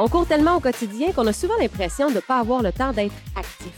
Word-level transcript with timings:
On 0.00 0.08
court 0.08 0.26
tellement 0.26 0.54
au 0.54 0.60
quotidien 0.60 1.10
qu'on 1.10 1.26
a 1.26 1.32
souvent 1.32 1.56
l'impression 1.60 2.08
de 2.08 2.14
ne 2.14 2.20
pas 2.20 2.38
avoir 2.38 2.62
le 2.62 2.72
temps 2.72 2.92
d'être 2.92 3.14
actif. 3.34 3.72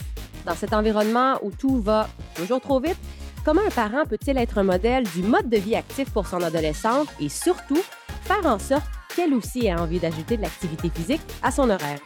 Dans 0.45 0.53
cet 0.53 0.71
environnement 0.71 1.39
où 1.41 1.49
tout 1.49 1.81
va 1.81 2.07
toujours 2.35 2.61
trop 2.61 2.79
vite, 2.79 2.97
comment 3.43 3.61
un 3.65 3.71
parent 3.71 4.05
peut-il 4.07 4.37
être 4.37 4.59
un 4.59 4.63
modèle 4.63 5.03
du 5.15 5.23
mode 5.23 5.49
de 5.49 5.57
vie 5.57 5.75
actif 5.75 6.11
pour 6.11 6.27
son 6.27 6.43
adolescente 6.43 7.07
et 7.19 7.27
surtout 7.27 7.81
faire 8.23 8.45
en 8.45 8.59
sorte 8.59 8.85
qu'elle 9.15 9.33
aussi 9.33 9.65
ait 9.65 9.73
envie 9.73 9.99
d'ajouter 9.99 10.37
de 10.37 10.43
l'activité 10.43 10.91
physique 10.93 11.21
à 11.41 11.49
son 11.49 11.67
horaire? 11.71 11.99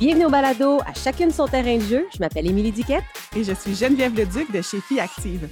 Bienvenue 0.00 0.24
au 0.24 0.30
balado, 0.30 0.80
à 0.86 0.94
chacune 0.94 1.30
son 1.30 1.46
terrain 1.46 1.76
de 1.76 1.82
jeu. 1.82 2.06
Je 2.14 2.20
m'appelle 2.20 2.46
Émilie 2.46 2.72
Diquette. 2.72 3.04
Et 3.36 3.44
je 3.44 3.52
suis 3.52 3.74
Geneviève 3.74 4.16
Leduc 4.16 4.50
de 4.50 4.62
chez 4.62 4.80
Filles 4.80 5.00
Active. 5.00 5.46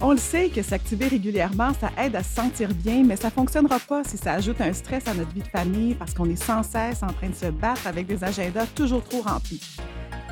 On 0.00 0.10
le 0.10 0.18
sait 0.18 0.48
que 0.48 0.62
s'activer 0.62 1.08
régulièrement, 1.08 1.72
ça 1.80 1.90
aide 1.98 2.16
à 2.16 2.22
se 2.22 2.34
sentir 2.34 2.68
bien, 2.74 3.04
mais 3.04 3.16
ça 3.16 3.28
ne 3.28 3.32
fonctionnera 3.32 3.78
pas 3.78 4.02
si 4.04 4.16
ça 4.16 4.32
ajoute 4.32 4.60
un 4.60 4.72
stress 4.72 5.06
à 5.06 5.14
notre 5.14 5.32
vie 5.32 5.42
de 5.42 5.48
famille 5.48 5.94
parce 5.94 6.12
qu'on 6.12 6.28
est 6.28 6.42
sans 6.42 6.62
cesse 6.62 7.02
en 7.02 7.12
train 7.12 7.28
de 7.28 7.34
se 7.34 7.46
battre 7.46 7.86
avec 7.86 8.06
des 8.06 8.22
agendas 8.22 8.66
toujours 8.74 9.04
trop 9.04 9.22
remplis. 9.22 9.62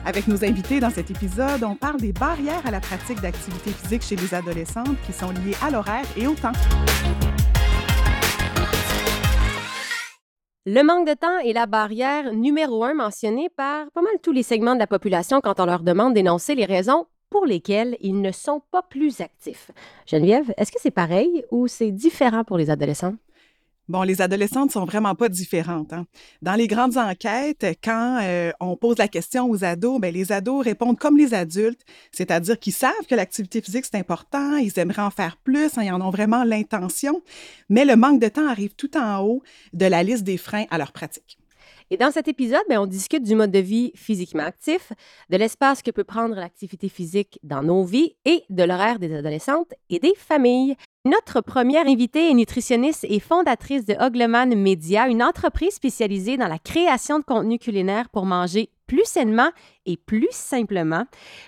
Avec 0.04 0.26
nos 0.26 0.44
invités 0.44 0.80
dans 0.80 0.90
cet 0.90 1.10
épisode, 1.12 1.62
on 1.62 1.76
parle 1.76 2.00
des 2.00 2.12
barrières 2.12 2.66
à 2.66 2.72
la 2.72 2.80
pratique 2.80 3.20
d'activité 3.20 3.70
physique 3.70 4.02
chez 4.02 4.16
les 4.16 4.34
adolescentes 4.34 4.96
qui 5.06 5.12
sont 5.12 5.30
liées 5.30 5.56
à 5.62 5.70
l'horaire 5.70 6.06
et 6.16 6.26
au 6.26 6.34
temps. 6.34 6.52
Le 10.66 10.82
manque 10.82 11.08
de 11.08 11.14
temps 11.14 11.38
est 11.38 11.52
la 11.52 11.66
barrière 11.66 12.32
numéro 12.32 12.84
un 12.84 12.94
mentionnée 12.94 13.48
par 13.56 13.90
pas 13.92 14.02
mal 14.02 14.12
tous 14.22 14.32
les 14.32 14.42
segments 14.42 14.74
de 14.74 14.80
la 14.80 14.86
population 14.86 15.40
quand 15.40 15.60
on 15.60 15.66
leur 15.66 15.80
demande 15.80 16.14
d'énoncer 16.14 16.54
les 16.54 16.66
raisons 16.66 17.06
pour 17.32 17.46
lesquels 17.46 17.96
ils 18.00 18.20
ne 18.20 18.30
sont 18.30 18.62
pas 18.70 18.82
plus 18.82 19.20
actifs. 19.20 19.70
Geneviève, 20.06 20.52
est-ce 20.58 20.70
que 20.70 20.78
c'est 20.80 20.90
pareil 20.90 21.44
ou 21.50 21.66
c'est 21.66 21.90
différent 21.90 22.44
pour 22.44 22.58
les 22.58 22.68
adolescents? 22.68 23.14
Bon, 23.88 24.02
les 24.02 24.22
adolescentes 24.22 24.70
sont 24.70 24.84
vraiment 24.84 25.14
pas 25.14 25.28
différentes. 25.28 25.92
Hein. 25.92 26.06
Dans 26.40 26.54
les 26.54 26.68
grandes 26.68 26.96
enquêtes, 26.98 27.66
quand 27.82 28.20
euh, 28.22 28.52
on 28.60 28.76
pose 28.76 28.96
la 28.98 29.08
question 29.08 29.50
aux 29.50 29.64
ados, 29.64 30.00
bien, 30.00 30.10
les 30.10 30.30
ados 30.30 30.64
répondent 30.64 30.98
comme 30.98 31.18
les 31.18 31.34
adultes, 31.34 31.80
c'est-à-dire 32.12 32.58
qu'ils 32.60 32.74
savent 32.74 33.06
que 33.08 33.14
l'activité 33.14 33.60
physique 33.60 33.84
c'est 33.84 33.98
important, 33.98 34.56
ils 34.56 34.78
aimeraient 34.78 35.02
en 35.02 35.10
faire 35.10 35.36
plus, 35.36 35.76
hein, 35.76 35.82
ils 35.82 35.90
en 35.90 36.00
ont 36.00 36.10
vraiment 36.10 36.44
l'intention, 36.44 37.22
mais 37.68 37.84
le 37.84 37.96
manque 37.96 38.20
de 38.20 38.28
temps 38.28 38.46
arrive 38.46 38.74
tout 38.76 38.96
en 38.96 39.20
haut 39.22 39.42
de 39.72 39.86
la 39.86 40.02
liste 40.04 40.22
des 40.22 40.36
freins 40.36 40.66
à 40.70 40.78
leur 40.78 40.92
pratique. 40.92 41.38
Et 41.92 41.98
dans 41.98 42.10
cet 42.10 42.26
épisode, 42.26 42.62
bien, 42.70 42.80
on 42.80 42.86
discute 42.86 43.22
du 43.22 43.34
mode 43.34 43.50
de 43.50 43.58
vie 43.58 43.92
physiquement 43.94 44.44
actif, 44.44 44.94
de 45.28 45.36
l'espace 45.36 45.82
que 45.82 45.90
peut 45.90 46.04
prendre 46.04 46.34
l'activité 46.34 46.88
physique 46.88 47.38
dans 47.42 47.62
nos 47.62 47.84
vies 47.84 48.16
et 48.24 48.44
de 48.48 48.62
l'horaire 48.62 48.98
des 48.98 49.14
adolescentes 49.14 49.74
et 49.90 49.98
des 49.98 50.14
familles. 50.16 50.74
Notre 51.04 51.42
première 51.42 51.86
invitée 51.86 52.30
est 52.30 52.34
nutritionniste 52.34 53.04
et 53.06 53.20
fondatrice 53.20 53.84
de 53.84 53.92
Ogleman 54.00 54.54
Media, 54.56 55.06
une 55.06 55.22
entreprise 55.22 55.74
spécialisée 55.74 56.38
dans 56.38 56.48
la 56.48 56.58
création 56.58 57.18
de 57.18 57.24
contenu 57.24 57.58
culinaire 57.58 58.08
pour 58.08 58.24
manger 58.24 58.70
plus 58.86 59.04
sainement 59.04 59.50
et 59.84 59.98
plus 59.98 60.28
simplement. 60.30 61.04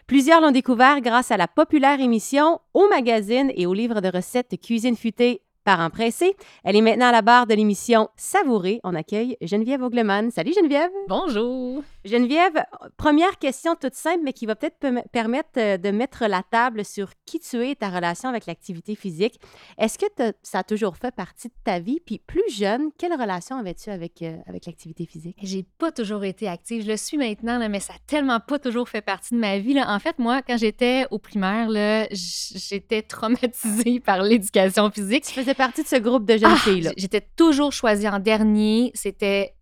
Plusieurs 0.07 0.43
l'ont 0.43 0.51
découvert 0.51 1.01
grâce 1.01 1.31
à 1.31 1.39
la 1.39 1.49
populaire 1.49 2.01
émission, 2.03 2.61
au 2.75 2.87
magazine 2.89 3.51
et 3.57 3.65
au 3.65 3.73
livre 3.73 4.03
de 4.03 4.09
recettes 4.09 4.61
cuisine 4.61 4.97
futée 4.97 5.41
Parents 5.65 5.91
pressés. 5.91 6.37
Elle 6.63 6.77
est 6.77 6.83
maintenant 6.83 7.07
à 7.07 7.13
la 7.13 7.23
barre 7.23 7.47
de 7.47 7.55
l'émission 7.55 8.09
Savourer. 8.17 8.81
On 8.85 8.95
accueille 8.95 9.37
Geneviève 9.41 9.83
Ogleman. 9.83 10.31
Salut 10.31 10.53
Geneviève. 10.53 10.91
Bonjour. 11.09 11.83
Geneviève, 12.05 12.65
première 12.99 13.39
question 13.39 13.77
toute 13.77 13.95
simple, 13.95 14.21
mais 14.25 14.35
qui 14.35 14.45
va 14.45 14.55
peut-être 14.57 14.79
permettre 15.11 15.49
euh, 15.57 15.79
de 15.79 15.91
mettre 15.91 16.27
la 16.27 16.43
table 16.43 16.85
sur 16.85 17.11
qui 17.25 17.41
tu 17.41 17.57
es 17.57 17.71
et 17.71 17.77
ta 17.77 17.89
relation 17.89 18.29
avec 18.29 18.45
l'activité 18.45 18.95
physique. 18.95 19.41
Est-ce 19.79 19.99
que 19.99 20.07
ça 20.43 20.59
a 20.59 20.65
toujours 20.65 20.97
fait 20.97 21.15
partie 21.15 21.49
de 21.49 21.55
ta 21.65 21.79
vie? 21.79 22.01
Puis 22.05 22.19
plus 22.19 22.43
jeune, 22.51 22.91
quelle 22.99 23.13
relation 23.13 23.57
avais-tu 23.57 23.89
avec, 23.89 24.21
euh, 24.21 24.37
avec 24.47 24.67
l'activité 24.67 25.07
physique? 25.07 25.37
J'ai 25.43 25.65
pas 25.79 25.93
toujours 25.93 26.25
été 26.25 26.47
active. 26.47 26.83
Je 26.83 26.91
le 26.91 26.97
suis 26.99 27.17
maintenant, 27.17 27.59
là, 27.59 27.71
mais 27.71 27.81
ça 27.81 27.95
a 27.95 27.99
tellement 28.07 28.41
pas 28.41 28.59
toujours 28.59 28.89
fait 28.89 29.01
partie 29.01 29.35
de 29.35 29.41
ma 29.41 29.59
vie. 29.59 29.73
Là. 29.73 29.87
En 29.89 29.99
fait, 29.99 30.19
moi, 30.19 30.43
quand 30.43 30.59
j'étais 30.59 31.07
au 31.11 31.19
primaire, 31.19 31.71
j'étais 32.11 33.01
traumatisée 33.01 34.01
par 34.05 34.23
l'éducation 34.23 34.91
physique. 34.91 35.25
Tu 35.25 35.33
faisais 35.33 35.55
partie 35.55 35.83
de 35.83 35.89
ce 35.89 35.97
groupe 35.97 36.27
de 36.27 36.37
jeunes 36.37 36.53
ah, 36.53 36.57
filles. 36.57 36.91
J'étais 36.99 37.23
toujours 37.35 37.73
choisie 37.73 38.09
en 38.09 38.19
dernier. 38.19 38.91
C'était 38.95 39.55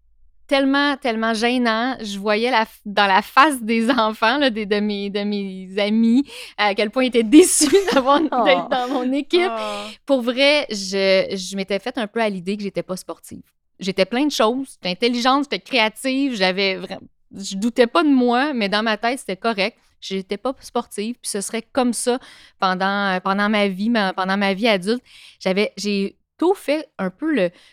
tellement, 0.46 0.96
tellement 0.96 1.34
gênant. 1.34 1.96
Je 2.00 2.18
voyais 2.18 2.50
la, 2.50 2.66
dans 2.84 3.06
la 3.06 3.22
face 3.22 3.60
des 3.62 3.90
enfants, 3.98 4.38
là, 4.38 4.50
des, 4.50 4.66
de, 4.66 4.80
mes, 4.80 5.10
de 5.10 5.20
mes 5.20 5.68
amis, 5.78 6.24
à 6.56 6.74
quel 6.74 6.90
point 6.90 7.04
ils 7.04 7.08
étaient 7.08 7.22
déçus 7.22 7.74
d'avoir, 7.92 8.20
d'être 8.20 8.68
dans 8.68 8.88
mon 8.88 9.12
équipe. 9.12 9.50
Oh. 9.50 9.88
Pour 10.06 10.22
vrai, 10.22 10.66
je, 10.70 11.34
je 11.36 11.56
m'étais 11.56 11.78
faite 11.78 11.98
un 11.98 12.06
peu 12.06 12.20
à 12.20 12.28
l'idée 12.28 12.56
que 12.56 12.62
j'étais 12.62 12.82
pas 12.82 12.96
sportive. 12.96 13.42
J'étais 13.80 14.04
plein 14.04 14.26
de 14.26 14.30
choses. 14.30 14.74
J'étais 14.74 14.90
intelligente, 14.90 15.44
j'étais 15.44 15.60
créative, 15.60 16.34
j'avais 16.36 16.76
vraiment. 16.76 17.08
Je 17.34 17.56
doutais 17.56 17.86
pas 17.86 18.02
de 18.02 18.10
moi, 18.10 18.52
mais 18.52 18.68
dans 18.68 18.82
ma 18.82 18.96
tête, 18.96 19.18
c'était 19.18 19.36
correct. 19.36 19.76
J'étais 20.00 20.36
pas 20.36 20.54
sportive, 20.60 21.14
puis 21.14 21.30
ce 21.30 21.40
serait 21.40 21.62
comme 21.72 21.92
ça 21.92 22.18
pendant, 22.58 23.18
pendant 23.22 23.48
ma 23.48 23.68
vie, 23.68 23.90
pendant 24.16 24.36
ma 24.36 24.52
vie 24.52 24.68
adulte. 24.68 25.02
J'avais, 25.38 25.72
j'ai 25.76 26.16
fait 26.54 26.88
un 26.98 27.10
peu 27.10 27.32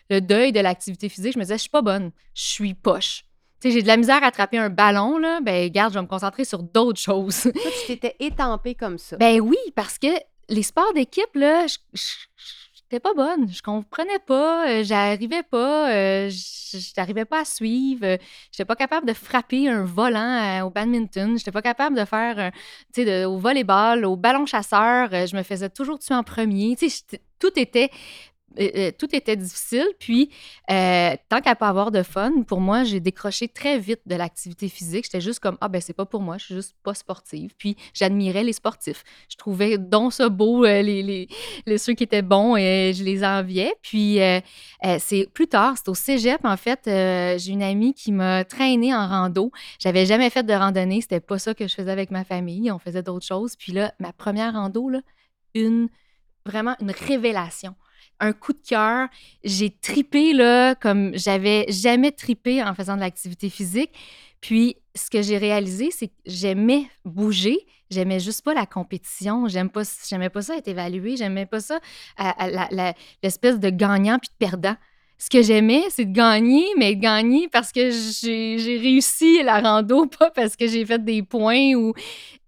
le, 0.09 0.22
deuil 0.22 0.52
de 0.52 0.59
l'activité 0.59 1.09
physique. 1.09 1.34
Je 1.34 1.40
me 1.40 1.44
disais, 1.44 1.56
je 1.56 1.62
suis 1.62 1.69
pas 1.69 1.81
bonne, 1.81 2.12
je 2.34 2.44
suis 2.44 2.74
poche. 2.74 3.25
Tu 3.59 3.68
sais, 3.68 3.74
j'ai 3.75 3.81
de 3.81 3.88
la 3.88 3.97
misère 3.97 4.24
à 4.24 4.28
attraper 4.28 4.57
un 4.57 4.69
ballon, 4.69 5.18
là. 5.18 5.41
Ben, 5.41 5.69
garde, 5.69 5.91
je 5.91 6.00
vais 6.00 6.03
me 6.03 6.07
concentrer 6.07 6.46
sur 6.46 6.63
d'autres 6.63 7.00
choses. 7.00 7.41
Toi, 7.41 7.52
tu 7.81 7.88
t'étais 7.88 8.16
étampée 8.19 8.75
comme 8.75 8.97
ça. 8.97 9.18
Ben 9.18 9.41
oui, 9.41 9.57
parce 9.75 9.97
que 9.97 10.07
les 10.47 10.63
sports 10.63 10.94
d'équipe, 10.94 11.35
là, 11.35 11.68
je, 11.68 11.78
n'étais 12.84 13.02
pas 13.02 13.13
bonne. 13.13 13.52
Je 13.52 13.62
comprenais 13.62 14.19
pas, 14.25 14.69
euh, 14.69 14.84
j'arrivais 14.86 15.44
pas, 15.44 15.91
euh, 15.91 16.30
j'arrivais 16.96 17.25
pas 17.25 17.41
à 17.41 17.46
suivre. 17.46 18.01
Je 18.03 18.18
j'étais 18.53 18.66
pas 18.66 18.78
capable 18.78 19.06
de 19.06 19.13
frapper 19.13 19.68
un 19.68 19.84
volant 19.84 20.66
au 20.66 20.69
badminton. 20.69 21.38
J'étais 21.38 21.51
pas 21.51 21.62
capable 21.62 21.97
de 21.97 22.06
faire, 22.06 22.51
tu 22.94 23.03
sais, 23.03 23.25
au 23.25 23.38
volleyball, 23.38 24.06
au 24.06 24.16
ballon 24.16 24.46
chasseur. 24.46 25.09
je 25.12 25.36
me 25.36 25.44
faisais 25.44 25.69
toujours 25.69 26.00
tuer 26.00 26.16
en 26.16 26.24
premier. 26.24 26.78
Tu 26.78 26.90
sais, 26.90 27.19
tout 27.40 27.57
était 27.57 27.90
tout 28.97 29.16
était 29.16 29.36
difficile. 29.36 29.88
Puis, 30.00 30.30
euh, 30.70 31.16
tant 31.30 31.42
qu'à 31.42 31.56
pas 31.56 31.70
avoir 31.70 31.92
de 31.92 32.03
fun, 32.03 32.44
pour 32.47 32.59
moi, 32.59 32.84
j'ai 32.84 33.00
décroché 33.00 33.47
très 33.47 33.80
vite 33.80 34.02
de 34.06 34.16
l'activité 34.16 34.68
physique. 34.70 35.06
J'étais 35.06 35.22
juste 35.22 35.40
comme, 35.40 35.58
ah 35.62 35.68
ben 35.68 35.81
c'est 35.81 35.94
pas 35.94 36.06
pour 36.06 36.22
moi, 36.22 36.38
je 36.38 36.46
suis 36.46 36.56
juste 36.56 36.75
pas 36.84 36.94
sportive. 36.94 37.53
Puis, 37.58 37.78
j'admirais 37.94 38.44
les 38.44 38.53
sportifs. 38.53 39.03
Je 39.30 39.38
trouvais 39.38 39.78
donc 39.78 40.14
ça 40.14 40.30
beau, 40.30 40.66
euh, 40.66 40.81
les, 40.81 41.28
les, 41.66 41.78
ceux 41.78 41.94
qui 41.94 42.03
étaient 42.03 42.22
bons, 42.22 42.58
et 42.58 42.94
je 42.94 43.03
les 43.03 43.24
enviais. 43.24 43.74
Puis, 43.81 44.22
euh, 44.22 44.40
c'est 45.00 45.30
plus 45.34 45.48
tard, 45.48 45.75
c'est 45.78 45.90
au 45.90 45.96
cégep, 45.96 46.44
en 46.44 46.58
fait, 46.58 46.81
j'ai 46.86 47.52
une 47.52 47.64
amie 47.64 47.94
qui 47.94 48.12
m'a 48.12 48.44
traînée 48.44 48.94
en 48.94 49.08
rando. 49.08 49.52
J'avais 49.80 50.06
jamais 50.06 50.30
fait 50.30 50.44
de 50.44 50.53
randonnée, 50.53 51.02
c'était 51.02 51.19
pas 51.19 51.40
ça 51.40 51.53
que 51.53 51.68
je 51.68 51.75
faisais 51.75 51.92
avec 51.92 52.12
ma 52.12 52.24
famille. 52.24 52.72
On 52.72 52.80
faisait 52.80 53.03
d'autres 53.03 53.25
choses. 53.25 53.56
Puis 53.56 53.72
là, 53.72 53.94
ma 54.00 54.12
première 54.14 54.53
rando, 54.53 54.90
là, 54.90 55.02
une, 55.53 55.90
vraiment 56.46 56.75
une 56.81 56.92
révélation 56.92 57.75
un 58.19 58.34
coup 58.34 58.53
de 58.53 58.62
cœur. 58.68 59.07
J'ai 59.44 59.69
tripé 59.69 60.34
là, 60.34 60.75
comme 60.75 61.12
j'avais 61.16 61.66
jamais 61.69 62.12
tripé 62.12 62.63
en 62.63 62.74
faisant 62.74 62.96
de 62.96 63.02
l'activité 63.02 63.50
physique. 63.50 63.91
Puis, 64.41 64.78
ce 64.96 65.09
que 65.09 65.22
j'ai 65.22 65.38
réalisé, 65.38 65.91
c'est 65.91 66.07
que 66.07 66.13
j'aimais 66.25 66.85
bouger, 67.06 67.57
j'aimais 67.90 68.19
juste 68.19 68.44
pas 68.44 68.53
la 68.53 68.66
compétition, 68.66 69.47
j'aime 69.47 69.69
pas, 69.69 69.81
j'aimais 70.07 70.30
pas 70.30 70.41
ça 70.41 70.57
être 70.57 70.68
évalué, 70.68 71.18
j'aimais 71.18 71.46
pas 71.46 71.59
ça, 71.59 71.80
l'espèce 73.24 73.59
de 73.59 73.69
gagnant 73.69 74.18
puis 74.19 74.30
de 74.30 74.46
perdant. 74.46 74.75
Ce 75.22 75.30
que 75.30 75.44
j'aimais, 75.44 75.84
c'est 75.90 76.06
de 76.06 76.13
gagner, 76.13 76.66
mais 76.78 76.96
de 76.96 77.02
gagner 77.02 77.50
parce 77.50 77.74
que 77.74 77.91
j'ai 77.91 78.78
réussi 78.81 79.44
la 79.44 79.59
rando, 79.59 80.06
pas 80.19 80.31
parce 80.31 80.56
que 80.56 80.66
j'ai 80.66 80.85
fait 80.85 81.03
des 81.03 81.22
points 81.22 81.74
ou 81.75 81.94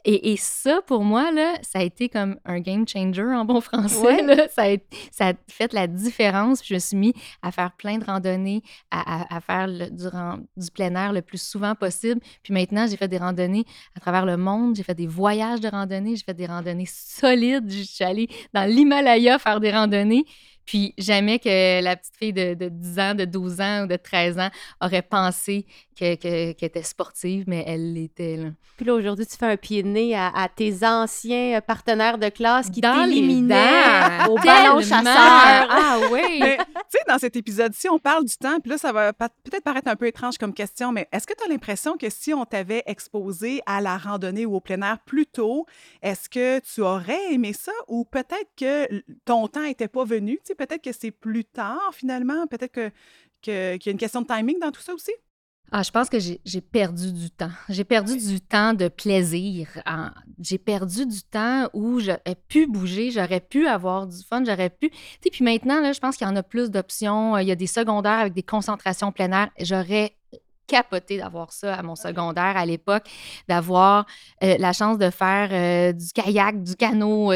et, 0.04 0.36
ça, 0.38 0.82
pour 0.88 1.04
moi, 1.04 1.32
là, 1.32 1.54
ça 1.62 1.80
a 1.80 1.84
été 1.84 2.10
comme 2.10 2.40
un 2.46 2.60
game 2.60 2.88
changer 2.88 3.22
en 3.22 3.46
bon 3.46 3.62
français. 3.62 4.24
Là. 4.24 4.48
Ça, 4.50 4.64
a, 4.64 4.78
ça, 5.12 5.28
a, 5.30 5.34
fait 5.48 5.74
la 5.74 5.86
différence. 5.86 6.66
je 6.66 6.74
me 6.74 6.80
suis 6.80 6.98
mis 6.98 7.14
à 7.44 7.52
faire 7.52 7.72
plein 7.74 8.00
de 8.00 8.06
randonnées, 8.06 8.64
à, 8.90 9.36
à, 9.36 9.40
faire 9.42 9.68
le, 9.68 9.90
du, 9.92 10.06
du, 10.58 10.72
plein 10.72 10.96
air 10.96 11.14
le 11.14 11.22
plus 11.22 11.42
souvent 11.42 11.76
possible. 11.76 12.20
Puis 12.42 12.54
maintenant, 12.54 12.88
j'ai 12.88 12.98
fait 12.98 13.08
des 13.08 13.20
randonnées 13.20 13.66
à 13.96 14.00
travers 14.00 14.26
le 14.26 14.38
monde. 14.38 14.76
J'ai 14.76 14.84
fait 14.84 14.96
des 14.96 15.08
voyages 15.08 15.62
de 15.62 15.68
randonnées. 15.68 16.16
J'ai 16.16 16.24
fait 16.24 16.34
des 16.34 16.48
randonnées 16.48 16.88
solides. 16.88 17.70
Je 17.70 17.84
suis 17.84 18.04
allée 18.04 18.28
dans 18.54 18.68
l'Himalaya 18.68 19.38
faire 19.38 19.60
des 19.60 19.72
randonnées. 19.72 20.26
Puis 20.66 20.94
jamais 20.98 21.40
que 21.40 21.82
la 21.82 21.96
petite 21.96 22.16
fille 22.16 22.34
de, 22.34 22.54
10 22.54 23.00
ans, 23.00 23.16
de 23.16 23.26
12 23.26 23.62
ans 23.62 23.84
ou 23.84 23.88
de 23.88 23.96
13 23.96 24.40
ans 24.40 24.50
aurait 24.80 25.02
pensé 25.02 25.66
qu'elle 25.96 26.56
était 26.60 26.84
sportive, 26.84 27.44
mais 27.48 27.64
elle 27.68 27.94
l'était. 27.94 28.40
Puis 28.76 28.86
là, 28.86 28.96
aujourd'hui, 28.96 29.28
tu 29.28 29.38
fais 29.38 29.46
un 29.46 29.58
pied 29.58 29.84
de 29.84 29.88
nez 29.88 30.16
à, 30.16 30.50
tes 30.56 30.84
anciens 30.84 31.62
partenaires 31.62 32.18
de 32.18 32.30
classe 32.30 32.70
qui 32.70 32.82
t'éliminaient 32.82 34.28
au 34.30 34.36
ballon 34.36 34.82
chasseur. 34.82 35.68
Ah 35.84 36.00
oui! 36.12 36.40
tu 36.40 36.48
sais, 36.90 37.00
dans 37.08 37.18
cet 37.18 37.36
épisode-ci, 37.36 37.90
on 37.90 38.00
parle 38.00 38.26
du 38.26 38.36
temps, 38.36 38.60
puis 38.60 38.72
là, 38.72 38.78
ça 38.78 38.92
va 38.92 39.14
peut-être 39.14 39.64
paraître 39.64 39.90
un 39.90 39.96
peu 39.96 40.08
étrange 40.08 40.38
comme 40.38 40.54
question, 40.54 40.92
mais 40.92 41.08
est-ce 41.12 41.28
que 41.28 41.34
tu 41.34 41.44
as 41.44 41.48
l'impression 41.48 41.98
que 41.98 42.10
si 42.10 42.34
on 42.34 42.46
t'avait 42.46 42.84
exposé 42.86 43.62
à 43.66 43.82
la 43.82 43.98
randonnée 43.98 44.46
ou 44.46 44.56
au 44.56 44.60
plein 44.60 44.82
air 44.82 45.00
plus 45.06 45.26
tôt, 45.26 45.66
est-ce 46.02 46.30
que 46.30 46.60
tu 46.60 46.82
aurais 46.82 47.34
aimé 47.34 47.54
ça 47.54 47.72
ou 47.88 48.06
peut-être 48.06 48.50
que 48.58 48.88
ton 49.26 49.48
temps 49.48 49.64
n'était 49.64 49.88
pas 49.88 50.06
venu? 50.06 50.40
Peut-être 50.66 50.84
que 50.84 50.92
c'est 50.92 51.12
plus 51.12 51.46
tard 51.46 51.92
finalement, 51.94 52.48
peut-être 52.48 52.72
que, 52.72 52.92
qu'il 53.42 53.54
y 53.54 53.90
a 53.90 53.92
une 53.92 53.98
question 53.98 54.22
de 54.22 54.28
timing 54.28 54.60
dans 54.60 54.72
tout 54.72 54.82
ça 54.82 54.94
aussi? 54.94 55.12
Ah, 55.74 55.84
je 55.84 55.92
pense 55.92 56.10
que 56.10 56.18
j'ai 56.20 56.62
perdu 56.62 57.14
du 57.14 57.32
temps. 57.32 57.52
J'ai 57.70 57.86
perdu 57.86 58.18
du 58.18 58.42
temps 58.42 58.74
de 58.74 58.90
plaisir. 58.90 59.70
J'ai 60.38 60.58
perdu 60.58 61.06
du 61.06 61.24
temps 61.24 61.70
où 61.74 62.02
j'aurais 62.02 62.36
pu 62.50 62.68
bouger, 62.68 63.10
j'aurais 63.10 63.40
pu 63.40 63.68
avoir 63.68 64.06
du 64.06 64.22
fun, 64.22 64.44
j'aurais 64.44 64.70
pu. 64.70 64.90
Tu 64.90 64.98
sais, 65.24 65.30
puis 65.30 65.46
maintenant, 65.46 65.80
là, 65.80 65.94
je 65.94 66.00
pense 66.02 66.18
qu'il 66.18 66.28
y 66.28 66.30
en 66.30 66.36
a 66.36 66.44
plus 66.44 66.72
d'options. 66.72 67.38
Il 67.38 67.48
y 67.48 67.52
a 67.52 67.56
des 67.56 67.68
secondaires 67.68 68.20
avec 68.20 68.34
des 68.34 68.44
concentrations 68.44 69.14
plein 69.14 69.32
air. 69.32 69.50
J'aurais 69.62 70.18
capoté 70.68 71.18
d'avoir 71.18 71.52
ça 71.52 71.76
à 71.76 71.84
mon 71.84 71.96
secondaire 71.96 72.56
à 72.56 72.66
l'époque, 72.66 73.04
d'avoir 73.48 74.06
euh, 74.44 74.56
la 74.58 74.74
chance 74.74 74.98
de 74.98 75.10
faire 75.10 75.50
euh, 75.52 75.94
du 75.94 76.12
kayak, 76.14 76.64
du 76.64 76.76
canot. 76.76 77.34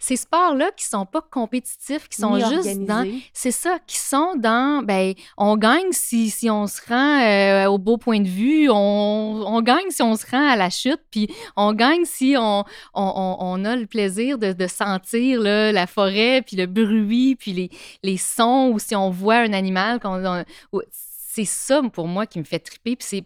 Euh, 0.00 0.10
ces 0.10 0.16
sports-là 0.16 0.70
qui 0.76 0.84
sont 0.86 1.06
pas 1.06 1.20
compétitifs, 1.20 2.08
qui 2.08 2.20
sont 2.20 2.38
juste 2.38 2.80
dans. 2.80 3.06
C'est 3.32 3.50
ça, 3.50 3.78
qui 3.86 3.98
sont 3.98 4.34
dans. 4.36 4.82
Ben, 4.82 5.14
on 5.36 5.56
gagne 5.56 5.92
si, 5.92 6.30
si 6.30 6.50
on 6.50 6.66
se 6.66 6.80
rend 6.88 7.66
au 7.66 7.78
beau 7.78 7.98
point 7.98 8.20
de 8.20 8.28
vue, 8.28 8.70
on, 8.70 8.74
on, 8.74 9.62
gagne 9.62 9.90
si 9.90 10.02
on 10.02 10.16
se 10.16 10.26
rend 10.30 10.48
à 10.48 10.56
la 10.56 10.70
chute, 10.70 11.00
puis 11.10 11.28
on 11.56 11.72
gagne 11.72 12.04
si 12.04 12.34
on, 12.38 12.64
on, 12.94 13.36
on 13.38 13.64
a 13.64 13.76
le 13.76 13.86
plaisir 13.86 14.38
de, 14.38 14.52
de 14.52 14.66
sentir 14.66 15.40
là, 15.40 15.72
la 15.72 15.86
forêt, 15.86 16.42
puis 16.42 16.56
le 16.56 16.66
bruit, 16.66 17.36
puis 17.36 17.52
les, 17.52 17.70
les 18.02 18.16
sons, 18.16 18.70
ou 18.72 18.78
si 18.78 18.96
on 18.96 19.10
voit 19.10 19.36
un 19.36 19.52
animal. 19.52 20.00
C'est 21.32 21.44
ça 21.44 21.80
pour 21.92 22.08
moi 22.08 22.26
qui 22.26 22.38
me 22.38 22.44
fait 22.44 22.58
triper. 22.58 22.96
Puis 22.96 23.06
c'est 23.08 23.24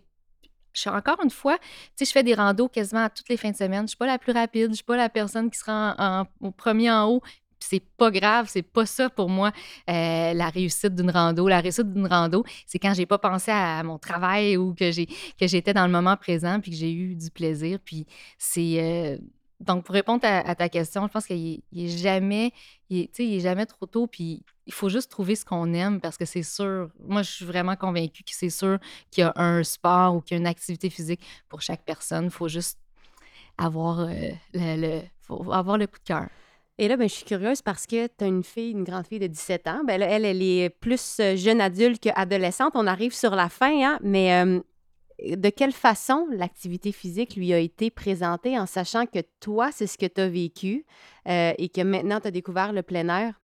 encore 0.86 1.18
une 1.22 1.30
fois, 1.30 1.58
tu 1.58 1.64
sais, 1.96 2.04
je 2.04 2.12
fais 2.12 2.22
des 2.22 2.34
randos 2.34 2.68
quasiment 2.68 3.08
toutes 3.08 3.28
les 3.28 3.36
fins 3.36 3.50
de 3.50 3.56
semaine. 3.56 3.82
Je 3.82 3.88
suis 3.88 3.96
pas 3.96 4.06
la 4.06 4.18
plus 4.18 4.32
rapide, 4.32 4.70
je 4.70 4.76
suis 4.76 4.84
pas 4.84 4.96
la 4.96 5.08
personne 5.08 5.50
qui 5.50 5.58
sera 5.58 5.94
en, 5.98 6.46
au 6.46 6.50
premier 6.50 6.90
en 6.90 7.08
haut. 7.08 7.22
C'est 7.60 7.82
pas 7.96 8.10
grave, 8.10 8.46
c'est 8.50 8.62
pas 8.62 8.84
ça 8.84 9.08
pour 9.08 9.30
moi 9.30 9.50
euh, 9.88 10.34
la 10.34 10.48
réussite 10.50 10.94
d'une 10.94 11.10
rando. 11.10 11.48
La 11.48 11.60
réussite 11.60 11.90
d'une 11.90 12.06
rando, 12.06 12.44
c'est 12.66 12.78
quand 12.78 12.92
j'ai 12.92 13.06
pas 13.06 13.16
pensé 13.16 13.50
à, 13.50 13.82
mon 13.82 13.98
travail 13.98 14.58
ou 14.58 14.74
que 14.74 14.92
j'ai 14.92 15.06
que 15.06 15.46
j'étais 15.46 15.72
dans 15.72 15.86
le 15.86 15.92
moment 15.92 16.16
présent 16.16 16.60
puis 16.60 16.72
que 16.72 16.76
j'ai 16.76 16.92
eu 16.92 17.14
du 17.14 17.30
plaisir. 17.30 17.78
Puis 17.82 18.06
c'est 18.36 18.76
euh, 18.80 19.18
donc, 19.60 19.84
pour 19.84 19.94
répondre 19.94 20.20
à, 20.24 20.54
ta 20.54 20.68
question, 20.68 21.06
je 21.06 21.12
pense 21.12 21.26
qu'il 21.26 21.62
n'est 21.72 21.88
jamais, 21.88 22.52
jamais 22.90 23.66
trop 23.66 23.86
tôt. 23.86 24.06
Puis 24.06 24.42
il 24.66 24.72
faut 24.72 24.88
juste 24.88 25.10
trouver 25.10 25.36
ce 25.36 25.44
qu'on 25.44 25.72
aime 25.72 26.00
parce 26.00 26.16
que 26.16 26.24
c'est 26.24 26.42
sûr. 26.42 26.90
Moi, 27.00 27.22
je 27.22 27.30
suis 27.30 27.44
vraiment 27.44 27.76
convaincue 27.76 28.24
que 28.24 28.32
c'est 28.32 28.50
sûr 28.50 28.78
qu'il 29.10 29.22
y 29.22 29.24
a 29.24 29.32
un 29.36 29.62
sport 29.62 30.16
ou 30.16 30.20
qu'il 30.20 30.36
y 30.36 30.38
a 30.38 30.40
une 30.40 30.46
activité 30.46 30.90
physique 30.90 31.20
pour 31.48 31.62
chaque 31.62 31.84
personne. 31.84 32.24
Il 32.24 32.30
faut 32.30 32.48
juste 32.48 32.78
avoir, 33.56 34.00
euh, 34.00 34.08
le, 34.52 35.00
avoir 35.52 35.78
le 35.78 35.86
coup 35.86 35.98
de 35.98 36.04
cœur. 36.04 36.28
Et 36.76 36.88
là, 36.88 36.96
ben, 36.96 37.08
je 37.08 37.14
suis 37.14 37.24
curieuse 37.24 37.62
parce 37.62 37.86
que 37.86 38.08
tu 38.08 38.24
as 38.24 38.26
une 38.26 38.42
fille, 38.42 38.72
une 38.72 38.82
grande 38.82 39.06
fille 39.06 39.20
de 39.20 39.28
17 39.28 39.68
ans. 39.68 39.82
Ben, 39.86 40.02
elle, 40.02 40.24
elle 40.24 40.42
est 40.42 40.68
plus 40.68 41.20
euh, 41.20 41.36
jeune 41.36 41.60
adulte 41.60 42.02
qu'adolescente. 42.02 42.72
On 42.74 42.88
arrive 42.88 43.14
sur 43.14 43.36
la 43.36 43.48
fin, 43.48 43.80
hein? 43.84 43.98
mais 44.02 44.34
euh, 44.34 44.60
de 45.22 45.48
quelle 45.50 45.72
façon 45.72 46.26
l'activité 46.30 46.92
physique 46.92 47.36
lui 47.36 47.52
a 47.52 47.58
été 47.58 47.90
présentée 47.90 48.58
en 48.58 48.66
sachant 48.66 49.06
que 49.06 49.20
toi, 49.40 49.70
c'est 49.72 49.86
ce 49.86 49.98
que 49.98 50.06
tu 50.06 50.20
as 50.20 50.28
vécu 50.28 50.84
euh, 51.28 51.52
et 51.58 51.68
que 51.68 51.80
maintenant 51.80 52.20
tu 52.20 52.28
as 52.28 52.30
découvert 52.30 52.72
le 52.72 52.82
plein 52.82 53.08
air? 53.08 53.40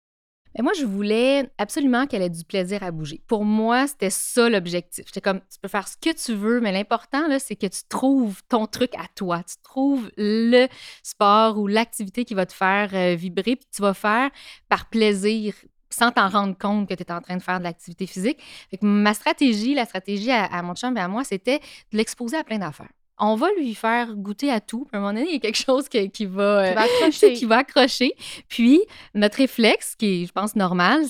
Et 0.58 0.62
moi, 0.62 0.72
je 0.76 0.84
voulais 0.84 1.49
absolument 1.58 2.06
qu'elle 2.06 2.22
ait 2.22 2.31
du 2.31 2.44
plaisir 2.44 2.82
à 2.82 2.90
bouger. 2.90 3.22
Pour 3.28 3.44
moi, 3.44 3.87
c'était 3.87 4.11
ça 4.11 4.49
l'objectif. 4.49 5.05
J'étais 5.06 5.20
comme, 5.20 5.40
tu 5.40 5.61
peux 5.62 5.69
faire 5.69 5.87
ce 5.87 5.96
que 5.96 6.12
tu 6.12 6.34
veux, 6.34 6.61
mais 6.61 6.72
l'important, 6.72 7.22
c'est 7.38 7.55
que 7.55 7.69
tu 7.69 7.82
trouves 7.88 8.43
ton 8.49 8.66
truc 8.66 8.93
à 8.96 9.06
toi. 9.14 9.44
Tu 9.44 9.55
trouves 9.62 10.11
le 10.16 10.66
sport 11.05 11.56
ou 11.58 11.69
l'activité 11.69 12.25
qui 12.25 12.34
va 12.34 12.46
te 12.46 12.52
faire 12.52 12.90
euh, 12.94 13.14
vibrer, 13.14 13.55
puis 13.56 13.69
tu 13.73 13.81
vas 13.81 13.94
faire 13.94 14.31
par 14.69 14.88
plaisir, 14.88 15.55
sans 15.90 16.12
t'en 16.12 16.28
rendre 16.28 16.56
compte 16.56 16.88
que 16.88 16.94
tu 16.94 17.02
es 17.02 17.12
en 17.12 17.20
train 17.20 17.37
de 17.37 17.42
faire 17.42 17.58
de 17.58 17.64
l'activité 17.64 18.06
physique. 18.06 18.40
ma 18.82 19.14
stratégie, 19.14 19.75
la 19.75 19.84
stratégie 19.84 20.31
à, 20.31 20.62
mon 20.62 20.75
chum 20.75 20.96
et 20.96 21.00
à 21.00 21.08
moi, 21.08 21.25
c'était 21.25 21.58
de 21.92 21.96
l'exposer 21.98 22.37
à 22.37 22.44
plein 22.44 22.58
d'affaires 22.58 22.88
on 23.20 23.37
va 23.37 23.49
lui 23.58 23.75
faire 23.75 24.14
goûter 24.14 24.50
à 24.50 24.61
tout. 24.61 24.88
à 24.93 24.96
un 24.96 25.00
moment 25.00 25.12
donné, 25.12 25.26
il 25.28 25.32
y 25.34 25.37
a 25.37 25.40
quelque 25.40 25.62
chose 25.62 25.88
qui, 25.88 25.99
va, 25.99 26.08
qui, 26.08 26.26
va 26.26 26.81
accrocher. 26.81 27.32
qui 27.34 27.44
va 27.44 27.58
accrocher. 27.58 28.14
Puis, 28.49 28.81
notre 29.14 29.37
réflexe, 29.37 29.94
qui 29.94 30.22
est, 30.22 30.26
je 30.26 30.32
pense, 30.32 30.56
normal, 30.56 31.05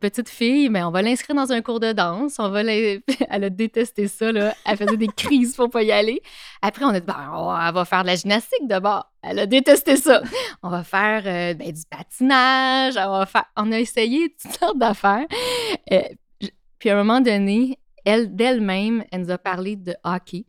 petite 0.00 0.28
fille, 0.28 0.68
mais 0.68 0.82
on 0.82 0.90
va 0.90 1.02
l'inscrire 1.02 1.36
dans 1.36 1.52
un 1.52 1.60
cours 1.60 1.80
de 1.80 1.92
danse. 1.92 2.36
On 2.38 2.48
va 2.48 2.62
Elle 2.64 3.44
a 3.44 3.50
détesté 3.50 4.08
ça, 4.08 4.32
là. 4.32 4.54
Elle 4.66 4.76
faisait 4.76 4.96
des 4.96 5.08
crises 5.08 5.56
pour 5.56 5.70
pas 5.70 5.82
y 5.82 5.92
aller. 5.92 6.20
Après, 6.62 6.84
on 6.84 6.88
a 6.88 7.00
dit, 7.00 7.06
ben, 7.06 7.58
elle 7.66 7.74
va 7.74 7.84
faire 7.84 8.02
de 8.02 8.08
la 8.08 8.16
gymnastique 8.16 8.66
d'abord. 8.66 9.10
Elle 9.22 9.40
a 9.40 9.46
détesté 9.46 9.96
ça. 9.96 10.22
On 10.62 10.68
va 10.68 10.84
faire 10.84 11.22
euh, 11.26 11.54
ben, 11.54 11.72
du 11.72 11.82
patinage. 11.90 12.94
On, 12.96 13.18
va 13.18 13.26
faire... 13.26 13.44
on 13.56 13.72
a 13.72 13.78
essayé 13.78 14.34
toutes 14.40 14.52
sortes 14.52 14.78
d'affaires. 14.78 15.26
Euh, 15.92 16.02
puis 16.78 16.90
à 16.90 16.94
un 16.94 17.02
moment 17.02 17.20
donné, 17.20 17.78
elle, 18.04 18.34
d'elle-même, 18.34 19.04
elle 19.10 19.22
nous 19.22 19.30
a 19.30 19.38
parlé 19.38 19.76
de 19.76 19.94
hockey. 20.04 20.44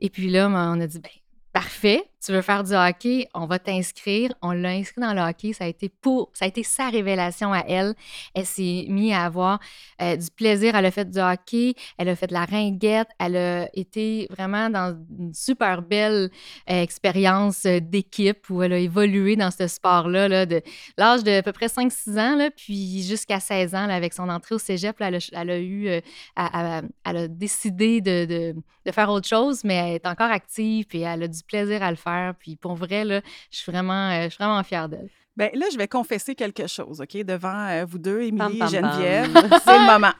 Et 0.00 0.10
puis 0.10 0.30
là, 0.30 0.48
on 0.48 0.80
a 0.80 0.86
dit, 0.86 0.98
ben, 0.98 1.10
parfait, 1.52 2.09
tu 2.24 2.32
veux 2.32 2.42
faire 2.42 2.64
du 2.64 2.74
hockey, 2.74 3.28
on 3.32 3.46
va 3.46 3.58
t'inscrire. 3.58 4.30
On 4.42 4.52
l'a 4.52 4.70
inscrit 4.70 5.00
dans 5.00 5.14
le 5.14 5.22
hockey. 5.22 5.54
Ça 5.54 5.64
a 5.64 5.66
été 5.68 5.88
pour, 5.88 6.30
ça 6.34 6.44
a 6.44 6.48
été 6.48 6.62
sa 6.62 6.90
révélation 6.90 7.52
à 7.52 7.60
elle. 7.66 7.94
Elle 8.34 8.44
s'est 8.44 8.84
mise 8.88 9.14
à 9.14 9.24
avoir 9.24 9.58
euh, 10.02 10.16
du 10.16 10.30
plaisir. 10.30 10.76
Elle 10.76 10.84
a 10.84 10.90
fait 10.90 11.10
du 11.10 11.18
hockey, 11.18 11.74
elle 11.96 12.10
a 12.10 12.16
fait 12.16 12.26
de 12.26 12.34
la 12.34 12.44
ringuette. 12.44 13.08
Elle 13.18 13.36
a 13.36 13.68
été 13.74 14.26
vraiment 14.30 14.68
dans 14.68 14.98
une 15.18 15.32
super 15.32 15.80
belle 15.80 16.30
euh, 16.68 16.82
expérience 16.82 17.64
euh, 17.64 17.80
d'équipe 17.80 18.50
où 18.50 18.62
elle 18.62 18.74
a 18.74 18.78
évolué 18.78 19.36
dans 19.36 19.50
ce 19.50 19.66
sport-là, 19.66 20.28
là, 20.28 20.44
de 20.44 20.60
l'âge 20.98 21.24
de 21.24 21.38
à 21.38 21.42
peu 21.42 21.52
près 21.52 21.66
5-6 21.66 22.18
ans, 22.18 22.48
puis 22.54 23.02
jusqu'à 23.02 23.40
16 23.40 23.74
ans, 23.74 23.88
avec 23.88 24.12
son 24.12 24.28
entrée 24.28 24.54
au 24.54 24.58
cégep, 24.58 24.96
elle, 25.00 25.14
a, 25.14 25.58
eu, 25.58 25.86
elle, 25.86 26.02
a 26.36 27.28
décidé 27.28 28.00
de, 28.00 28.54
faire 28.90 29.08
autre 29.08 29.28
chose, 29.28 29.62
mais 29.64 29.74
elle 29.74 29.94
est 29.94 30.06
encore 30.06 30.30
active 30.30 30.86
et 30.92 31.00
elle 31.00 31.22
a 31.22 31.28
du 31.28 31.42
plaisir 31.44 31.82
à 31.82 31.90
le 31.90 31.96
faire 31.96 32.09
puis 32.38 32.56
pour 32.56 32.74
vrai, 32.74 33.04
là, 33.04 33.20
je 33.50 33.58
suis 33.58 33.72
vraiment, 33.72 34.10
euh, 34.10 34.24
je 34.24 34.28
suis 34.30 34.44
vraiment 34.44 34.62
fière 34.62 34.88
d'elle. 34.88 35.08
Bien, 35.36 35.50
là, 35.54 35.66
je 35.72 35.78
vais 35.78 35.88
confesser 35.88 36.34
quelque 36.34 36.66
chose, 36.66 37.00
OK, 37.00 37.16
devant 37.24 37.68
euh, 37.68 37.84
vous 37.84 37.98
deux, 37.98 38.22
Émilie 38.22 38.60
et 38.62 38.68
Geneviève. 38.68 39.32
C'est 39.64 39.78
le 39.78 39.86
moment. 39.92 40.12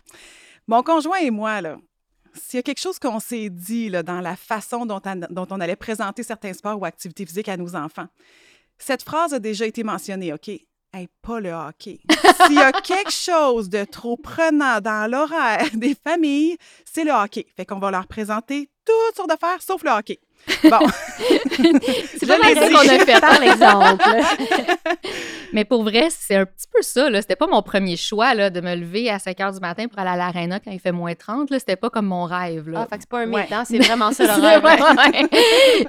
Mon 0.66 0.82
conjoint 0.82 1.18
et 1.18 1.30
moi, 1.30 1.60
là, 1.60 1.76
s'il 2.34 2.58
y 2.58 2.60
a 2.60 2.62
quelque 2.62 2.80
chose 2.80 2.98
qu'on 2.98 3.18
s'est 3.18 3.50
dit 3.50 3.88
là, 3.88 4.02
dans 4.02 4.20
la 4.20 4.36
façon 4.36 4.86
dont, 4.86 5.00
dont, 5.30 5.46
on 5.50 5.60
allait 5.60 5.76
présenter 5.76 6.22
certains 6.22 6.52
sports 6.52 6.80
ou 6.80 6.84
activités 6.84 7.26
physiques 7.26 7.48
à 7.48 7.56
nos 7.56 7.74
enfants, 7.74 8.06
cette 8.78 9.02
phrase 9.02 9.34
a 9.34 9.38
déjà 9.38 9.66
été 9.66 9.82
mentionnée, 9.82 10.32
OK? 10.32 10.48
Hey, 10.92 11.08
pas 11.22 11.38
le 11.38 11.52
hockey. 11.52 12.00
S'il 12.46 12.56
y 12.56 12.62
a 12.62 12.72
quelque 12.72 13.12
chose 13.12 13.68
de 13.68 13.84
trop 13.84 14.16
prenant 14.16 14.80
dans 14.80 15.08
l'horaire 15.08 15.68
des 15.74 15.94
familles, 15.94 16.56
c'est 16.84 17.04
le 17.04 17.12
hockey. 17.12 17.46
Fait 17.56 17.64
qu'on 17.64 17.78
va 17.78 17.92
leur 17.92 18.08
présenter 18.08 18.70
toutes 18.84 19.16
sortes 19.16 19.28
d'affaires 19.28 19.62
sauf 19.62 19.84
le 19.84 19.90
hockey. 19.90 20.18
Bon. 20.64 20.78
c'est 22.18 22.26
pas 22.26 22.38
mal 22.38 22.54
qu'on 22.54 22.88
a 22.88 22.98
fait, 22.98 23.20
par 23.20 23.42
exemple. 23.42 24.04
Mais 25.52 25.64
pour 25.64 25.82
vrai, 25.82 26.08
c'est 26.10 26.36
un 26.36 26.46
petit 26.46 26.66
peu 26.72 26.82
ça. 26.82 27.08
C'était 27.20 27.36
pas 27.36 27.46
mon 27.46 27.62
premier 27.62 27.96
choix 27.96 28.34
là, 28.34 28.50
de 28.50 28.60
me 28.60 28.74
lever 28.74 29.10
à 29.10 29.18
5 29.18 29.36
h 29.36 29.54
du 29.54 29.60
matin 29.60 29.88
pour 29.88 29.98
aller 29.98 30.10
à 30.10 30.16
l'aréna 30.16 30.60
quand 30.60 30.70
il 30.70 30.78
fait 30.78 30.92
moins 30.92 31.14
30. 31.14 31.48
C'était 31.58 31.76
pas 31.76 31.90
comme 31.90 32.06
mon 32.06 32.24
rêve. 32.24 32.68
Là. 32.68 32.82
Ah, 32.82 32.86
fait 32.88 32.96
que 32.96 33.02
c'est 33.02 33.10
pas 33.10 33.20
un 33.20 33.26
mythe, 33.26 33.52
hein, 33.52 33.64
c'est 33.64 33.78
vraiment 33.78 34.12
ça 34.12 34.24
le 34.36 34.42
rêve. 34.42 35.28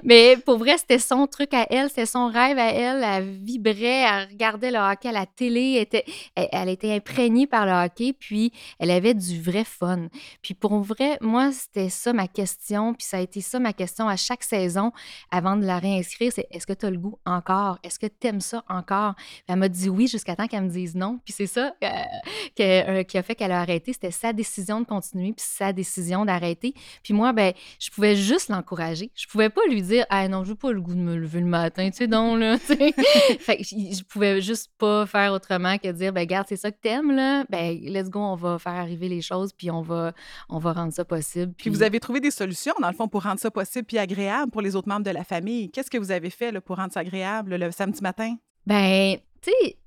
Mais 0.04 0.38
pour 0.38 0.58
vrai, 0.58 0.78
c'était 0.78 1.00
son 1.00 1.28
truc 1.28 1.54
à 1.54 1.68
elle, 1.70 1.90
c'était 1.90 2.06
son 2.06 2.28
rêve 2.28 2.58
à 2.58 2.72
elle. 2.72 3.04
Elle 3.04 3.30
vibrait, 3.30 4.06
elle 4.08 4.30
regardait 4.32 4.72
le 4.72 4.80
hockey 4.80 5.10
à 5.10 5.12
la 5.12 5.26
télé, 5.26 5.74
elle 5.76 5.82
était, 5.82 6.06
elle 6.36 6.70
était 6.70 6.94
imprégnée 6.94 7.48
par 7.48 7.66
le 7.66 7.72
hockey, 7.72 8.14
puis 8.18 8.52
elle 8.80 8.92
avait 8.92 9.14
du 9.14 9.42
vrai 9.42 9.64
fun. 9.64 10.08
Puis 10.42 10.54
pour 10.54 10.80
vrai, 10.80 11.18
moi, 11.22 11.52
c'était 11.52 11.90
ça 11.90 12.14
ma 12.14 12.28
question, 12.28 12.94
puis 12.94 13.06
ça 13.06 13.18
a 13.18 13.20
été 13.22 13.42
ça 13.42 13.60
ma 13.60 13.74
question 13.74 14.08
à 14.08 14.16
chaque 14.16 14.44
saison 14.44 14.61
avant 15.32 15.56
de 15.56 15.66
la 15.66 15.80
réinscrire, 15.80 16.32
c'est 16.34 16.48
est-ce 16.52 16.68
que 16.68 16.74
tu 16.74 16.86
as 16.86 16.92
le 16.92 16.98
goût 16.98 17.18
encore? 17.26 17.80
Est-ce 17.84 18.00
que 18.00 18.08
tu 18.08 18.28
aimes 18.28 18.42
ça 18.42 18.64
encore? 18.70 19.16
elle 19.48 19.56
m'a 19.58 19.70
dit 19.70 19.90
oui 19.90 20.08
jusqu'à 20.08 20.36
temps 20.36 20.48
qu'elle 20.48 20.64
me 20.64 20.70
dise 20.70 20.96
non. 20.96 21.20
Puis 21.24 21.34
c'est 21.34 21.48
ça 21.48 21.74
euh, 21.84 21.88
euh, 22.60 23.04
qui 23.04 23.18
a 23.18 23.24
fait 23.24 23.36
qu'elle 23.36 23.52
a 23.52 23.60
arrêté. 23.60 23.94
C'était 23.94 24.12
sa 24.12 24.34
décision 24.34 24.82
de 24.82 24.86
continuer, 24.86 25.34
puis 25.34 25.46
sa 25.46 25.74
décision 25.74 26.26
d'arrêter. 26.26 26.74
Puis 27.04 27.14
moi, 27.14 27.34
ben, 27.34 27.54
je 27.80 27.90
pouvais 27.90 28.16
juste 28.16 28.50
l'encourager. 28.50 29.12
Je 29.16 29.28
pouvais 29.28 29.50
pas 29.50 29.62
lui 29.70 29.82
dire 29.82 30.06
Ah 30.10 30.28
non, 30.28 30.44
je 30.44 30.52
n'ai 30.52 30.56
pas 30.56 30.72
le 30.72 30.82
goût 30.82 30.94
de 30.94 31.00
me 31.00 31.16
lever 31.16 31.40
le 31.40 31.48
matin, 31.48 31.90
tu 31.90 31.98
sais, 31.98 32.08
donc, 32.08 32.40
là. 32.40 32.58
fait 32.60 32.92
que 33.58 33.64
je 33.64 34.04
pouvais 34.04 34.42
juste 34.42 34.72
pas 34.78 35.06
faire 35.06 35.34
autrement 35.34 35.78
que 35.78 35.92
dire 35.92 36.14
ben, 36.14 36.26
garde, 36.26 36.48
c'est 36.48 36.58
ça 36.58 36.72
que 36.72 36.78
t'aimes, 36.82 37.12
là. 37.12 37.46
Ben, 37.50 37.78
let's 37.82 38.10
go, 38.10 38.20
on 38.20 38.36
va 38.36 38.60
faire 38.60 38.74
arriver 38.74 39.10
les 39.10 39.22
choses, 39.22 39.52
puis 39.54 39.72
on 39.72 39.82
va, 39.82 40.14
on 40.50 40.60
va 40.60 40.74
rendre 40.74 40.94
ça 40.94 41.06
possible. 41.06 41.54
Puis... 41.54 41.70
puis 41.70 41.70
vous 41.70 41.84
avez 41.84 42.00
trouvé 42.00 42.20
des 42.20 42.32
solutions, 42.32 42.74
dans 42.82 42.90
le 42.90 42.96
fond, 42.96 43.08
pour 43.08 43.24
rendre 43.24 43.40
ça 43.40 43.52
possible 43.52 43.86
puis 43.86 43.98
agréable 43.98 44.51
pour 44.52 44.62
les 44.62 44.76
autres 44.76 44.90
membres 44.90 45.06
de 45.06 45.12
la 45.12 45.24
famille? 45.24 45.72
Qu'est-ce 45.72 45.90
que 45.90 45.98
vous 45.98 46.12
avez 46.12 46.30
fait 46.30 46.52
là, 46.52 46.62
pour 46.62 46.78
rendre 46.78 46.94
ça 46.94 47.00
agréable 47.00 47.56
le 47.56 47.72
samedi 47.72 48.02
matin? 48.02 48.36
Ben, 48.66 49.18
tu 49.42 49.52
sais, 49.52 49.78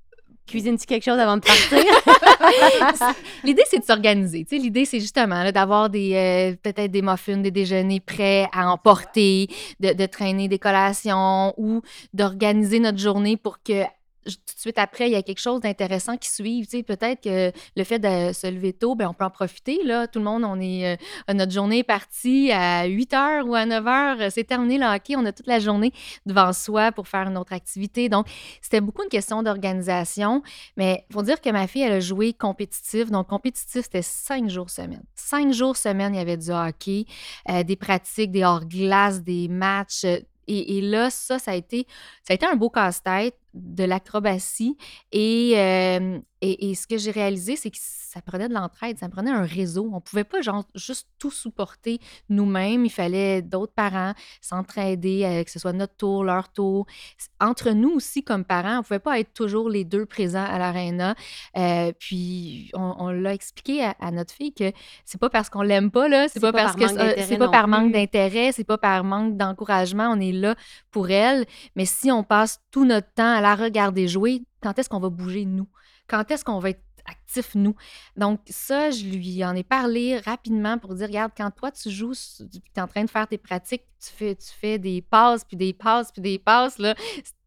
Cuisine-tu 0.47 0.85
quelque 0.85 1.03
chose 1.03 1.17
avant 1.17 1.37
de 1.37 1.41
partir? 1.41 1.79
L'idée, 3.43 3.63
c'est 3.67 3.79
de 3.79 3.83
s'organiser. 3.83 4.45
L'idée, 4.51 4.85
c'est 4.85 4.99
justement 4.99 5.51
d'avoir 5.51 5.89
des 5.89 6.13
euh, 6.13 6.55
peut-être 6.61 6.91
des 6.91 7.01
muffins, 7.01 7.37
des 7.37 7.49
déjeuners 7.49 7.99
prêts 7.99 8.47
à 8.53 8.71
emporter, 8.71 9.47
de, 9.79 9.93
de 9.93 10.05
traîner 10.05 10.47
des 10.47 10.59
collations 10.59 11.53
ou 11.57 11.81
d'organiser 12.13 12.79
notre 12.79 12.99
journée 12.99 13.37
pour 13.37 13.63
que 13.63 13.85
tout 14.25 14.55
de 14.55 14.59
suite 14.59 14.77
après, 14.77 15.07
il 15.07 15.13
y 15.13 15.15
a 15.15 15.21
quelque 15.21 15.39
chose 15.39 15.61
d'intéressant 15.61 16.17
qui 16.17 16.29
suit. 16.29 16.61
Tu 16.63 16.77
sais, 16.77 16.83
peut-être 16.83 17.21
que 17.21 17.51
le 17.75 17.83
fait 17.83 17.99
de 17.99 18.33
se 18.33 18.47
lever 18.47 18.73
tôt, 18.73 18.95
ben, 18.95 19.07
on 19.07 19.13
peut 19.13 19.25
en 19.25 19.29
profiter. 19.29 19.83
Là. 19.83 20.07
Tout 20.07 20.19
le 20.19 20.25
monde, 20.25 20.43
on 20.43 20.59
est, 20.59 20.95
euh, 20.95 21.33
notre 21.33 21.51
journée 21.51 21.79
est 21.79 21.83
partie 21.83 22.51
à 22.51 22.85
8 22.85 23.11
h 23.11 23.43
ou 23.43 23.55
à 23.55 23.65
9 23.65 23.83
h. 23.83 24.29
C'est 24.31 24.43
terminé 24.43 24.77
le 24.77 24.85
hockey. 24.85 25.15
On 25.15 25.25
a 25.25 25.31
toute 25.31 25.47
la 25.47 25.59
journée 25.59 25.93
devant 26.25 26.53
soi 26.53 26.91
pour 26.91 27.07
faire 27.07 27.27
une 27.27 27.37
autre 27.37 27.53
activité. 27.53 28.09
Donc, 28.09 28.27
c'était 28.61 28.81
beaucoup 28.81 29.03
une 29.03 29.09
question 29.09 29.43
d'organisation. 29.43 30.41
Mais 30.77 31.05
il 31.09 31.13
faut 31.13 31.23
dire 31.23 31.39
que 31.39 31.49
ma 31.49 31.67
fille, 31.67 31.83
elle 31.83 31.93
a 31.93 31.99
joué 31.99 32.33
compétitif. 32.33 33.11
Donc, 33.11 33.27
compétitif, 33.27 33.83
c'était 33.83 34.01
cinq 34.01 34.49
jours 34.49 34.69
semaine. 34.69 35.03
Cinq 35.15 35.53
jours 35.53 35.77
semaine, 35.77 36.15
il 36.15 36.17
y 36.17 36.21
avait 36.21 36.37
du 36.37 36.51
hockey, 36.51 37.05
euh, 37.49 37.63
des 37.63 37.75
pratiques, 37.75 38.31
des 38.31 38.43
hors-glace, 38.43 39.21
des 39.21 39.47
matchs. 39.47 40.05
Et, 40.47 40.81
là, 40.81 41.09
ça, 41.09 41.39
ça 41.39 41.51
a 41.51 41.55
été, 41.55 41.87
ça 42.23 42.31
a 42.31 42.35
été 42.35 42.45
un 42.45 42.55
beau 42.55 42.69
casse-tête 42.69 43.37
de 43.53 43.83
l'acrobatie. 43.83 44.77
Et, 45.11 45.53
euh, 45.55 46.19
et, 46.41 46.69
et, 46.69 46.75
ce 46.75 46.87
que 46.87 46.97
j'ai 46.97 47.11
réalisé, 47.11 47.55
c'est 47.55 47.71
que 47.71 47.77
ça 48.15 48.21
prenait 48.21 48.47
de 48.47 48.53
l'entraide, 48.53 48.97
ça 48.97 49.09
prenait 49.09 49.31
un 49.31 49.43
réseau. 49.43 49.89
On 49.93 49.99
pouvait 49.99 50.23
pas 50.23 50.39
genre 50.39 50.63
juste 50.73 51.09
tout 51.19 51.31
supporter 51.31 51.99
nous-mêmes. 52.29 52.85
Il 52.85 52.89
fallait 52.89 53.41
d'autres 53.41 53.73
parents 53.73 54.13
s'entraider, 54.39 55.25
euh, 55.25 55.43
que 55.43 55.51
ce 55.51 55.59
soit 55.59 55.73
notre 55.73 55.97
tour, 55.97 56.23
leur 56.23 56.47
tour. 56.47 56.85
Entre 57.41 57.71
nous 57.71 57.89
aussi, 57.89 58.23
comme 58.23 58.45
parents, 58.45 58.79
on 58.79 58.83
pouvait 58.83 58.99
pas 58.99 59.19
être 59.19 59.33
toujours 59.33 59.69
les 59.69 59.83
deux 59.83 60.05
présents 60.05 60.45
à 60.45 60.57
l'aréna. 60.57 61.13
Euh, 61.57 61.91
puis 61.99 62.71
on, 62.73 63.09
l'a 63.09 63.33
expliqué 63.33 63.83
à, 63.99 64.11
notre 64.11 64.33
fille 64.33 64.53
que 64.53 64.71
c'est 65.03 65.19
pas 65.19 65.29
parce 65.29 65.49
qu'on 65.49 65.61
l'aime 65.61 65.91
pas 65.91 66.07
là, 66.07 66.29
c'est 66.29 66.39
pas, 66.39 66.53
pas, 66.53 66.63
parce 66.63 66.75
que 66.77 66.87
c'est 66.87 67.37
pas 67.37 67.49
par 67.49 67.67
manque 67.67 67.91
d'intérêt, 67.91 68.53
c'est 68.53 68.63
pas 68.63 68.77
par 68.77 69.03
manque 69.03 69.35
d'encouragement. 69.35 70.09
On 70.09 70.21
est 70.21 70.31
là 70.31 70.55
pour 70.89 71.09
elle. 71.09 71.45
Mais 71.75 71.85
si 71.85 72.13
on 72.13 72.23
passe 72.23 72.61
tout 72.71 72.85
notre 72.85 73.11
temps 73.13 73.35
à 73.35 73.41
la 73.41 73.55
regarder 73.55 74.07
jouer, 74.07 74.43
quand 74.61 74.79
est-ce 74.79 74.87
qu'on 74.87 75.01
va 75.01 75.09
bouger 75.09 75.43
nous? 75.43 75.67
Quand 76.07 76.31
est-ce 76.31 76.45
qu'on 76.45 76.59
va 76.59 76.69
être 76.69 76.81
actif, 77.05 77.55
nous? 77.55 77.75
Donc, 78.15 78.41
ça, 78.47 78.91
je 78.91 79.05
lui 79.05 79.43
en 79.43 79.55
ai 79.55 79.63
parlé 79.63 80.19
rapidement 80.19 80.77
pour 80.77 80.95
dire, 80.95 81.07
regarde, 81.07 81.31
quand 81.35 81.51
toi, 81.51 81.71
tu 81.71 81.89
joues, 81.89 82.13
tu 82.13 82.59
es 82.75 82.81
en 82.81 82.87
train 82.87 83.03
de 83.03 83.09
faire 83.09 83.27
tes 83.27 83.37
pratiques, 83.37 83.85
tu 83.99 84.11
fais, 84.11 84.35
tu 84.35 84.47
fais 84.59 84.77
des 84.77 85.01
passes, 85.01 85.43
puis 85.43 85.57
des 85.57 85.73
passes, 85.73 86.11
puis 86.11 86.21
des 86.21 86.39
passes, 86.39 86.77
là, 86.77 86.95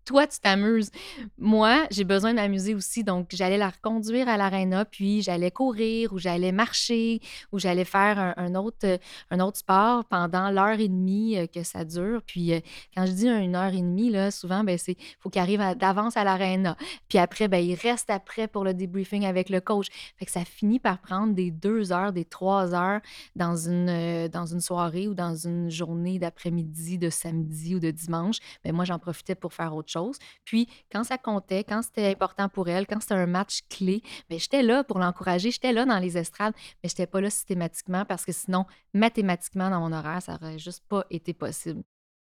toi, 0.09 0.27
tu 0.27 0.41
t'amuses. 0.41 0.91
Moi, 1.37 1.87
j'ai 1.91 2.05
besoin 2.05 2.31
de 2.31 2.37
m'amuser 2.37 2.75
aussi. 2.75 3.05
Donc, 3.05 3.29
j'allais 3.33 3.59
la 3.59 3.69
reconduire 3.69 4.27
à 4.27 4.39
l'aréna, 4.39 4.87
puis 4.87 5.21
j'allais 5.21 5.51
courir 5.51 6.15
ou 6.15 6.19
j'allais 6.19 6.51
marcher 6.51 7.21
ou 7.53 7.59
j'allais 7.59 7.85
faire 7.85 8.33
un, 8.39 8.55
autre, 8.55 8.79
euh, 8.85 8.97
un 9.31 9.39
autre 9.41 9.59
sport 9.59 10.07
pendant 10.07 10.51
l'heure 10.51 10.81
et 10.81 10.89
demie 10.89 11.37
euh, 11.37 11.47
que 11.47 11.63
ça 11.63 11.85
dure. 11.85 12.23
Puis, 12.27 12.55
euh, 12.55 12.61
quand 12.97 13.05
je 13.05 13.13
dis 13.13 13.29
une 13.29 13.55
heure 13.55 13.75
et 13.75 13.83
demie, 13.83 14.09
là, 14.09 14.31
souvent, 14.31 14.65
ben, 14.65 14.79
c'est 14.79 14.97
faut 15.21 15.29
qu'il 15.29 15.43
arrive 15.43 15.63
d'avance 15.77 16.17
à 16.17 16.25
l'aréna. 16.25 16.79
Puis 17.11 17.19
après, 17.19 17.47
ben, 17.47 17.59
il 17.59 17.75
reste 17.75 18.09
après 18.09 18.49
pour 18.49 18.65
le 18.65 18.73
debriefing 18.73 19.27
avec 19.27 19.51
le 19.51 19.61
coach. 19.61 19.89
Fait 20.17 20.25
que 20.25 20.33
ça 20.33 20.47
finit 20.47 20.81
par 20.81 21.03
prendre 21.03 21.35
des 21.35 21.51
deux 21.51 21.93
heures, 21.93 22.15
des 22.15 22.25
trois 22.25 22.75
heures 22.75 23.03
dans 23.37 23.57
une, 23.57 24.29
dans 24.29 24.47
une 24.47 24.61
soirée 24.63 25.07
ou 25.07 25.13
dans 25.13 25.37
une 25.37 25.71
journée 25.71 26.19
d'après-midi, 26.19 26.97
de 26.97 27.11
samedi 27.11 27.75
ou 27.75 27.79
de 27.79 27.91
dimanche. 27.91 28.39
Ben, 28.65 28.75
moi, 28.75 28.87
j'en 28.87 28.99
profitais 28.99 29.35
pour 29.35 29.53
faire 29.53 29.77
autre 29.77 29.91
chose 29.91 29.98
puis, 30.45 30.69
quand 30.91 31.05
ça 31.05 31.19
comptait, 31.19 31.65
quand 31.65 31.83
c'était 31.83 32.11
important 32.11 32.49
pour 32.49 32.69
elle, 32.69 32.87
quand 32.87 33.01
c'était 33.01 33.15
un 33.15 33.27
match 33.27 33.61
clé, 33.69 34.03
bien, 34.29 34.39
j'étais 34.39 34.63
là 34.63 34.85
pour 34.85 34.99
l'encourager, 34.99 35.51
j'étais 35.51 35.73
là 35.73 35.85
dans 35.85 35.99
les 35.99 36.17
estrades, 36.17 36.55
mais 36.83 36.89
je 36.89 36.95
n'étais 36.95 37.07
pas 37.07 37.21
là 37.21 37.31
systématiquement 37.31 38.05
parce 38.05 38.25
que 38.25 38.33
sinon, 38.33 38.67
mathématiquement, 38.95 39.71
dans 39.71 39.81
mon 39.81 39.93
horaire, 39.93 40.23
ça 40.23 40.33
n'aurait 40.33 40.59
juste 40.59 40.85
pas 40.89 41.05
été 41.11 41.33
possible. 41.35 41.83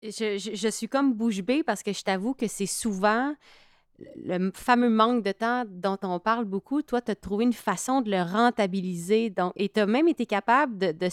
Je, 0.04 0.70
suis 0.70 0.90
comme 0.90 1.14
bouche 1.14 1.42
bée 1.42 1.64
parce 1.64 1.82
que 1.82 1.94
je 1.94 2.04
t'avoue 2.04 2.34
que 2.34 2.48
c'est 2.48 2.66
souvent 2.66 3.34
le 4.18 4.52
fameux 4.54 4.90
manque 4.90 5.24
de 5.24 5.32
temps 5.32 5.64
dont 5.68 5.98
on 6.02 6.20
parle 6.20 6.46
beaucoup. 6.46 6.82
Toi, 6.82 7.02
tu 7.02 7.12
as 7.12 7.16
trouvé 7.16 7.46
une 7.46 7.54
façon 7.54 8.02
de 8.02 8.12
le 8.12 8.22
rentabiliser 8.22 9.30
donc, 9.30 9.54
et 9.56 9.70
tu 9.70 9.80
as 9.80 9.86
même 9.86 10.10
été 10.10 10.26
capable 10.26 10.78
de 10.78 11.10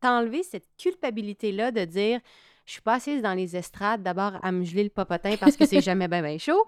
t'enlever 0.00 0.42
cette 0.42 0.66
culpabilité-là 0.76 1.70
de 1.70 1.84
dire 1.84 2.20
je 2.64 2.72
suis 2.72 2.80
pas 2.80 2.94
assise 2.94 3.22
dans 3.22 3.34
les 3.34 3.56
estrades 3.56 4.02
d'abord 4.02 4.38
à 4.42 4.52
me 4.52 4.64
geler 4.64 4.84
le 4.84 4.90
popotin 4.90 5.36
parce 5.36 5.56
que 5.56 5.66
c'est 5.66 5.80
jamais 5.82 6.08
bien, 6.08 6.22
bien 6.22 6.38
chaud, 6.38 6.64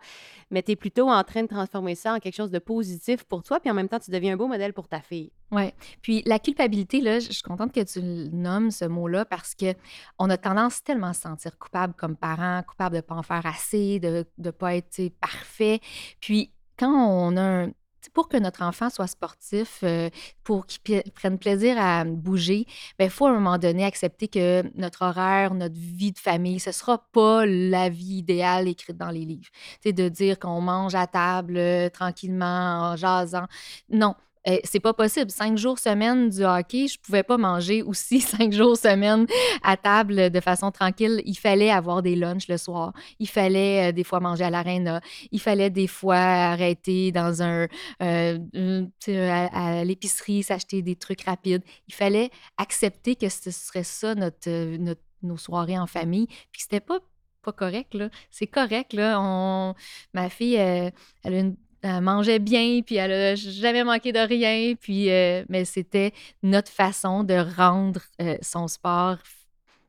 mais 0.50 0.62
tu 0.62 0.72
es 0.72 0.76
plutôt 0.76 1.08
en 1.08 1.22
train 1.24 1.42
de 1.42 1.48
transformer 1.48 1.94
ça 1.94 2.14
en 2.14 2.18
quelque 2.18 2.34
chose 2.34 2.50
de 2.50 2.58
positif 2.58 3.24
pour 3.24 3.42
toi, 3.42 3.60
puis 3.60 3.70
en 3.70 3.74
même 3.74 3.88
temps, 3.88 3.98
tu 3.98 4.10
deviens 4.10 4.34
un 4.34 4.36
beau 4.36 4.46
modèle 4.46 4.72
pour 4.72 4.88
ta 4.88 5.00
fille. 5.00 5.32
Oui. 5.50 5.72
Puis 6.02 6.22
la 6.26 6.38
culpabilité, 6.38 7.00
là, 7.00 7.20
je 7.20 7.32
suis 7.32 7.42
contente 7.42 7.72
que 7.72 7.82
tu 7.82 8.00
nommes 8.02 8.70
ce 8.70 8.84
mot-là 8.84 9.24
parce 9.24 9.54
que 9.54 9.74
on 10.18 10.28
a 10.28 10.36
tendance 10.36 10.82
tellement 10.82 11.08
à 11.08 11.14
se 11.14 11.22
sentir 11.22 11.56
coupable 11.58 11.94
comme 11.94 12.16
parent, 12.16 12.62
coupable 12.66 12.96
de 12.96 12.98
ne 12.98 13.02
pas 13.02 13.14
en 13.14 13.22
faire 13.22 13.46
assez, 13.46 13.98
de 14.00 14.26
ne 14.38 14.50
pas 14.50 14.74
être 14.76 15.08
parfait. 15.20 15.80
Puis 16.20 16.52
quand 16.78 16.92
on 16.92 17.36
a 17.36 17.42
un, 17.42 17.70
pour 18.10 18.28
que 18.28 18.36
notre 18.36 18.62
enfant 18.62 18.90
soit 18.90 19.06
sportif, 19.06 19.80
euh, 19.82 20.10
pour 20.44 20.66
qu'il 20.66 21.02
prenne 21.14 21.38
plaisir 21.38 21.76
à 21.78 22.04
bouger, 22.04 22.66
il 22.68 22.94
ben, 22.98 23.10
faut 23.10 23.26
à 23.26 23.30
un 23.30 23.34
moment 23.34 23.58
donné 23.58 23.84
accepter 23.84 24.28
que 24.28 24.62
notre 24.76 25.02
horaire, 25.02 25.54
notre 25.54 25.74
vie 25.74 26.12
de 26.12 26.18
famille, 26.18 26.60
ce 26.60 26.70
ne 26.70 26.74
sera 26.74 26.98
pas 27.12 27.46
la 27.46 27.88
vie 27.88 28.18
idéale 28.18 28.68
écrite 28.68 28.96
dans 28.96 29.10
les 29.10 29.24
livres. 29.24 29.48
C'est 29.82 29.92
de 29.92 30.08
dire 30.08 30.38
qu'on 30.38 30.60
mange 30.60 30.94
à 30.94 31.06
table 31.06 31.56
euh, 31.56 31.88
tranquillement, 31.88 32.92
en 32.92 32.96
jasant. 32.96 33.46
Non, 33.90 34.14
eh, 34.48 34.60
c'est 34.62 34.78
pas 34.78 34.94
possible. 34.94 35.28
Cinq 35.30 35.58
jours 35.58 35.80
semaine 35.80 36.30
du 36.30 36.44
hockey, 36.44 36.86
je 36.86 37.00
pouvais 37.00 37.24
pas 37.24 37.36
manger 37.36 37.82
aussi 37.82 38.20
cinq 38.20 38.52
jours 38.52 38.76
semaine 38.76 39.26
à 39.64 39.76
table 39.76 40.30
de 40.30 40.40
façon 40.40 40.70
tranquille. 40.70 41.20
Il 41.24 41.36
fallait 41.36 41.70
avoir 41.70 42.00
des 42.00 42.14
lunchs 42.14 42.46
le 42.46 42.56
soir. 42.56 42.92
Il 43.18 43.28
fallait 43.28 43.88
euh, 43.88 43.92
des 43.92 44.04
fois 44.04 44.20
manger 44.20 44.44
à 44.44 44.50
l'aréna. 44.50 45.00
Il 45.32 45.40
fallait 45.40 45.70
des 45.70 45.88
fois 45.88 46.16
arrêter 46.16 47.10
dans 47.10 47.42
un 47.42 47.66
euh, 48.02 48.38
à, 49.52 49.84
l'épicerie, 49.84 50.44
s'acheter 50.44 50.80
des 50.80 50.94
trucs 50.94 51.22
rapides. 51.22 51.64
Il 51.88 51.94
fallait 51.94 52.30
accepter 52.56 53.16
que 53.16 53.28
ce 53.28 53.50
serait 53.50 53.82
ça 53.82 54.14
notre, 54.14 54.48
nos 55.22 55.36
soirées 55.36 55.78
en 55.78 55.88
famille. 55.88 56.28
Puis 56.52 56.62
c'était 56.62 56.80
pas 56.80 57.00
pas 57.42 57.52
correct, 57.52 57.94
là. 57.94 58.10
C'est 58.30 58.48
correct, 58.48 58.92
là. 58.92 59.74
Ma 60.12 60.28
fille, 60.28 60.58
euh, 60.58 60.90
elle 61.22 61.34
a 61.34 61.38
une 61.38 61.56
elle 61.82 62.00
mangeait 62.00 62.38
bien, 62.38 62.80
puis 62.84 62.96
elle 62.96 63.10
n'a 63.10 63.34
jamais 63.34 63.84
manqué 63.84 64.12
de 64.12 64.18
rien. 64.18 64.74
Puis, 64.80 65.10
euh, 65.10 65.44
mais 65.48 65.64
c'était 65.64 66.12
notre 66.42 66.70
façon 66.70 67.24
de 67.24 67.34
rendre 67.56 68.00
euh, 68.20 68.36
son 68.42 68.68
sport 68.68 69.18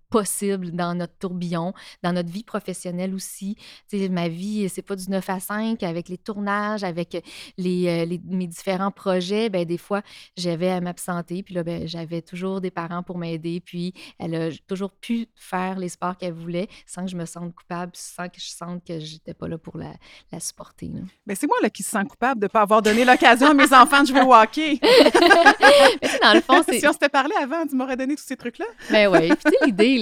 possible 0.10 0.72
dans 0.72 0.96
notre 0.96 1.18
tourbillon, 1.18 1.74
dans 2.04 2.14
notre 2.14 2.30
vie 2.30 2.44
professionnelle 2.44 3.14
aussi. 3.14 3.58
sais, 3.88 4.10
ma 4.10 4.28
vie, 4.28 4.70
c'est 4.70 4.82
pas 4.82 4.96
du 4.96 5.10
9 5.10 5.30
à 5.30 5.40
5 5.40 5.84
avec 5.84 6.10
les 6.10 6.18
tournages, 6.18 6.84
avec 6.84 7.24
les, 7.58 7.88
euh, 7.88 8.06
les 8.06 8.22
mes 8.26 8.48
différents 8.48 8.92
projets. 8.92 9.50
Ben, 9.50 9.66
des 9.66 9.78
fois, 9.78 10.02
j'avais 10.36 10.70
à 10.70 10.82
m'absenter, 10.82 11.44
puis 11.44 11.54
là, 11.54 11.64
ben, 11.64 11.88
j'avais 11.88 12.22
toujours 12.22 12.62
des 12.62 12.72
parents 12.72 13.04
pour 13.04 13.18
m'aider, 13.18 13.60
puis 13.60 13.94
elle 14.20 14.36
a 14.36 14.50
toujours 14.68 14.92
pu 14.92 15.28
faire 15.36 15.78
les 15.78 15.90
sports 15.90 16.18
qu'elle 16.18 16.34
voulait 16.34 16.68
sans 16.86 17.06
que 17.06 17.12
je 17.12 17.18
me 17.18 17.26
sente 17.26 17.54
coupable, 17.54 17.92
sans 17.96 18.28
que 18.28 18.40
je 18.40 18.50
sente 18.50 18.86
que 18.86 19.00
j'étais 19.00 19.34
pas 19.34 19.48
là 19.48 19.58
pour 19.58 19.78
la, 19.78 19.94
la 20.32 20.40
supporter. 20.40 20.90
Ben, 21.26 21.36
c'est 21.36 21.48
moi 21.48 21.58
là, 21.62 21.70
qui 21.70 21.84
se 21.84 21.92
sent 21.92 22.06
coupable 22.10 22.40
de 22.42 22.46
ne 22.46 22.50
pas 22.50 22.62
avoir 22.62 22.82
donné 22.82 23.04
l'occasion 23.04 23.48
à 23.48 23.54
mes 23.54 23.74
enfants 23.74 24.02
de 24.02 24.08
jouer 24.08 24.22
au 24.22 24.34
hockey. 24.34 24.80
dans 26.22 26.34
le 26.34 26.42
fond, 26.42 26.64
si 26.72 26.88
on 26.88 26.94
s'était 26.94 27.10
parlé 27.10 27.34
avant, 27.42 27.66
tu 27.66 27.76
m'aurais 27.76 27.98
donné 27.98 28.16
tous 28.16 28.24
ces 28.24 28.38
trucs-là. 28.38 28.66
Ben 28.90 29.08
oui. 29.08 29.30
Puis 29.44 29.56
l'idée, 29.66 29.97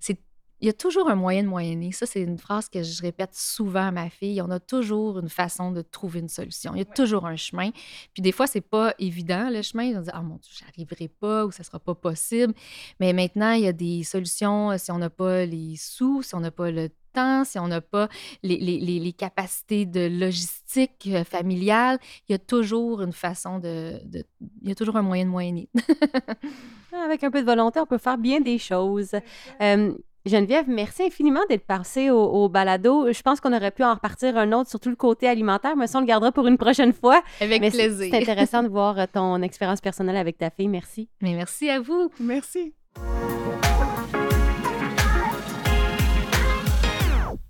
c'est 0.00 0.18
il 0.64 0.68
y 0.68 0.70
a 0.70 0.72
toujours 0.72 1.10
un 1.10 1.14
moyen 1.14 1.42
de 1.42 1.48
moyenner. 1.48 1.92
Ça, 1.92 2.06
c'est 2.06 2.22
une 2.22 2.38
phrase 2.38 2.70
que 2.70 2.82
je 2.82 3.02
répète 3.02 3.34
souvent 3.34 3.88
à 3.88 3.90
ma 3.90 4.08
fille. 4.08 4.40
On 4.40 4.50
a 4.50 4.60
toujours 4.60 5.18
une 5.18 5.28
façon 5.28 5.72
de 5.72 5.82
trouver 5.82 6.20
une 6.20 6.30
solution. 6.30 6.72
Il 6.74 6.78
y 6.78 6.82
a 6.82 6.86
toujours 6.86 7.26
un 7.26 7.36
chemin. 7.36 7.70
Puis 8.14 8.22
des 8.22 8.32
fois, 8.32 8.46
c'est 8.46 8.62
pas 8.62 8.94
évident, 8.98 9.50
le 9.50 9.60
chemin. 9.60 9.94
On 9.94 10.00
dit, 10.00 10.10
ah 10.10 10.22
mon 10.22 10.36
Dieu, 10.36 10.52
j'arriverai 10.58 11.08
pas 11.08 11.44
ou 11.44 11.50
ça 11.50 11.64
sera 11.64 11.78
pas 11.78 11.94
possible. 11.94 12.54
Mais 12.98 13.12
maintenant, 13.12 13.52
il 13.52 13.64
y 13.64 13.66
a 13.66 13.74
des 13.74 14.04
solutions 14.04 14.70
euh, 14.70 14.78
si 14.78 14.90
on 14.90 14.96
n'a 14.96 15.10
pas 15.10 15.44
les 15.44 15.76
sous, 15.76 16.22
si 16.22 16.34
on 16.34 16.40
n'a 16.40 16.50
pas 16.50 16.70
le 16.70 16.88
temps, 17.14 17.44
si 17.44 17.58
on 17.58 17.68
n'a 17.68 17.80
pas 17.80 18.08
les, 18.42 18.58
les, 18.58 18.78
les, 18.78 19.12
capacités 19.12 19.86
de 19.86 20.06
logistique 20.08 21.08
euh, 21.08 21.24
familiale, 21.24 21.98
il 22.28 22.32
y 22.32 22.34
a 22.34 22.38
toujours 22.38 23.02
une 23.02 23.12
façon 23.12 23.58
de, 23.58 24.00
de 24.04 24.24
il 24.62 24.68
y 24.68 24.72
a 24.72 24.74
toujours 24.74 24.96
un 24.96 25.02
moyen 25.02 25.24
de 25.24 25.30
moyenner. 25.30 25.68
Avec 27.04 27.24
un 27.24 27.30
peu 27.30 27.40
de 27.40 27.46
volonté, 27.46 27.80
on 27.80 27.86
peut 27.86 27.98
faire 27.98 28.18
bien 28.18 28.40
des 28.40 28.58
choses. 28.58 29.14
Euh, 29.60 29.94
Geneviève, 30.26 30.64
merci 30.68 31.02
infiniment 31.02 31.42
d'être 31.50 31.66
passée 31.66 32.08
au, 32.08 32.48
balado. 32.48 33.12
Je 33.12 33.20
pense 33.20 33.40
qu'on 33.40 33.52
aurait 33.52 33.70
pu 33.70 33.84
en 33.84 33.92
repartir 33.92 34.38
un 34.38 34.52
autre, 34.52 34.70
surtout 34.70 34.88
le 34.88 34.96
côté 34.96 35.28
alimentaire, 35.28 35.76
mais 35.76 35.86
ça, 35.86 35.98
on 35.98 36.00
le 36.00 36.06
gardera 36.06 36.32
pour 36.32 36.46
une 36.46 36.56
prochaine 36.56 36.94
fois. 36.94 37.22
Avec 37.40 37.60
plaisir. 37.60 38.08
C'est 38.10 38.16
intéressant 38.16 38.62
de 38.62 38.68
voir 38.68 38.98
euh, 38.98 39.04
ton 39.12 39.42
expérience 39.42 39.82
personnelle 39.82 40.16
avec 40.16 40.38
ta 40.38 40.48
fille. 40.48 40.68
Merci. 40.68 41.10
Mais 41.20 41.34
merci 41.34 41.68
à 41.68 41.78
vous. 41.80 42.10
Merci. 42.18 42.74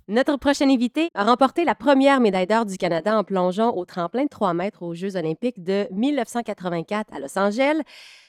Notre 0.07 0.37
prochaine 0.37 0.69
invité 0.69 1.09
a 1.15 1.23
remporté 1.23 1.65
la 1.65 1.73
première 1.73 2.19
médaille 2.19 2.45
d'or 2.45 2.65
du 2.65 2.77
Canada 2.77 3.17
en 3.17 3.23
plongeant 3.23 3.71
au 3.75 3.85
tremplin 3.85 4.25
de 4.25 4.29
3 4.29 4.53
mètres 4.53 4.83
aux 4.83 4.93
Jeux 4.93 5.15
olympiques 5.15 5.63
de 5.63 5.87
1984 5.89 7.11
à 7.11 7.19
Los 7.19 7.39
Angeles. 7.39 7.81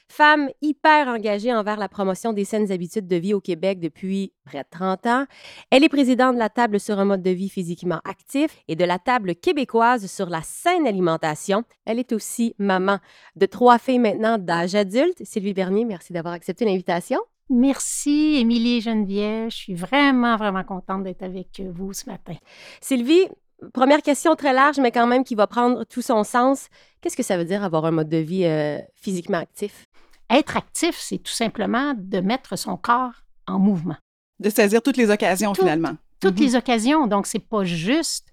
Femme 0.09 0.49
hyper 0.63 1.07
engagée 1.07 1.53
envers 1.53 1.77
la 1.77 1.87
promotion 1.87 2.33
des 2.33 2.45
saines 2.45 2.71
habitudes 2.71 3.07
de 3.07 3.17
vie 3.17 3.35
au 3.35 3.41
Québec 3.41 3.79
depuis 3.79 4.33
près 4.43 4.63
de 4.63 4.67
30 4.71 5.05
ans, 5.05 5.25
elle 5.69 5.83
est 5.83 5.89
présidente 5.89 6.33
de 6.33 6.39
la 6.39 6.49
table 6.49 6.79
sur 6.79 6.97
un 6.97 7.05
mode 7.05 7.21
de 7.21 7.29
vie 7.29 7.49
physiquement 7.49 8.01
actif 8.05 8.57
et 8.67 8.75
de 8.75 8.83
la 8.83 8.97
table 8.97 9.35
québécoise 9.35 10.07
sur 10.07 10.31
la 10.31 10.41
saine 10.41 10.87
alimentation. 10.87 11.63
Elle 11.85 11.99
est 11.99 12.11
aussi 12.11 12.55
maman 12.57 12.97
de 13.35 13.45
trois 13.45 13.77
filles 13.77 13.99
maintenant 13.99 14.39
d'âge 14.39 14.73
adulte. 14.73 15.23
Sylvie 15.23 15.53
Bernier, 15.53 15.85
merci 15.85 16.11
d'avoir 16.11 16.33
accepté 16.33 16.65
l'invitation. 16.65 17.19
Merci, 17.49 18.37
Émilie 18.39 18.77
et 18.77 18.81
Geneviève. 18.81 19.49
Je 19.49 19.55
suis 19.55 19.73
vraiment, 19.73 20.35
vraiment 20.35 20.63
contente 20.63 21.03
d'être 21.03 21.23
avec 21.23 21.61
vous 21.73 21.93
ce 21.93 22.09
matin. 22.09 22.35
Sylvie, 22.81 23.27
première 23.73 24.01
question 24.01 24.35
très 24.35 24.53
large, 24.53 24.79
mais 24.79 24.91
quand 24.91 25.07
même 25.07 25.23
qui 25.23 25.35
va 25.35 25.47
prendre 25.47 25.83
tout 25.85 26.01
son 26.01 26.23
sens. 26.23 26.67
Qu'est-ce 27.01 27.15
que 27.15 27.23
ça 27.23 27.37
veut 27.37 27.45
dire 27.45 27.63
avoir 27.63 27.85
un 27.85 27.91
mode 27.91 28.09
de 28.09 28.17
vie 28.17 28.45
euh, 28.45 28.79
physiquement 28.95 29.37
actif? 29.37 29.85
Être 30.29 30.57
actif, 30.57 30.97
c'est 30.99 31.19
tout 31.19 31.31
simplement 31.31 31.93
de 31.97 32.19
mettre 32.19 32.57
son 32.57 32.75
corps 32.75 33.23
en 33.47 33.59
mouvement. 33.59 33.95
De 34.39 34.49
saisir 34.49 34.81
toutes 34.81 34.97
les 34.97 35.09
occasions, 35.09 35.53
finalement. 35.53 35.95
Toutes 36.19 36.39
les 36.39 36.55
occasions. 36.55 37.07
Donc, 37.07 37.27
c'est 37.27 37.39
pas 37.39 37.63
juste 37.63 38.27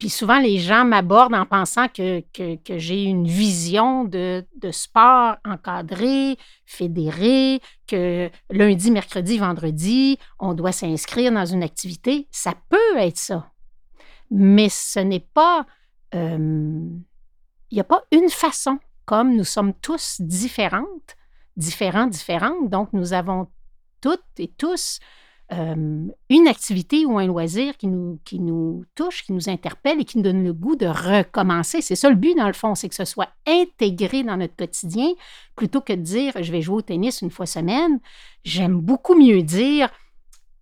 puis 0.00 0.08
souvent, 0.08 0.38
les 0.38 0.58
gens 0.58 0.86
m'abordent 0.86 1.34
en 1.34 1.44
pensant 1.44 1.86
que, 1.88 2.20
que, 2.32 2.78
j'ai 2.78 3.04
une 3.04 3.26
vision 3.26 4.04
de, 4.04 4.46
de, 4.56 4.70
sport 4.70 5.36
encadré, 5.44 6.38
fédéré, 6.64 7.60
que 7.86 8.30
lundi, 8.48 8.90
mercredi, 8.90 9.36
vendredi, 9.36 10.18
on 10.38 10.54
doit 10.54 10.72
s'inscrire 10.72 11.30
dans 11.30 11.44
une 11.44 11.62
activité. 11.62 12.26
Ça 12.30 12.54
peut 12.70 12.96
être 12.96 13.18
ça. 13.18 13.52
Mais 14.30 14.70
ce 14.70 15.00
n'est 15.00 15.26
pas... 15.34 15.66
Euh, 16.14 16.88
il 17.70 17.74
n'y 17.74 17.80
a 17.80 17.84
pas 17.84 18.02
une 18.10 18.30
façon, 18.30 18.78
comme 19.04 19.36
nous 19.36 19.44
sommes 19.44 19.74
tous 19.74 20.22
différentes, 20.22 21.14
différents, 21.58 22.06
différentes. 22.06 22.70
Donc, 22.70 22.94
nous 22.94 23.12
avons 23.12 23.48
toutes 24.00 24.24
et 24.38 24.48
tous 24.48 24.98
une 25.50 26.48
activité 26.48 27.04
ou 27.04 27.18
un 27.18 27.26
loisir 27.26 27.76
qui 27.76 27.88
nous, 27.88 28.20
qui 28.24 28.38
nous 28.38 28.84
touche, 28.94 29.24
qui 29.24 29.32
nous 29.32 29.48
interpelle 29.48 30.00
et 30.00 30.04
qui 30.04 30.18
nous 30.18 30.24
donne 30.24 30.44
le 30.44 30.52
goût 30.52 30.76
de 30.76 30.86
recommencer. 30.86 31.80
C'est 31.80 31.96
ça 31.96 32.08
le 32.08 32.14
but, 32.14 32.36
dans 32.36 32.46
le 32.46 32.52
fond, 32.52 32.74
c'est 32.76 32.88
que 32.88 32.94
ce 32.94 33.04
soit 33.04 33.30
intégré 33.46 34.22
dans 34.22 34.36
notre 34.36 34.54
quotidien 34.54 35.10
plutôt 35.56 35.80
que 35.80 35.92
de 35.92 36.02
dire 36.02 36.32
je 36.40 36.52
vais 36.52 36.62
jouer 36.62 36.76
au 36.76 36.82
tennis 36.82 37.20
une 37.20 37.30
fois 37.30 37.46
semaine. 37.46 37.98
J'aime 38.44 38.80
beaucoup 38.80 39.14
mieux 39.14 39.42
dire 39.42 39.90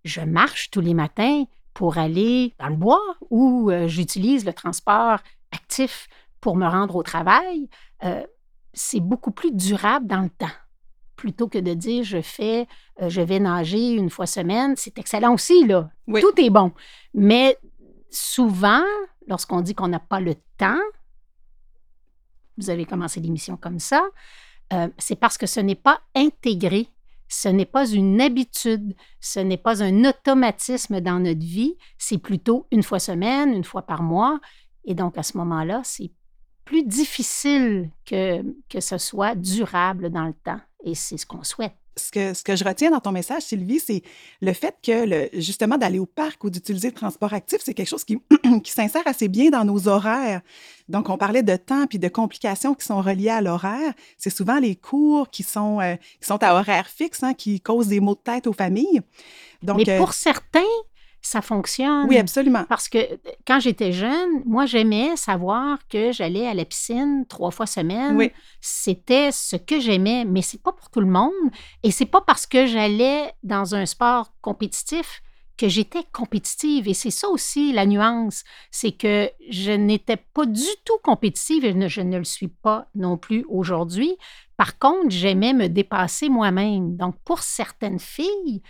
je 0.04 0.20
marche 0.22 0.70
tous 0.70 0.80
les 0.80 0.94
matins 0.94 1.44
pour 1.74 1.98
aller 1.98 2.54
dans 2.58 2.68
le 2.68 2.76
bois 2.76 3.02
ou 3.30 3.70
euh, 3.70 3.88
j'utilise 3.88 4.46
le 4.46 4.52
transport 4.52 5.18
actif 5.52 6.08
pour 6.40 6.56
me 6.56 6.66
rendre 6.66 6.96
au 6.96 7.02
travail. 7.02 7.68
Euh, 8.04 8.24
c'est 8.72 9.00
beaucoup 9.00 9.32
plus 9.32 9.52
durable 9.52 10.06
dans 10.06 10.22
le 10.22 10.30
temps 10.30 10.46
plutôt 11.18 11.48
que 11.48 11.58
de 11.58 11.74
dire 11.74 12.04
je 12.04 12.22
fais, 12.22 12.66
euh, 13.02 13.10
je 13.10 13.20
vais 13.20 13.40
nager 13.40 13.90
une 13.90 14.08
fois 14.08 14.26
semaine, 14.26 14.74
c'est 14.76 14.96
excellent 14.98 15.34
aussi, 15.34 15.66
là. 15.66 15.90
Tout 16.06 16.32
est 16.40 16.48
bon. 16.48 16.72
Mais 17.12 17.58
souvent, 18.08 18.84
lorsqu'on 19.26 19.60
dit 19.60 19.74
qu'on 19.74 19.88
n'a 19.88 19.98
pas 19.98 20.20
le 20.20 20.36
temps, 20.56 20.80
vous 22.56 22.70
avez 22.70 22.86
commencé 22.86 23.20
l'émission 23.20 23.56
comme 23.56 23.80
ça, 23.80 24.02
euh, 24.72 24.88
c'est 24.96 25.16
parce 25.16 25.36
que 25.36 25.46
ce 25.46 25.60
n'est 25.60 25.74
pas 25.74 26.00
intégré, 26.14 26.88
ce 27.28 27.48
n'est 27.48 27.66
pas 27.66 27.86
une 27.88 28.20
habitude, 28.20 28.94
ce 29.20 29.40
n'est 29.40 29.58
pas 29.58 29.82
un 29.82 30.04
automatisme 30.04 31.00
dans 31.00 31.18
notre 31.18 31.44
vie, 31.44 31.76
c'est 31.98 32.18
plutôt 32.18 32.66
une 32.70 32.84
fois 32.84 33.00
semaine, 33.00 33.52
une 33.52 33.64
fois 33.64 33.82
par 33.82 34.02
mois. 34.02 34.38
Et 34.84 34.94
donc, 34.94 35.18
à 35.18 35.24
ce 35.24 35.36
moment-là, 35.36 35.82
c'est 35.84 36.12
plus 36.64 36.84
difficile 36.84 37.90
que, 38.06 38.42
que 38.68 38.80
ce 38.80 38.98
soit 38.98 39.34
durable 39.34 40.10
dans 40.10 40.24
le 40.24 40.34
temps. 40.34 40.60
Et 40.84 40.94
c'est 40.94 41.16
ce 41.16 41.26
qu'on 41.26 41.44
souhaite. 41.44 41.72
Ce 41.96 42.12
que, 42.12 42.32
ce 42.32 42.44
que 42.44 42.54
je 42.54 42.62
retiens 42.62 42.92
dans 42.92 43.00
ton 43.00 43.10
message, 43.10 43.42
Sylvie, 43.42 43.80
c'est 43.80 44.02
le 44.40 44.52
fait 44.52 44.76
que 44.80 45.04
le, 45.04 45.28
justement 45.32 45.76
d'aller 45.76 45.98
au 45.98 46.06
parc 46.06 46.44
ou 46.44 46.50
d'utiliser 46.50 46.88
le 46.88 46.94
transport 46.94 47.32
actif, 47.32 47.58
c'est 47.64 47.74
quelque 47.74 47.88
chose 47.88 48.04
qui, 48.04 48.18
qui 48.62 48.70
s'insère 48.70 49.02
assez 49.06 49.26
bien 49.26 49.50
dans 49.50 49.64
nos 49.64 49.88
horaires. 49.88 50.40
Donc, 50.88 51.08
on 51.08 51.18
parlait 51.18 51.42
de 51.42 51.56
temps 51.56 51.88
puis 51.88 51.98
de 51.98 52.06
complications 52.06 52.74
qui 52.74 52.86
sont 52.86 53.02
reliées 53.02 53.30
à 53.30 53.40
l'horaire. 53.40 53.94
C'est 54.16 54.30
souvent 54.30 54.60
les 54.60 54.76
cours 54.76 55.28
qui 55.30 55.42
sont, 55.42 55.80
euh, 55.80 55.96
qui 56.20 56.26
sont 56.26 56.40
à 56.44 56.54
horaire 56.54 56.86
fixe, 56.86 57.24
hein, 57.24 57.34
qui 57.34 57.60
causent 57.60 57.88
des 57.88 57.98
maux 57.98 58.14
de 58.14 58.20
tête 58.20 58.46
aux 58.46 58.52
familles. 58.52 59.00
Donc, 59.64 59.78
Mais 59.78 59.98
pour 59.98 60.10
euh, 60.10 60.12
certains, 60.12 60.60
ça 61.20 61.42
fonctionne. 61.42 62.06
Oui, 62.08 62.16
absolument. 62.16 62.64
Parce 62.68 62.88
que 62.88 62.98
quand 63.46 63.60
j'étais 63.60 63.92
jeune, 63.92 64.42
moi, 64.44 64.66
j'aimais 64.66 65.16
savoir 65.16 65.78
que 65.88 66.12
j'allais 66.12 66.46
à 66.46 66.54
la 66.54 66.64
piscine 66.64 67.24
trois 67.28 67.50
fois 67.50 67.66
semaine. 67.66 68.16
Oui. 68.16 68.32
C'était 68.60 69.30
ce 69.32 69.56
que 69.56 69.80
j'aimais, 69.80 70.24
mais 70.24 70.42
c'est 70.42 70.62
pas 70.62 70.72
pour 70.72 70.90
tout 70.90 71.00
le 71.00 71.06
monde. 71.06 71.32
Et 71.82 71.90
c'est 71.90 72.06
pas 72.06 72.20
parce 72.20 72.46
que 72.46 72.66
j'allais 72.66 73.32
dans 73.42 73.74
un 73.74 73.86
sport 73.86 74.32
compétitif 74.40 75.22
que 75.58 75.68
j'étais 75.68 76.04
compétitive. 76.12 76.88
Et 76.88 76.94
c'est 76.94 77.10
ça 77.10 77.28
aussi 77.28 77.72
la 77.72 77.84
nuance, 77.84 78.44
c'est 78.70 78.92
que 78.92 79.30
je 79.50 79.72
n'étais 79.72 80.16
pas 80.16 80.46
du 80.46 80.62
tout 80.84 80.98
compétitive 81.02 81.64
et 81.64 81.88
je 81.88 82.00
ne 82.00 82.16
le 82.16 82.24
suis 82.24 82.48
pas 82.48 82.86
non 82.94 83.18
plus 83.18 83.44
aujourd'hui. 83.48 84.16
Par 84.56 84.78
contre, 84.78 85.10
j'aimais 85.10 85.52
me 85.52 85.68
dépasser 85.68 86.28
moi-même. 86.28 86.96
Donc, 86.96 87.16
pour 87.24 87.40
certaines 87.40 87.98
filles, 87.98 88.62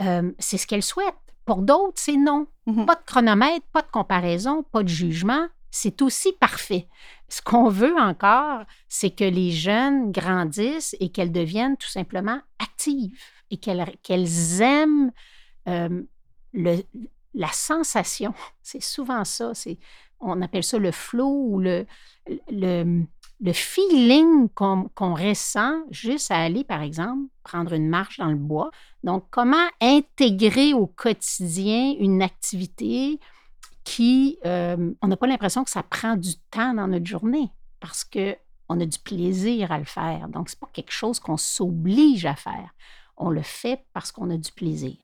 euh, 0.00 0.30
c'est 0.38 0.56
ce 0.56 0.66
qu'elles 0.66 0.82
souhaitent. 0.82 1.14
Pour 1.46 1.62
d'autres, 1.62 1.98
c'est 1.98 2.16
non. 2.16 2.46
Mm-hmm. 2.66 2.84
Pas 2.84 2.94
de 2.96 3.04
chronomètre, 3.06 3.66
pas 3.72 3.82
de 3.82 3.90
comparaison, 3.90 4.62
pas 4.64 4.82
de 4.82 4.88
jugement. 4.88 5.46
C'est 5.70 6.02
aussi 6.02 6.32
parfait. 6.32 6.88
Ce 7.28 7.40
qu'on 7.40 7.68
veut 7.68 7.96
encore, 7.98 8.64
c'est 8.88 9.10
que 9.10 9.24
les 9.24 9.50
jeunes 9.50 10.12
grandissent 10.12 10.96
et 11.00 11.10
qu'elles 11.10 11.32
deviennent 11.32 11.76
tout 11.76 11.88
simplement 11.88 12.40
actives 12.58 13.18
et 13.50 13.58
qu'elles 13.58 14.60
aiment 14.60 15.12
euh, 15.68 16.02
le, 16.52 16.82
la 17.34 17.52
sensation. 17.52 18.34
C'est 18.62 18.82
souvent 18.82 19.24
ça. 19.24 19.52
On 20.18 20.42
appelle 20.42 20.64
ça 20.64 20.78
le 20.78 20.90
flow 20.92 21.28
ou 21.28 21.60
le, 21.60 21.86
le, 22.50 23.04
le 23.40 23.52
feeling 23.52 24.48
qu'on 24.48 25.14
ressent 25.14 25.82
juste 25.90 26.30
à 26.30 26.38
aller, 26.38 26.64
par 26.64 26.82
exemple, 26.82 27.28
prendre 27.42 27.72
une 27.74 27.88
marche 27.88 28.18
dans 28.18 28.30
le 28.30 28.36
bois. 28.36 28.70
Donc, 29.04 29.26
comment 29.30 29.68
intégrer 29.80 30.72
au 30.72 30.86
quotidien 30.86 31.94
une 31.98 32.22
activité 32.22 33.20
qui, 33.84 34.38
euh, 34.44 34.92
on 35.02 35.08
n'a 35.08 35.16
pas 35.16 35.26
l'impression 35.26 35.64
que 35.64 35.70
ça 35.70 35.82
prend 35.82 36.16
du 36.16 36.36
temps 36.50 36.74
dans 36.74 36.88
notre 36.88 37.06
journée 37.06 37.50
parce 37.78 38.04
qu'on 38.04 38.80
a 38.80 38.86
du 38.86 38.98
plaisir 38.98 39.70
à 39.70 39.78
le 39.78 39.84
faire. 39.84 40.28
Donc, 40.28 40.48
ce 40.48 40.56
n'est 40.56 40.60
pas 40.60 40.70
quelque 40.72 40.92
chose 40.92 41.20
qu'on 41.20 41.36
s'oblige 41.36 42.24
à 42.24 42.34
faire. 42.34 42.70
On 43.16 43.30
le 43.30 43.42
fait 43.42 43.84
parce 43.92 44.12
qu'on 44.12 44.30
a 44.30 44.36
du 44.36 44.50
plaisir. 44.52 44.96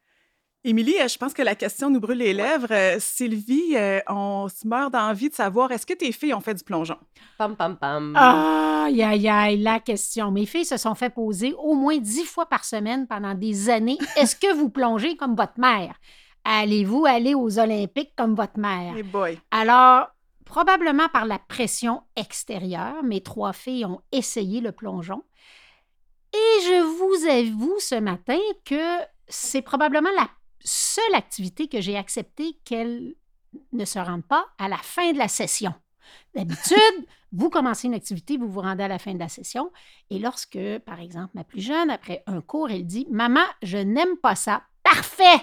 Émilie, 0.65 0.95
euh, 1.01 1.09
je 1.09 1.19
pense 1.19 1.35
que 1.35 1.43
la 1.43 1.57
question 1.57 1.91
nous 1.91 1.99
brûle 1.99 2.19
les 2.19 2.33
lèvres. 2.33 2.71
Euh, 2.71 2.97
Sylvie, 3.01 3.75
euh, 3.75 3.99
on 4.09 4.47
se 4.49 4.65
meurt 4.65 4.93
d'envie 4.93 5.29
de 5.29 5.35
savoir, 5.35 5.73
est-ce 5.73 5.85
que 5.85 5.93
tes 5.93 6.13
filles 6.13 6.35
ont 6.35 6.41
fait 6.41 6.55
du 6.55 6.63
plongeon? 6.63 6.97
Pam, 7.37 7.57
pam, 7.57 7.77
pam. 7.77 8.15
Aïe, 8.15 9.03
aïe, 9.03 9.29
aïe, 9.29 9.61
la 9.61 9.81
question. 9.81 10.31
Mes 10.31 10.47
filles 10.47 10.65
se 10.65 10.77
sont 10.77 10.95
fait 10.95 11.11
poser 11.11 11.53
au 11.59 11.75
moins 11.75 11.99
dix 11.99 12.25
fois 12.25 12.47
par 12.47 12.65
semaine 12.65 13.09
pendant 13.09 13.35
des 13.35 13.71
années. 13.71 13.99
Est-ce 14.17 14.37
que 14.37 14.55
vous 14.55 14.71
plongez 14.71 15.17
comme 15.17 15.35
votre 15.35 15.59
mère? 15.59 15.97
Allez-vous 16.45 17.07
aller 17.07 17.35
aux 17.35 17.59
Olympiques 17.59 18.13
comme 18.17 18.37
votre 18.37 18.59
mère? 18.61 18.97
Hey 18.97 19.03
boy. 19.03 19.41
Alors, 19.51 20.11
probablement 20.45 21.09
par 21.09 21.27
la 21.27 21.41
pression 21.41 22.03
extérieure, 22.15 23.03
mes 23.03 23.21
trois 23.21 23.53
filles 23.53 23.85
ont 23.85 24.01
essayé 24.13 24.61
le 24.61 24.71
plongeon. 24.71 25.25
Et 26.33 26.61
je 26.63 26.83
vous 26.83 27.29
avoue 27.29 27.81
ce 27.81 27.97
matin 27.97 28.39
que 28.65 29.01
c'est 29.27 29.63
probablement 29.63 30.11
la 30.17 30.29
seule 30.65 31.15
activité 31.15 31.69
que 31.69 31.81
j'ai 31.81 31.97
accepté 31.97 32.59
qu'elle 32.65 33.15
ne 33.73 33.85
se 33.85 33.99
rende 33.99 34.25
pas 34.25 34.47
à 34.59 34.69
la 34.69 34.79
fin 34.79 35.13
de 35.13 35.19
la 35.19 35.29
session. 35.29 35.75
D'habitude, 36.35 37.07
vous 37.33 37.51
commencez 37.51 37.87
une 37.87 37.95
activité, 37.95 38.37
vous 38.37 38.49
vous 38.49 38.61
rendez 38.61 38.85
à 38.85 38.89
la 38.89 38.99
fin 38.99 39.15
de 39.15 39.19
la 39.19 39.29
session. 39.29 39.71
Et 40.11 40.19
lorsque, 40.19 40.59
par 40.85 41.01
exemple, 41.01 41.31
ma 41.35 41.45
plus 41.45 41.61
jeune, 41.61 41.91
après 41.91 42.23
un 42.27 42.41
cours, 42.41 42.71
elle 42.71 42.87
dit 42.87 43.07
Maman, 43.11 43.45
je 43.63 43.79
n'aime 43.79 44.17
pas 44.17 44.35
ça. 44.35 44.63
Parfait! 44.83 45.41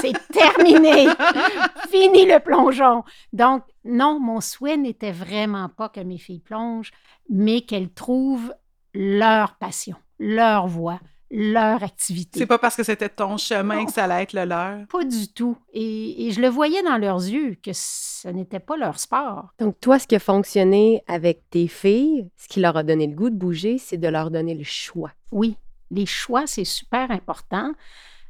C'est 0.00 0.14
terminé! 0.28 1.08
Fini 1.90 2.24
le 2.24 2.40
plongeon! 2.40 3.04
Donc, 3.32 3.64
non, 3.84 4.20
mon 4.20 4.40
souhait 4.40 4.76
n'était 4.76 5.12
vraiment 5.12 5.68
pas 5.68 5.88
que 5.88 6.00
mes 6.00 6.18
filles 6.18 6.40
plongent, 6.40 6.92
mais 7.28 7.62
qu'elles 7.62 7.92
trouvent 7.92 8.54
leur 8.94 9.56
passion, 9.56 9.96
leur 10.18 10.66
voie, 10.66 11.00
leur 11.32 11.82
activité. 11.82 12.38
C'est 12.38 12.46
pas 12.46 12.58
parce 12.58 12.76
que 12.76 12.82
c'était 12.82 13.08
ton 13.08 13.38
chemin 13.38 13.86
que 13.86 13.92
ça 13.92 14.04
allait 14.04 14.24
être 14.24 14.34
le 14.34 14.44
leur? 14.44 14.86
Pas 14.86 15.04
du 15.04 15.32
tout. 15.32 15.56
Et, 15.72 16.30
je 16.30 16.40
le 16.40 16.48
voyais 16.48 16.82
dans 16.82 16.98
leurs 16.98 17.22
yeux 17.22 17.56
que 17.62 17.70
ce 17.72 18.28
n'était 18.28 18.60
pas 18.60 18.76
leur 18.76 19.00
sport. 19.00 19.48
Donc, 19.58 19.80
toi, 19.80 19.98
ce 19.98 20.06
qui 20.06 20.14
a 20.14 20.18
fonctionné 20.18 21.02
avec 21.06 21.48
tes 21.48 21.68
filles, 21.68 22.28
ce 22.36 22.48
qui 22.48 22.60
leur 22.60 22.76
a 22.76 22.82
donné 22.82 23.06
le 23.06 23.14
goût 23.14 23.30
de 23.30 23.34
bouger, 23.34 23.78
c'est 23.78 23.96
de 23.96 24.08
leur 24.08 24.30
donner 24.30 24.54
le 24.54 24.64
choix. 24.64 25.10
Oui, 25.32 25.56
les 25.90 26.04
choix, 26.04 26.46
c'est 26.46 26.64
super 26.64 27.10
important 27.10 27.72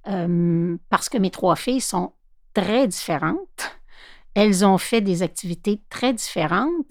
euh, 0.07 0.77
parce 0.89 1.09
que 1.09 1.19
mes 1.19 1.31
trois 1.31 1.57
filles 1.57 1.81
sont 1.81 2.13
très 2.55 2.87
différentes. 2.87 3.77
Elles 4.35 4.65
ont 4.65 4.79
fait 4.79 5.01
des 5.01 5.23
activités 5.25 5.81
très 5.91 6.13
différentes 6.13 6.87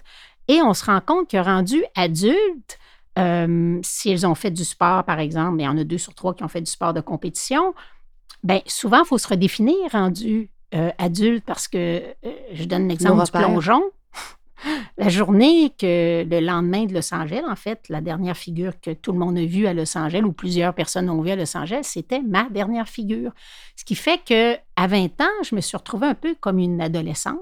et 0.49 0.61
on 0.61 0.73
se 0.73 0.85
rend 0.85 0.99
compte 0.99 1.29
que 1.29 1.37
rendu 1.37 1.83
adulte, 1.95 2.77
Euh, 3.19 3.79
si 3.83 4.09
elles 4.09 4.25
ont 4.25 4.35
fait 4.35 4.51
du 4.51 4.63
sport, 4.63 5.03
par 5.03 5.19
exemple, 5.19 5.59
il 5.59 5.63
y 5.63 5.67
en 5.67 5.77
a 5.77 5.83
deux 5.83 5.97
sur 5.97 6.13
trois 6.15 6.33
qui 6.33 6.43
ont 6.43 6.47
fait 6.47 6.61
du 6.61 6.71
sport 6.71 6.93
de 6.93 7.01
compétition, 7.01 7.73
bien, 8.43 8.61
souvent, 8.67 8.99
il 9.03 9.05
faut 9.05 9.17
se 9.17 9.27
redéfinir 9.27 9.75
rendu 9.91 10.49
euh, 10.73 10.91
adulte 10.97 11.43
parce 11.45 11.67
que 11.67 11.77
euh, 11.77 12.31
je 12.53 12.63
donne 12.63 12.87
l'exemple 12.87 13.23
du 13.23 13.31
plongeon. 13.31 13.83
La 14.97 15.09
journée 15.09 15.73
que 15.77 16.23
le 16.23 16.39
lendemain 16.39 16.85
de 16.85 16.93
Los 16.93 17.13
Angeles, 17.13 17.41
en 17.49 17.55
fait, 17.55 17.89
la 17.89 17.99
dernière 17.99 18.37
figure 18.37 18.79
que 18.79 18.91
tout 18.91 19.11
le 19.11 19.17
monde 19.17 19.37
a 19.37 19.45
vue 19.45 19.65
à 19.65 19.73
Los 19.73 19.97
Angeles 19.97 20.21
ou 20.21 20.33
plusieurs 20.33 20.75
personnes 20.75 21.09
ont 21.09 21.21
vue 21.21 21.31
à 21.31 21.35
Los 21.35 21.57
Angeles, 21.57 21.81
c'était 21.83 22.21
ma 22.21 22.43
dernière 22.43 22.87
figure. 22.87 23.31
Ce 23.75 23.83
qui 23.83 23.95
fait 23.95 24.21
que 24.23 24.55
à 24.75 24.85
20 24.85 25.19
ans, 25.19 25.43
je 25.43 25.55
me 25.55 25.61
suis 25.61 25.75
retrouvée 25.75 26.07
un 26.07 26.13
peu 26.13 26.35
comme 26.39 26.59
une 26.59 26.79
adolescente 26.79 27.39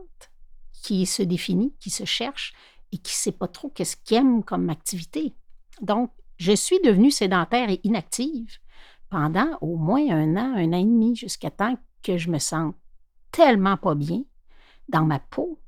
qui 0.82 1.06
se 1.06 1.22
définit, 1.22 1.74
qui 1.80 1.90
se 1.90 2.06
cherche 2.06 2.54
et 2.94 2.98
qui 2.98 3.12
ne 3.12 3.18
sait 3.18 3.32
pas 3.34 3.48
trop 3.48 3.70
qu'est-ce 3.70 3.98
qu'elle 3.98 4.20
aime 4.20 4.44
comme 4.44 4.70
activité. 4.70 5.34
Donc, 5.82 6.12
je 6.38 6.54
suis 6.54 6.80
devenue 6.84 7.12
sédentaire 7.12 7.70
et 7.70 7.82
inactive 7.84 8.58
pendant 9.10 9.58
au 9.62 9.76
moins 9.76 10.08
un 10.10 10.36
an, 10.38 10.54
un 10.56 10.74
an 10.74 10.78
et 10.78 10.84
demi, 10.84 11.16
jusqu'à 11.16 11.52
temps 11.52 11.78
que 12.04 12.18
je 12.18 12.30
me 12.30 12.40
sente 12.40 12.76
tellement 13.32 13.78
pas 13.78 13.96
bien 13.96 14.24
dans 14.88 15.06
ma 15.06 15.20
peau 15.20 15.60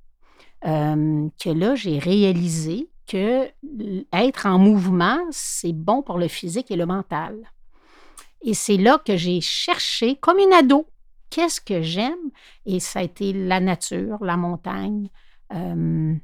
euh, 0.65 1.27
que 1.43 1.49
là, 1.49 1.75
j'ai 1.75 1.99
réalisé 1.99 2.89
que 3.07 3.49
être 4.13 4.45
en 4.45 4.59
mouvement, 4.59 5.19
c'est 5.31 5.73
bon 5.73 6.01
pour 6.01 6.17
le 6.17 6.27
physique 6.27 6.71
et 6.71 6.75
le 6.75 6.85
mental. 6.85 7.35
Et 8.41 8.53
c'est 8.53 8.77
là 8.77 8.99
que 9.05 9.17
j'ai 9.17 9.41
cherché, 9.41 10.15
comme 10.15 10.39
une 10.39 10.53
ado, 10.53 10.87
qu'est-ce 11.29 11.61
que 11.61 11.81
j'aime? 11.81 12.31
Et 12.65 12.79
ça 12.79 12.99
a 12.99 13.03
été 13.03 13.33
la 13.33 13.59
nature, 13.59 14.23
la 14.23 14.37
montagne. 14.37 15.09
Euh, 15.53 16.15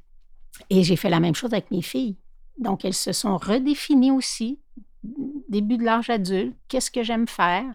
et 0.69 0.83
j'ai 0.83 0.95
fait 0.95 1.09
la 1.09 1.19
même 1.19 1.35
chose 1.35 1.53
avec 1.53 1.71
mes 1.71 1.81
filles. 1.81 2.15
Donc, 2.57 2.85
elles 2.85 2.93
se 2.93 3.11
sont 3.11 3.37
redéfinies 3.37 4.11
aussi, 4.11 4.59
début 5.49 5.77
de 5.77 5.83
l'âge 5.83 6.09
adulte, 6.09 6.55
qu'est-ce 6.67 6.91
que 6.91 7.03
j'aime 7.03 7.27
faire. 7.27 7.65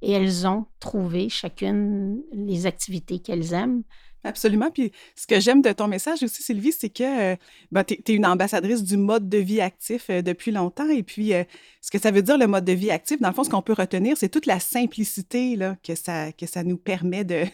Et 0.00 0.12
elles 0.12 0.46
ont 0.46 0.66
trouvé 0.78 1.28
chacune 1.28 2.22
les 2.32 2.66
activités 2.66 3.18
qu'elles 3.18 3.52
aiment. 3.52 3.82
Absolument. 4.24 4.70
Puis 4.70 4.90
ce 5.14 5.26
que 5.26 5.38
j'aime 5.38 5.62
de 5.62 5.70
ton 5.70 5.86
message 5.86 6.22
aussi, 6.24 6.42
Sylvie, 6.42 6.72
c'est 6.72 6.88
que 6.88 7.32
euh, 7.32 7.36
ben, 7.70 7.84
tu 7.84 7.94
es, 7.94 8.14
une 8.14 8.26
ambassadrice 8.26 8.82
du 8.82 8.96
mode 8.96 9.28
de 9.28 9.38
vie 9.38 9.60
actif 9.60 10.10
euh, 10.10 10.22
depuis 10.22 10.50
longtemps. 10.50 10.88
Et 10.90 11.04
puis, 11.04 11.32
euh, 11.32 11.44
ce 11.80 11.90
que 11.90 12.00
ça 12.00 12.10
veut 12.10 12.22
dire, 12.22 12.36
le 12.36 12.48
mode 12.48 12.64
de 12.64 12.72
vie 12.72 12.90
actif, 12.90 13.20
dans 13.20 13.28
le 13.28 13.34
fond, 13.34 13.44
ce 13.44 13.50
qu'on 13.50 13.62
peut 13.62 13.74
retenir, 13.74 14.16
c'est 14.16 14.28
toute 14.28 14.46
la 14.46 14.58
simplicité 14.58 15.54
là, 15.54 15.76
que, 15.84 15.94
ça, 15.94 16.32
que 16.32 16.46
ça 16.46 16.64
nous 16.64 16.76
permet 16.76 17.24
de, 17.24 17.44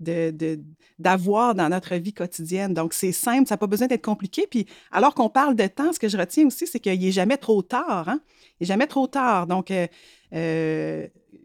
d'avoir 0.98 1.54
dans 1.54 1.68
notre 1.68 1.94
vie 1.96 2.14
quotidienne. 2.14 2.72
Donc, 2.72 2.94
c'est 2.94 3.12
simple, 3.12 3.46
ça 3.46 3.54
n'a 3.54 3.58
pas 3.58 3.66
besoin 3.66 3.86
d'être 3.86 4.04
compliqué. 4.04 4.46
Puis, 4.50 4.66
alors 4.90 5.14
qu'on 5.14 5.28
parle 5.28 5.56
de 5.56 5.66
temps, 5.66 5.92
ce 5.92 5.98
que 5.98 6.08
je 6.08 6.16
retiens 6.16 6.46
aussi, 6.46 6.66
c'est 6.66 6.80
qu'il 6.80 6.98
n'est 6.98 7.12
jamais 7.12 7.36
trop 7.36 7.60
tard. 7.60 8.08
Hein? 8.08 8.20
Il 8.58 8.64
n'est 8.64 8.68
jamais 8.68 8.86
trop 8.86 9.06
tard. 9.08 9.46
Donc, 9.46 9.70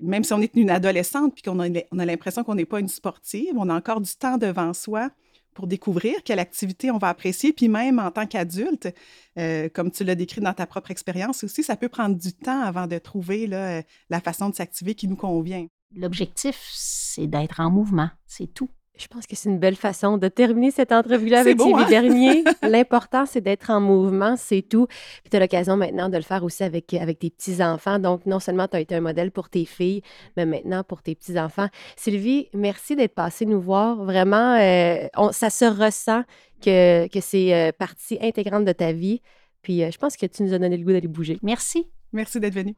même 0.03 0.23
si 0.23 0.33
on 0.33 0.41
est 0.41 0.55
une 0.55 0.69
adolescente 0.69 1.33
puis 1.33 1.43
qu'on 1.43 1.59
a, 1.59 1.67
a 1.67 2.05
l'impression 2.05 2.43
qu'on 2.43 2.55
n'est 2.55 2.65
pas 2.65 2.79
une 2.79 2.87
sportive, 2.87 3.53
on 3.55 3.69
a 3.69 3.75
encore 3.75 4.01
du 4.01 4.15
temps 4.15 4.37
devant 4.37 4.73
soi 4.73 5.09
pour 5.53 5.67
découvrir 5.67 6.15
quelle 6.23 6.39
activité 6.39 6.91
on 6.91 6.97
va 6.97 7.09
apprécier. 7.09 7.53
Puis 7.53 7.67
même 7.67 7.99
en 7.99 8.11
tant 8.11 8.25
qu'adulte, 8.25 8.93
euh, 9.37 9.69
comme 9.69 9.91
tu 9.91 10.03
l'as 10.03 10.15
décrit 10.15 10.41
dans 10.41 10.53
ta 10.53 10.65
propre 10.65 10.91
expérience 10.91 11.43
aussi, 11.43 11.63
ça 11.63 11.75
peut 11.75 11.89
prendre 11.89 12.15
du 12.15 12.33
temps 12.33 12.61
avant 12.61 12.87
de 12.87 12.97
trouver 12.97 13.47
là, 13.47 13.83
la 14.09 14.19
façon 14.19 14.49
de 14.49 14.55
s'activer 14.55 14.95
qui 14.95 15.07
nous 15.07 15.15
convient. 15.15 15.67
L'objectif, 15.95 16.59
c'est 16.73 17.27
d'être 17.27 17.59
en 17.59 17.69
mouvement, 17.69 18.09
c'est 18.25 18.51
tout. 18.51 18.69
Je 18.95 19.07
pense 19.07 19.25
que 19.25 19.35
c'est 19.35 19.49
une 19.49 19.57
belle 19.57 19.75
façon 19.75 20.17
de 20.17 20.27
terminer 20.27 20.69
cette 20.69 20.91
entrevue-là 20.91 21.39
avec 21.39 21.57
beau. 21.57 21.75
Hein? 21.75 22.43
L'important, 22.61 23.25
c'est 23.25 23.41
d'être 23.41 23.71
en 23.71 23.81
mouvement, 23.81 24.35
c'est 24.37 24.61
tout. 24.61 24.85
Puis 24.87 25.31
tu 25.31 25.37
as 25.37 25.39
l'occasion 25.39 25.75
maintenant 25.75 26.09
de 26.09 26.17
le 26.17 26.21
faire 26.23 26.43
aussi 26.43 26.63
avec, 26.63 26.93
avec 26.93 27.17
tes 27.17 27.31
petits-enfants. 27.31 27.97
Donc, 27.97 28.27
non 28.27 28.39
seulement 28.39 28.67
tu 28.67 28.77
as 28.77 28.81
été 28.81 28.93
un 28.93 29.01
modèle 29.01 29.31
pour 29.31 29.49
tes 29.49 29.65
filles, 29.65 30.03
mais 30.37 30.45
maintenant 30.45 30.83
pour 30.83 31.01
tes 31.01 31.15
petits-enfants. 31.15 31.69
Sylvie, 31.95 32.49
merci 32.53 32.95
d'être 32.95 33.15
passée 33.15 33.47
nous 33.47 33.59
voir. 33.59 34.03
Vraiment, 34.03 34.57
euh, 34.59 35.07
ça 35.31 35.49
se 35.49 35.65
ressent 35.65 36.23
que, 36.61 37.07
que 37.07 37.19
c'est 37.19 37.53
euh, 37.53 37.71
partie 37.71 38.19
intégrante 38.21 38.65
de 38.65 38.73
ta 38.73 38.91
vie. 38.91 39.21
Puis 39.63 39.83
euh, 39.83 39.89
je 39.91 39.97
pense 39.97 40.15
que 40.17 40.27
tu 40.27 40.43
nous 40.43 40.53
as 40.53 40.59
donné 40.59 40.77
le 40.77 40.83
goût 40.83 40.91
d'aller 40.91 41.07
bouger. 41.07 41.39
Merci. 41.41 41.89
Merci 42.11 42.39
d'être 42.39 42.53
venue. 42.53 42.75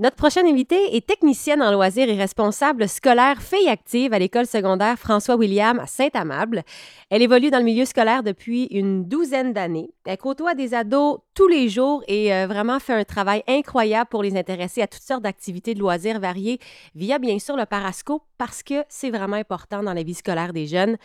Notre 0.00 0.14
prochaine 0.14 0.46
invitée 0.46 0.94
est 0.94 1.04
technicienne 1.04 1.60
en 1.60 1.72
loisirs 1.72 2.08
et 2.08 2.14
responsable 2.14 2.88
scolaire 2.88 3.42
fille 3.42 3.68
active 3.68 4.12
à 4.12 4.20
l'école 4.20 4.46
secondaire 4.46 4.96
François 4.96 5.34
William 5.34 5.80
à 5.80 5.88
Saint-Amable. 5.88 6.62
Elle 7.10 7.22
évolue 7.22 7.50
dans 7.50 7.58
le 7.58 7.64
milieu 7.64 7.84
scolaire 7.84 8.22
depuis 8.22 8.66
une 8.66 9.08
douzaine 9.08 9.52
d'années. 9.52 9.90
Elle 10.06 10.16
côtoie 10.16 10.54
des 10.54 10.72
ados 10.72 11.18
tous 11.34 11.48
les 11.48 11.68
jours 11.68 12.04
et 12.06 12.32
euh, 12.32 12.46
vraiment 12.46 12.78
fait 12.78 12.92
un 12.92 13.02
travail 13.02 13.42
incroyable 13.48 14.08
pour 14.08 14.22
les 14.22 14.36
intéresser 14.36 14.82
à 14.82 14.86
toutes 14.86 15.02
sortes 15.02 15.24
d'activités 15.24 15.74
de 15.74 15.80
loisirs 15.80 16.20
variées 16.20 16.60
via 16.94 17.18
bien 17.18 17.40
sûr 17.40 17.56
le 17.56 17.66
Parasco 17.66 18.22
parce 18.38 18.62
que 18.62 18.84
c'est 18.88 19.10
vraiment 19.10 19.34
important 19.34 19.82
dans 19.82 19.94
la 19.94 20.04
vie 20.04 20.14
scolaire 20.14 20.52
des 20.52 20.68
jeunes. 20.68 20.96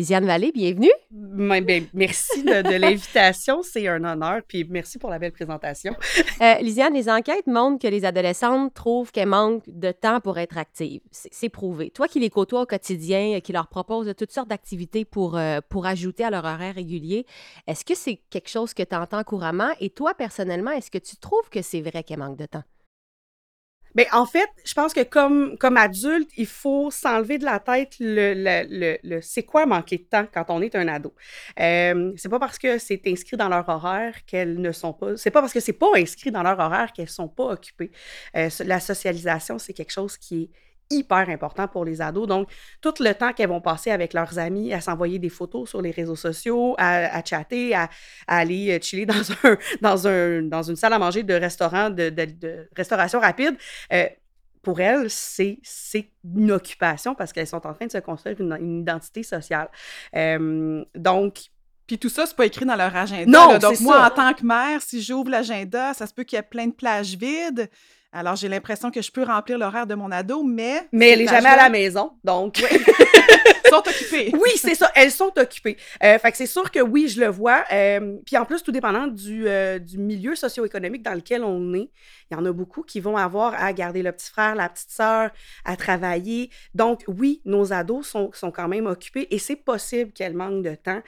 Lisiane 0.00 0.24
Vallée, 0.24 0.50
bienvenue. 0.50 0.88
Ben, 1.10 1.86
merci 1.92 2.42
de, 2.42 2.78
l'invitation, 2.78 3.62
c'est 3.62 3.86
un 3.86 4.02
honneur, 4.02 4.40
puis 4.48 4.66
merci 4.66 4.98
pour 4.98 5.10
la 5.10 5.18
belle 5.18 5.32
présentation. 5.32 5.94
euh, 6.40 6.54
Lisiane, 6.62 6.94
les 6.94 7.10
enquêtes 7.10 7.46
montrent 7.46 7.82
que 7.82 7.86
les 7.86 8.06
adolescentes 8.06 8.72
trouvent 8.72 9.12
qu'elles 9.12 9.28
manquent 9.28 9.68
de 9.68 9.92
temps 9.92 10.20
pour 10.20 10.38
être 10.38 10.56
actives. 10.56 11.02
C'est 11.10 11.50
prouvé. 11.50 11.90
Toi 11.90 12.08
qui 12.08 12.18
les 12.18 12.30
côtoies 12.30 12.62
au 12.62 12.66
quotidien, 12.66 13.40
qui 13.40 13.52
leur 13.52 13.68
proposes 13.68 14.10
toutes 14.16 14.32
sortes 14.32 14.48
d'activités 14.48 15.04
pour, 15.04 15.36
euh, 15.36 15.60
pour 15.68 15.84
ajouter 15.84 16.24
à 16.24 16.30
leur 16.30 16.46
horaire 16.46 16.76
régulier, 16.76 17.26
est-ce 17.66 17.84
que 17.84 17.94
c'est 17.94 18.22
quelque 18.30 18.48
chose 18.48 18.72
que 18.72 18.82
tu 18.82 18.94
entends 18.96 19.22
couramment? 19.22 19.72
Et 19.80 19.90
toi, 19.90 20.14
personnellement, 20.14 20.70
est-ce 20.70 20.90
que 20.90 20.96
tu 20.96 21.18
trouves 21.18 21.50
que 21.50 21.60
c'est 21.60 21.82
vrai 21.82 22.04
qu'elles 22.04 22.20
manquent 22.20 22.38
de 22.38 22.46
temps? 22.46 22.64
Ben, 23.94 24.06
en 24.12 24.24
fait, 24.26 24.48
je 24.64 24.72
pense 24.74 24.92
que 24.92 25.02
comme, 25.02 25.58
comme 25.58 25.76
adulte, 25.76 26.30
il 26.36 26.46
faut 26.46 26.90
s'enlever 26.90 27.38
de 27.38 27.44
la 27.44 27.58
tête 27.58 27.96
le, 27.98 28.34
le, 28.34 28.98
le, 29.02 29.20
c'est 29.20 29.42
quoi 29.42 29.66
manquer 29.66 29.98
de 29.98 30.04
temps 30.04 30.26
quand 30.32 30.44
on 30.48 30.62
est 30.62 30.74
un 30.76 30.86
ado? 30.88 31.14
Euh, 31.58 32.12
c'est 32.16 32.28
pas 32.28 32.38
parce 32.38 32.58
que 32.58 32.78
c'est 32.78 33.02
inscrit 33.06 33.36
dans 33.36 33.48
leur 33.48 33.68
horaire 33.68 34.24
qu'elles 34.26 34.60
ne 34.60 34.72
sont 34.72 34.92
pas. 34.92 35.16
C'est 35.16 35.30
pas 35.30 35.40
parce 35.40 35.52
que 35.52 35.60
c'est 35.60 35.72
pas 35.72 35.88
inscrit 35.96 36.30
dans 36.30 36.42
leur 36.42 36.58
horaire 36.58 36.92
qu'elles 36.92 37.08
sont 37.08 37.28
pas 37.28 37.44
occupées. 37.52 37.90
Euh, 38.36 38.48
la 38.64 38.80
socialisation, 38.80 39.58
c'est 39.58 39.72
quelque 39.72 39.92
chose 39.92 40.16
qui 40.16 40.42
est 40.44 40.50
hyper 40.90 41.28
important 41.28 41.68
pour 41.68 41.84
les 41.84 42.00
ados. 42.00 42.26
Donc, 42.26 42.48
tout 42.80 42.94
le 43.00 43.12
temps 43.12 43.32
qu'elles 43.32 43.48
vont 43.48 43.60
passer 43.60 43.90
avec 43.90 44.12
leurs 44.12 44.38
amis 44.38 44.72
à 44.72 44.80
s'envoyer 44.80 45.18
des 45.18 45.28
photos 45.28 45.68
sur 45.68 45.80
les 45.80 45.90
réseaux 45.92 46.16
sociaux, 46.16 46.74
à, 46.78 47.24
chatter, 47.24 47.74
à, 47.74 47.88
aller 48.26 48.76
euh, 48.76 48.78
chiller 48.82 49.06
dans, 49.06 49.14
un, 49.44 49.56
dans, 49.80 50.08
un, 50.08 50.42
dans 50.42 50.62
une 50.62 50.76
salle 50.76 50.92
à 50.92 50.98
manger 50.98 51.22
de 51.22 51.34
restaurant, 51.34 51.90
de, 51.90 52.10
de, 52.10 52.68
restauration 52.76 53.20
rapide, 53.20 53.56
euh, 53.92 54.06
pour 54.62 54.80
elles, 54.80 55.08
c'est 55.08 55.58
une 56.24 56.52
occupation 56.52 57.14
parce 57.14 57.32
qu'elles 57.32 57.46
sont 57.46 57.66
en 57.66 57.72
train 57.72 57.86
de 57.86 57.92
se 57.92 57.98
construire 57.98 58.40
une, 58.40 58.80
identité 58.80 59.22
sociale. 59.22 59.68
Euh, 60.14 60.84
donc, 60.94 61.50
puis 61.86 61.98
tout 61.98 62.08
ça, 62.08 62.26
c'est 62.26 62.36
pas 62.36 62.46
écrit 62.46 62.66
dans 62.66 62.76
leur 62.76 62.94
agenda. 62.94 63.26
Non, 63.26 63.58
Donc, 63.58 63.80
moi, 63.80 64.06
en 64.06 64.10
tant 64.10 64.32
que 64.34 64.44
mère, 64.44 64.82
si 64.82 65.02
j'ouvre 65.02 65.30
l'agenda, 65.30 65.94
ça 65.94 66.06
se 66.06 66.14
peut 66.14 66.24
qu'il 66.24 66.36
y 66.36 66.40
ait 66.40 66.42
plein 66.42 66.66
de 66.66 66.72
plages 66.72 67.16
vides. 67.16 67.70
Alors, 68.12 68.36
j'ai 68.36 68.48
l'impression 68.48 68.90
que 68.90 69.02
je 69.02 69.10
peux 69.10 69.22
remplir 69.22 69.58
l'horaire 69.58 69.86
de 69.86 69.94
mon 69.94 70.10
ado, 70.10 70.42
mais... 70.42 70.88
Mais 70.92 71.10
elle 71.10 71.20
n'est 71.20 71.26
jamais 71.26 71.48
à 71.48 71.56
la 71.56 71.68
maison, 71.68 72.12
donc... 72.24 72.60
Oui. 72.62 72.78
sont 73.70 73.78
occupées. 73.78 74.32
oui, 74.34 74.50
c'est 74.56 74.74
ça, 74.74 74.90
elles 74.94 75.10
sont 75.10 75.32
occupées. 75.36 75.76
Euh, 76.02 76.18
fait 76.18 76.30
que 76.30 76.36
c'est 76.36 76.46
sûr 76.46 76.70
que 76.70 76.80
oui, 76.80 77.08
je 77.08 77.20
le 77.20 77.28
vois. 77.28 77.64
Euh, 77.72 78.16
puis 78.26 78.36
en 78.36 78.44
plus, 78.44 78.62
tout 78.62 78.72
dépendant 78.72 79.06
du, 79.06 79.48
euh, 79.48 79.78
du 79.78 79.98
milieu 79.98 80.34
socio-économique 80.34 81.02
dans 81.02 81.14
lequel 81.14 81.44
on 81.44 81.72
est, 81.74 81.90
il 82.30 82.34
y 82.34 82.36
en 82.36 82.44
a 82.44 82.52
beaucoup 82.52 82.82
qui 82.82 83.00
vont 83.00 83.16
avoir 83.16 83.54
à 83.54 83.72
garder 83.72 84.02
le 84.02 84.12
petit 84.12 84.30
frère, 84.30 84.54
la 84.54 84.68
petite 84.68 84.90
sœur, 84.90 85.30
à 85.64 85.76
travailler. 85.76 86.50
Donc 86.74 87.04
oui, 87.08 87.40
nos 87.44 87.72
ados 87.72 88.06
sont, 88.06 88.30
sont 88.32 88.50
quand 88.50 88.68
même 88.68 88.86
occupés 88.86 89.28
et 89.30 89.38
c'est 89.38 89.56
possible 89.56 90.12
qu'elles 90.12 90.34
manquent 90.34 90.62
de 90.62 90.74
temps 90.74 91.02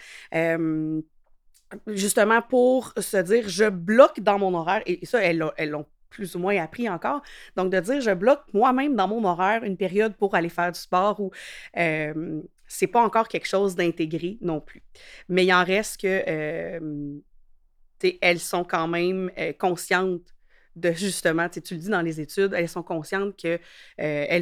justement 1.87 2.43
pour 2.43 2.93
se 2.99 3.17
dire 3.17 3.49
je 3.49 3.65
bloque 3.65 4.21
dans 4.21 4.39
mon 4.39 4.53
horaire 4.55 4.83
et 4.85 5.07
ça 5.07 5.23
elles 5.23 5.39
l'ont 5.39 5.87
plus 6.13 6.37
ou 6.37 6.39
moins 6.39 6.57
appris 6.63 6.89
encore. 6.89 7.23
Donc, 7.57 7.73
de 7.73 7.81
dire, 7.81 8.01
je 8.01 8.13
bloque 8.13 8.45
moi-même 8.53 8.95
dans 8.95 9.09
mon 9.09 9.25
horaire 9.25 9.65
une 9.65 9.77
période 9.77 10.15
pour 10.15 10.35
aller 10.35 10.51
faire 10.51 10.71
du 10.71 10.79
sport 10.79 11.19
ou 11.19 11.31
euh, 11.77 12.43
c'est 12.69 12.87
pas 12.87 13.03
encore 13.03 13.29
quelque 13.29 13.49
chose 13.49 13.75
d'intégré 13.75 14.39
non 14.41 14.61
plus. 14.61 14.83
Mais 15.29 15.45
il 15.45 15.53
en 15.53 15.65
reste 15.65 16.01
que 16.01 16.23
euh, 16.29 17.19
elles 18.21 18.41
sont 18.41 18.65
quand 18.65 18.89
même 18.89 19.31
euh, 19.39 19.53
conscientes 19.59 20.35
de 20.75 20.91
justement, 20.93 21.49
tu 21.51 21.61
le 21.71 21.81
dis 21.81 21.91
dans 21.91 22.01
les 22.01 22.19
études, 22.21 22.55
elles 22.55 22.69
sont 22.69 22.83
conscientes 22.83 23.37
que 23.37 23.59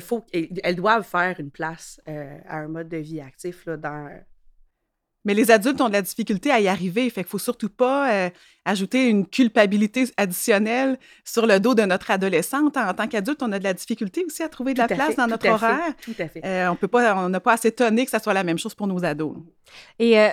faut, 0.00 0.24
elles, 0.32 0.76
doivent 0.76 1.04
faire 1.04 1.40
une 1.40 1.50
place 1.50 2.00
à 2.06 2.58
un 2.58 2.68
mode 2.68 2.88
de 2.88 2.98
vie 2.98 3.20
actif 3.20 3.66
là, 3.66 3.76
dans, 3.76 4.08
mais 5.24 5.34
les 5.34 5.50
adultes 5.50 5.80
ont 5.80 5.88
de 5.88 5.92
la 5.92 6.02
difficulté 6.02 6.50
à 6.50 6.60
y 6.60 6.68
arriver. 6.68 7.08
Fait 7.10 7.22
qu'il 7.22 7.30
faut 7.30 7.38
surtout 7.38 7.68
pas 7.68 8.12
euh, 8.12 8.30
ajouter 8.64 9.08
une 9.08 9.26
culpabilité 9.26 10.04
additionnelle 10.16 10.98
sur 11.24 11.46
le 11.46 11.60
dos 11.60 11.74
de 11.74 11.82
notre 11.82 12.10
adolescente. 12.10 12.76
En 12.76 12.94
tant 12.94 13.06
qu'adulte, 13.06 13.42
on 13.42 13.52
a 13.52 13.58
de 13.58 13.64
la 13.64 13.74
difficulté 13.74 14.24
aussi 14.24 14.42
à 14.42 14.48
trouver 14.48 14.72
de 14.74 14.78
la 14.78 14.88
place 14.88 15.16
dans 15.16 15.26
notre 15.26 15.48
horaire. 15.48 15.94
tout 16.02 16.14
à 16.18 16.28
fait. 16.28 16.44
Euh, 16.44 16.70
on 16.70 16.76
peut 16.76 16.88
pas, 16.88 17.16
on 17.16 17.28
n'a 17.28 17.40
pas 17.40 17.52
à 17.52 17.56
s'étonner 17.56 18.04
que 18.04 18.10
ça 18.10 18.18
soit 18.18 18.34
la 18.34 18.44
même 18.44 18.58
chose 18.58 18.74
pour 18.74 18.86
nos 18.86 19.04
ados. 19.04 19.36
Et 19.98 20.18
euh, 20.18 20.30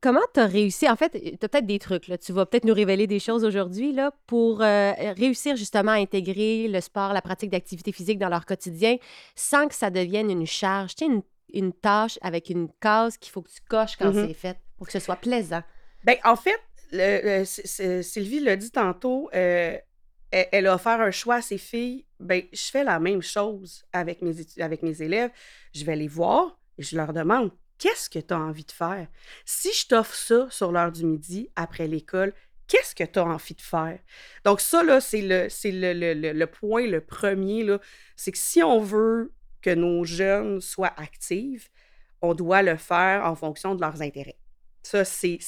comment 0.00 0.20
tu 0.32 0.40
as 0.40 0.46
réussi? 0.46 0.88
En 0.88 0.96
fait, 0.96 1.10
tu 1.10 1.44
as 1.44 1.48
peut-être 1.48 1.66
des 1.66 1.78
trucs, 1.78 2.08
là. 2.08 2.16
Tu 2.16 2.32
vas 2.32 2.46
peut-être 2.46 2.64
nous 2.64 2.74
révéler 2.74 3.06
des 3.06 3.20
choses 3.20 3.44
aujourd'hui, 3.44 3.92
là, 3.92 4.12
pour 4.26 4.60
réussir 4.60 5.56
justement 5.56 5.92
à 5.92 5.96
intégrer 5.96 6.66
le 6.68 6.80
sport, 6.80 7.12
la 7.12 7.20
pratique 7.20 7.50
d'activité 7.50 7.92
physique 7.92 8.18
dans 8.18 8.30
leur 8.30 8.46
quotidien 8.46 8.96
sans 9.34 9.68
que 9.68 9.74
ça 9.74 9.90
devienne 9.90 10.30
une 10.30 10.46
charge, 10.46 10.94
tu 10.94 11.04
sais, 11.04 11.10
une, 11.12 11.22
une 11.52 11.72
tâche 11.72 12.18
avec 12.22 12.50
une 12.50 12.68
case 12.80 13.16
qu'il 13.16 13.32
faut 13.32 13.42
que 13.42 13.50
tu 13.50 13.60
coches 13.68 13.96
quand 13.96 14.12
Mhm. 14.12 14.26
c'est 14.28 14.34
fait 14.34 14.58
pour 14.76 14.86
que 14.86 14.92
ce 14.92 14.98
soit 15.00 15.16
plaisant. 15.16 15.62
Ben, 16.04 16.16
en 16.24 16.36
fait, 16.36 16.60
le- 16.92 17.40
le- 17.40 18.02
Sylvie 18.02 18.40
l'a 18.40 18.56
dit 18.56 18.70
tantôt, 18.70 19.28
euh, 19.34 19.76
elle, 20.30 20.48
elle 20.52 20.66
a 20.66 20.74
offert 20.74 21.00
un 21.00 21.10
choix 21.10 21.36
à 21.36 21.42
ses 21.42 21.58
filles. 21.58 22.06
Ben, 22.20 22.42
je 22.52 22.70
fais 22.70 22.84
la 22.84 22.98
même 23.00 23.22
chose 23.22 23.84
avec 23.92 24.22
mes, 24.22 24.34
avec 24.60 24.82
mes 24.82 25.00
élèves. 25.02 25.30
Je 25.74 25.84
vais 25.84 25.96
les 25.96 26.08
voir 26.08 26.58
et 26.78 26.82
je 26.82 26.96
leur 26.96 27.12
demande 27.12 27.50
qu'est-ce 27.78 28.10
que 28.10 28.18
tu 28.18 28.34
as 28.34 28.38
envie 28.38 28.64
de 28.64 28.72
faire? 28.72 29.06
Si 29.44 29.72
je 29.72 29.86
t'offre 29.86 30.14
ça 30.14 30.46
sur 30.50 30.72
l'heure 30.72 30.92
du 30.92 31.04
midi, 31.06 31.50
après 31.56 31.86
l'école, 31.86 32.34
qu'est-ce 32.66 32.94
que 32.94 33.04
tu 33.04 33.18
as 33.18 33.24
envie 33.24 33.54
de 33.54 33.62
faire? 33.62 33.98
Donc, 34.44 34.60
ça, 34.60 34.82
là, 34.82 35.00
c'est 35.00 35.22
le, 35.22 35.48
c'est 35.48 35.70
le, 35.70 35.92
le- 35.94 36.14
le- 36.14 36.32
le 36.32 36.46
point, 36.46 36.86
le 36.86 37.00
premier, 37.00 37.64
là. 37.64 37.80
C'est 38.16 38.32
que 38.32 38.38
si 38.38 38.62
on 38.62 38.80
veut 38.80 39.32
que 39.62 39.70
nos 39.74 40.04
jeunes 40.04 40.60
soient 40.60 40.94
actifs, 40.96 41.70
on 42.22 42.34
doit 42.34 42.62
le 42.62 42.76
faire 42.76 43.24
en 43.24 43.34
fonction 43.34 43.74
de 43.74 43.80
leurs 43.80 44.02
intérêts. 44.02 44.38
Ça, 44.82 45.04
c'est, 45.04 45.38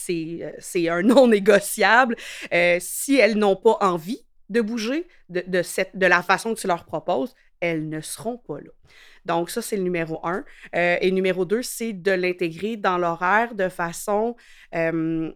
euh, 0.40 0.90
un 0.90 1.03
non 1.03 1.29
négociable. 1.29 2.16
Euh, 2.53 2.79
si 2.81 3.16
elles 3.16 3.37
n'ont 3.37 3.57
pas 3.57 3.79
envie 3.81 4.25
de 4.49 4.61
bouger 4.61 5.07
de, 5.29 5.62
cette, 5.62 5.96
de 5.96 6.07
la 6.07 6.23
façon 6.23 6.55
que 6.55 6.61
tu 6.61 6.66
leur 6.66 6.85
proposes, 6.85 7.35
elles 7.61 7.88
ne 7.88 8.01
seront 8.01 8.38
pas 8.38 8.61
là. 8.61 8.70
Donc, 9.25 9.51
ça, 9.51 9.62
c'est 9.62 9.77
le 9.77 9.83
numéro 9.83 10.20
un. 10.27 10.44
Euh, 10.75 10.96
et 11.01 11.11
numéro 11.12 11.44
deux, 11.44 11.62
c'est 11.62 11.92
de 11.92 12.11
l'intégrer 12.11 12.77
dans 12.77 12.99
l'horaire 12.99 13.55
de 13.55 13.68
façon 13.68 14.35
euh, 14.75 15.33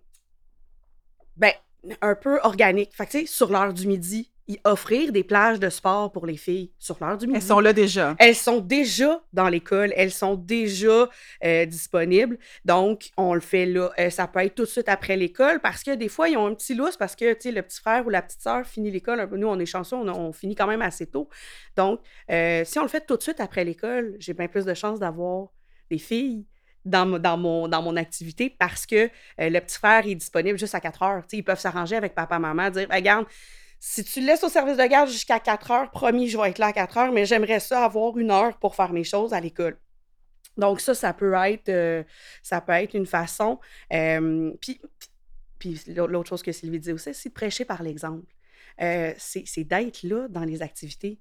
ben, 1.37 1.53
un 2.01 2.15
peu 2.15 2.41
organique. 2.43 2.95
Fait 2.95 3.07
que, 3.07 3.13
tu 3.13 3.21
sais, 3.21 3.27
sur 3.27 3.51
l'heure 3.53 3.73
du 3.73 3.87
midi, 3.87 4.33
offrir 4.65 5.11
des 5.11 5.25
plages 5.25 5.59
de 5.59 5.71
sport 5.71 6.13
pour 6.13 6.27
les 6.27 6.37
filles 6.37 6.71
sur 6.79 6.99
l'heure 7.01 7.17
du 7.17 7.27
midi. 7.27 7.39
Elles 7.39 7.47
sont 7.47 7.61
là 7.61 7.73
déjà. 7.73 8.15
Elles 8.19 8.35
sont 8.35 8.61
déjà 8.61 9.23
dans 9.33 9.49
l'école, 9.49 9.93
elles 9.97 10.13
sont 10.13 10.35
déjà 10.35 11.09
euh, 11.45 11.65
disponibles. 11.65 12.39
Donc, 12.65 13.11
on 13.17 13.33
le 13.35 13.41
fait 13.41 13.65
là. 13.65 13.91
Euh, 13.99 14.11
ça 14.11 14.27
peut 14.27 14.41
être 14.41 14.55
tout 14.55 14.65
de 14.65 14.69
suite 14.69 14.89
après 14.89 15.17
l'école 15.17 15.61
parce 15.61 15.83
que 15.83 15.95
des 15.95 16.09
fois, 16.09 16.29
ils 16.29 16.37
ont 16.37 16.47
un 16.47 16.55
petit 16.55 16.75
lousse 16.75 16.97
parce 16.97 17.17
que, 17.17 17.33
tu 17.33 17.41
sais, 17.43 17.53
le 17.53 17.63
petit 17.63 17.81
frère 17.81 18.07
ou 18.07 18.11
la 18.11 18.21
petite 18.21 18.43
sœur 18.43 18.67
finit 18.67 18.91
l'école. 18.91 19.29
Nous, 19.33 19.47
on 19.47 19.59
est 19.59 19.67
chanceux, 19.67 19.97
on, 19.97 20.09
on 20.09 20.33
finit 20.33 20.55
quand 20.55 20.67
même 20.67 20.83
assez 20.83 21.07
tôt. 21.07 21.29
Donc, 21.77 22.01
euh, 22.31 22.65
si 22.65 22.79
on 22.79 22.83
le 22.83 22.89
fait 22.89 23.07
tout 23.07 23.17
de 23.17 23.23
suite 23.23 23.41
après 23.41 23.65
l'école, 23.65 24.15
j'ai 24.19 24.35
bien 24.35 24.49
plus 24.49 24.67
de 24.67 24.75
chances 24.75 25.01
d'avoir 25.01 25.49
des 25.91 25.99
filles 25.99 26.45
dans, 26.85 27.19
dans, 27.19 27.39
mon, 27.39 27.67
dans 27.67 27.81
mon 27.81 27.97
activité 27.97 28.55
parce 28.59 28.85
que 28.85 29.09
le 29.39 29.59
petit 29.61 29.79
frère 29.79 30.07
est 30.07 30.15
disponible 30.15 30.59
juste 30.59 30.75
à 30.75 30.81
4 30.81 31.03
heures. 31.03 31.23
Tu 31.23 31.31
sais, 31.31 31.37
ils 31.39 31.43
peuvent 31.43 31.59
s'arranger 31.59 31.97
avec 31.97 32.15
papa, 32.15 32.39
maman, 32.39 32.69
dire 32.69 32.87
Regarde, 32.93 33.25
si 33.81 34.05
tu 34.05 34.21
le 34.21 34.27
laisses 34.27 34.45
au 34.45 34.49
service 34.49 34.77
de 34.77 34.87
garde 34.87 35.09
jusqu'à 35.09 35.39
4 35.39 35.71
heures, 35.71 35.91
promis, 35.91 36.29
je 36.29 36.39
vais 36.39 36.51
être 36.51 36.59
là 36.59 36.69
à 36.69 36.73
4 36.73 36.99
heures, 36.99 37.13
mais 37.13 37.27
j'aimerais 37.27 37.61
ça 37.61 37.85
avoir 37.85 38.17
une 38.19 38.31
heure 38.31 38.59
pour 38.59 38.75
faire 38.75 38.93
mes 38.93 39.05
choses 39.05 39.35
à 39.35 39.41
l'école. 39.41 39.79
Donc, 40.57 40.81
ça, 40.81 40.95
ça 40.95 41.13
peut 41.13 41.35
être, 41.35 41.69
euh, 41.69 42.03
ça 42.43 42.61
peut 42.61 42.73
être 42.73 42.95
une 42.95 43.07
façon. 43.07 43.59
Euh, 43.93 44.53
puis, 44.61 44.81
puis 45.59 45.81
l'autre 45.89 46.29
chose 46.29 46.43
que 46.43 46.53
Sylvie 46.53 46.79
dit 46.79 46.93
aussi, 46.93 47.13
c'est 47.13 47.29
de 47.29 47.35
prêcher 47.35 47.65
par 47.65 47.83
l'exemple. 47.83 48.27
Euh, 48.81 49.13
c'est 49.19 49.45
c'est 49.47 49.65
d'être 49.65 50.03
là 50.03 50.27
dans 50.29 50.45
les 50.45 50.63
activités. 50.63 51.19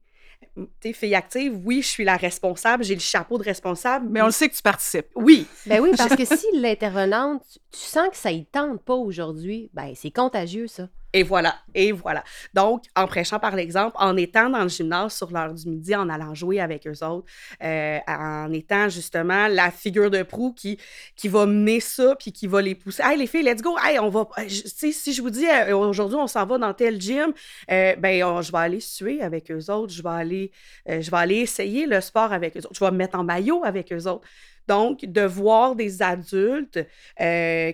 Tu 0.56 0.68
sais, 0.82 0.94
fille 0.94 1.16
active, 1.16 1.56
oui, 1.63 1.82
je 1.82 1.88
suis 1.88 2.04
la 2.04 2.18
responsable, 2.18 2.84
j'ai 2.84 2.96
le 2.96 3.00
chapeau 3.00 3.38
de 3.38 3.44
responsable. 3.44 4.08
Mais 4.10 4.22
on 4.22 4.26
le 4.26 4.32
sait 4.32 4.50
que 4.50 4.56
tu 4.56 4.62
participes. 4.62 5.08
Oui, 5.16 5.48
Ben 5.66 5.80
oui, 5.80 5.92
parce 5.98 6.16
que 6.16 6.26
si 6.26 6.46
l'intervenante, 6.56 7.44
tu, 7.50 7.60
tu 7.72 7.80
sens 7.80 8.10
que 8.10 8.18
ça 8.18 8.32
y 8.32 8.46
tente 8.46 8.84
pas 8.84 8.96
aujourd'hui, 8.96 9.70
ben 9.74 9.94
c'est 9.96 10.12
contagieux, 10.12 10.68
ça. 10.68 10.89
Et 11.15 11.21
voilà, 11.21 11.56
et 11.76 11.91
voilà. 11.91 12.23
Donc, 12.56 12.86
en 12.95 13.06
prêchant 13.06 13.38
par 13.38 13.56
l'exemple, 13.56 13.95
en 13.99 14.17
étant 14.17 14.49
dans 14.49 14.63
le 14.63 14.67
gymnase 14.69 15.15
sur 15.15 15.30
l'heure 15.30 15.54
du 15.54 15.69
midi, 15.69 15.95
en 15.95 16.10
allant 16.10 16.34
jouer 16.34 16.60
avec 16.60 16.88
eux 16.88 17.06
autres, 17.06 17.28
euh, 17.62 17.99
en 18.08 18.52
étant 18.52 18.89
justement 18.89 19.47
la 19.47 19.69
figure 19.69 20.10
de 20.10 20.23
proue 20.23 20.54
qui, 20.54 20.80
qui 21.15 21.28
va 21.28 21.45
mener 21.45 21.80
ça, 21.80 22.15
puis 22.15 22.32
qui 22.32 22.47
va 22.47 22.63
les 22.63 22.73
pousser. 22.73 23.04
Hey, 23.06 23.15
les 23.19 23.28
filles, 23.28 23.43
let's 23.43 23.62
go! 23.62 23.78
Hey, 23.78 23.99
on 23.99 24.10
va. 24.10 24.21
euh, 24.39 24.43
je- 24.47 24.63
si 24.91 25.13
je 25.13 25.21
vous 25.21 25.30
dis 25.30 25.45
euh, 25.47 25.78
aujourd'hui, 25.78 26.17
on 26.17 26.26
s'en 26.26 26.47
va 26.47 26.58
dans 26.58 26.73
tel 26.73 26.99
gym, 26.99 27.32
euh, 27.69 27.95
ben, 27.97 28.41
je 28.41 28.52
vais 28.52 28.58
aller 28.58 28.80
suer 28.80 29.21
avec 29.21 29.52
eux 29.52 29.69
autres, 29.71 29.93
je 29.93 30.02
vais 30.02 30.10
aller, 30.10 30.52
je 30.88 31.12
vais 31.12 31.17
aller 31.17 31.36
essayer 31.38 31.86
le 31.86 32.02
sport 32.02 32.34
avec 32.34 32.58
eux 32.58 32.62
autres, 32.62 32.73
je 32.73 32.84
vais 32.84 32.89
me 32.91 32.97
mettre 32.97 33.19
en 33.19 33.23
maillot 33.23 33.63
avec 33.63 33.93
eux 33.93 34.08
autres. 34.08 34.28
Donc, 34.67 35.06
de 35.06 35.21
voir 35.21 35.76
des 35.76 36.02
adultes 36.02 36.80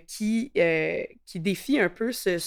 qui, 0.07 0.51
qui 1.25 1.39
défient 1.39 1.79
un 1.79 1.89
peu 1.89 2.11
ce- 2.11 2.37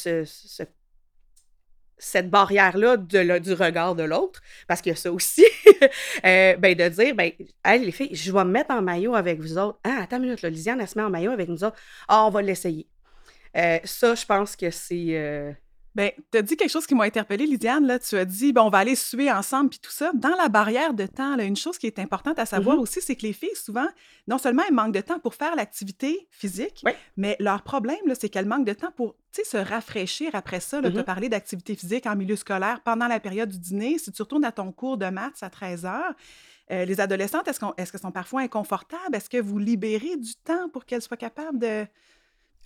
cette 2.03 2.31
barrière-là 2.31 2.97
du 2.97 3.53
regard 3.53 3.95
de 3.95 4.03
l'autre, 4.03 4.43
parce 4.67 4.81
qu'il 4.81 4.91
y 4.91 4.93
a 4.93 4.97
ça 4.97 5.13
aussi, 5.13 5.45
euh, 6.25 6.57
ben, 6.57 6.75
de 6.75 6.89
dire, 6.89 7.15
ben, 7.15 7.31
hey, 7.65 7.85
les 7.85 7.93
filles, 7.93 8.11
je 8.13 8.33
vais 8.33 8.45
me 8.45 8.51
mettre 8.51 8.73
en 8.73 8.83
maillot 8.83 9.15
avec 9.15 9.41
vous 9.41 9.57
autres. 9.57 9.79
Ah, 9.85 10.01
attends 10.03 10.17
une 10.17 10.25
minute, 10.25 10.43
là, 10.43 10.51
Lisiane, 10.51 10.81
elle 10.81 10.89
se 10.89 10.99
met 10.99 11.05
en 11.05 11.11
maillot 11.11 11.31
avec 11.31 11.49
nous 11.49 11.63
autres. 11.63 11.77
Ah, 12.09 12.27
on 12.27 12.31
va 12.31 12.43
l'essayer. 12.43 12.89
Euh, 13.57 13.79
ça, 13.85 14.15
je 14.17 14.27
pense 14.27 14.57
que 14.57 14.71
c'est... 14.71 15.55
Ben, 15.95 16.11
tu 16.31 16.39
as 16.39 16.43
dit 16.43 16.57
quelque 16.57 16.71
chose 16.71 16.87
qui 16.87 16.95
m'a 16.95 17.05
interpellée, 17.05 17.45
Lydiane. 17.47 17.87
Là. 17.87 17.99
Tu 17.99 18.17
as 18.17 18.25
dit, 18.25 18.53
bon, 18.55 18.63
on 18.63 18.71
va 18.71 18.79
aller 18.79 18.95
suer 18.95 19.31
ensemble, 19.31 19.69
puis 19.71 19.79
tout 19.79 19.91
ça. 19.91 20.11
Dans 20.15 20.35
la 20.37 20.49
barrière 20.49 20.95
de 20.95 21.05
temps, 21.07 21.37
là, 21.37 21.45
une 21.45 21.57
chose 21.57 21.77
qui 21.77 21.87
est 21.87 21.99
importante 21.99 22.39
à 22.39 22.47
savoir 22.47 22.77
Mhm. 22.77 22.83
aussi, 22.83 23.01
c'est 23.03 23.15
que 23.15 23.23
les 23.27 23.35
filles, 23.35 23.55
souvent, 23.55 23.87
non 24.27 24.39
seulement 24.39 24.63
elles 24.67 24.73
manquent 24.75 24.95
de 24.95 25.03
temps 25.03 25.19
pour 25.19 25.35
faire 25.35 25.55
l'activité 25.55 26.27
physique, 26.31 26.81
Oui. 26.87 26.93
mais 27.19 27.37
leur 27.41 27.63
problème, 27.63 27.99
là, 28.07 28.15
c'est 28.19 28.31
qu'elles 28.31 28.47
manquent 28.47 28.65
de 28.65 28.73
temps 28.73 28.91
pour 28.97 29.17
se 29.33 29.57
rafraîchir 29.59 30.31
après 30.35 30.61
ça. 30.61 30.81
Tu 30.81 30.99
as 30.99 31.05
parlé 31.05 31.29
d'activité 31.29 31.75
physique 31.75 32.07
en 32.07 32.17
milieu 32.17 32.37
scolaire 32.37 32.81
pendant 32.83 33.07
la 33.07 33.21
période 33.21 33.49
du 33.51 33.59
dîner. 33.59 33.99
Si 33.99 34.13
tu 34.13 34.23
retournes 34.23 34.45
à 34.45 34.53
ton 34.53 34.73
cours 34.73 34.97
de 34.97 35.07
maths 35.07 35.43
à 35.43 35.51
13 35.51 35.85
heures, 35.85 36.15
euh, 36.71 36.85
les 36.87 37.01
adolescentes, 37.01 37.49
est-ce 37.49 37.61
qu'on- 37.61 37.75
est-ce 37.77 37.93
qu'elles 37.93 38.01
sont 38.01 38.13
parfois 38.13 38.41
inconfortables? 38.43 39.15
Est-ce 39.15 39.29
que 39.29 39.39
vous 39.41 39.59
libérez 39.59 40.17
du 40.17 40.35
temps 40.37 40.69
pour 40.71 40.85
qu'elles 40.87 41.03
soient 41.03 41.17
capables 41.19 41.59
de. 41.59 41.85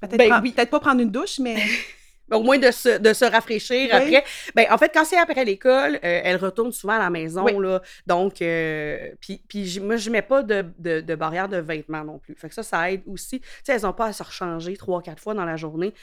Peut-être 0.00 0.16
Ben 0.18 0.28
prendre- 0.28 0.42
oui. 0.44 0.52
peut-être 0.52 0.70
pas 0.70 0.80
prendre 0.80 1.00
une 1.00 1.10
douche, 1.10 1.38
mais. 1.40 1.56
au 2.30 2.42
moins 2.42 2.58
de 2.58 2.70
se, 2.70 2.98
de 2.98 3.12
se 3.12 3.24
rafraîchir 3.24 3.76
Oui. 3.84 3.90
après. 3.90 4.24
Ben, 4.54 4.66
en 4.70 4.78
fait, 4.78 4.90
quand 4.92 5.04
c'est 5.04 5.16
après 5.18 5.44
l'école, 5.44 5.96
euh, 5.96 6.20
elle 6.24 6.36
retourne 6.36 6.72
souvent 6.72 6.94
à 6.94 6.98
la 6.98 7.10
maison. 7.10 7.44
Oui. 7.44 7.52
Là, 7.58 7.80
donc, 8.06 8.42
euh, 8.42 9.10
puis, 9.20 9.80
moi, 9.82 9.96
je 9.96 10.10
mets 10.10 10.22
pas 10.22 10.42
de, 10.42 10.64
de, 10.78 11.00
de 11.00 11.14
barrière 11.14 11.48
de 11.48 11.58
vêtements 11.58 12.04
non 12.04 12.18
plus. 12.18 12.34
Fait 12.34 12.48
que 12.48 12.54
ça, 12.54 12.62
ça 12.62 12.90
aide 12.90 13.02
aussi. 13.06 13.40
Tu 13.40 13.46
sais, 13.64 13.72
elles 13.72 13.82
n'ont 13.82 13.92
pas 13.92 14.06
à 14.06 14.12
se 14.12 14.22
rechanger 14.22 14.76
trois, 14.76 15.02
quatre 15.02 15.22
fois 15.22 15.34
dans 15.34 15.44
la 15.44 15.56
journée. 15.56 15.94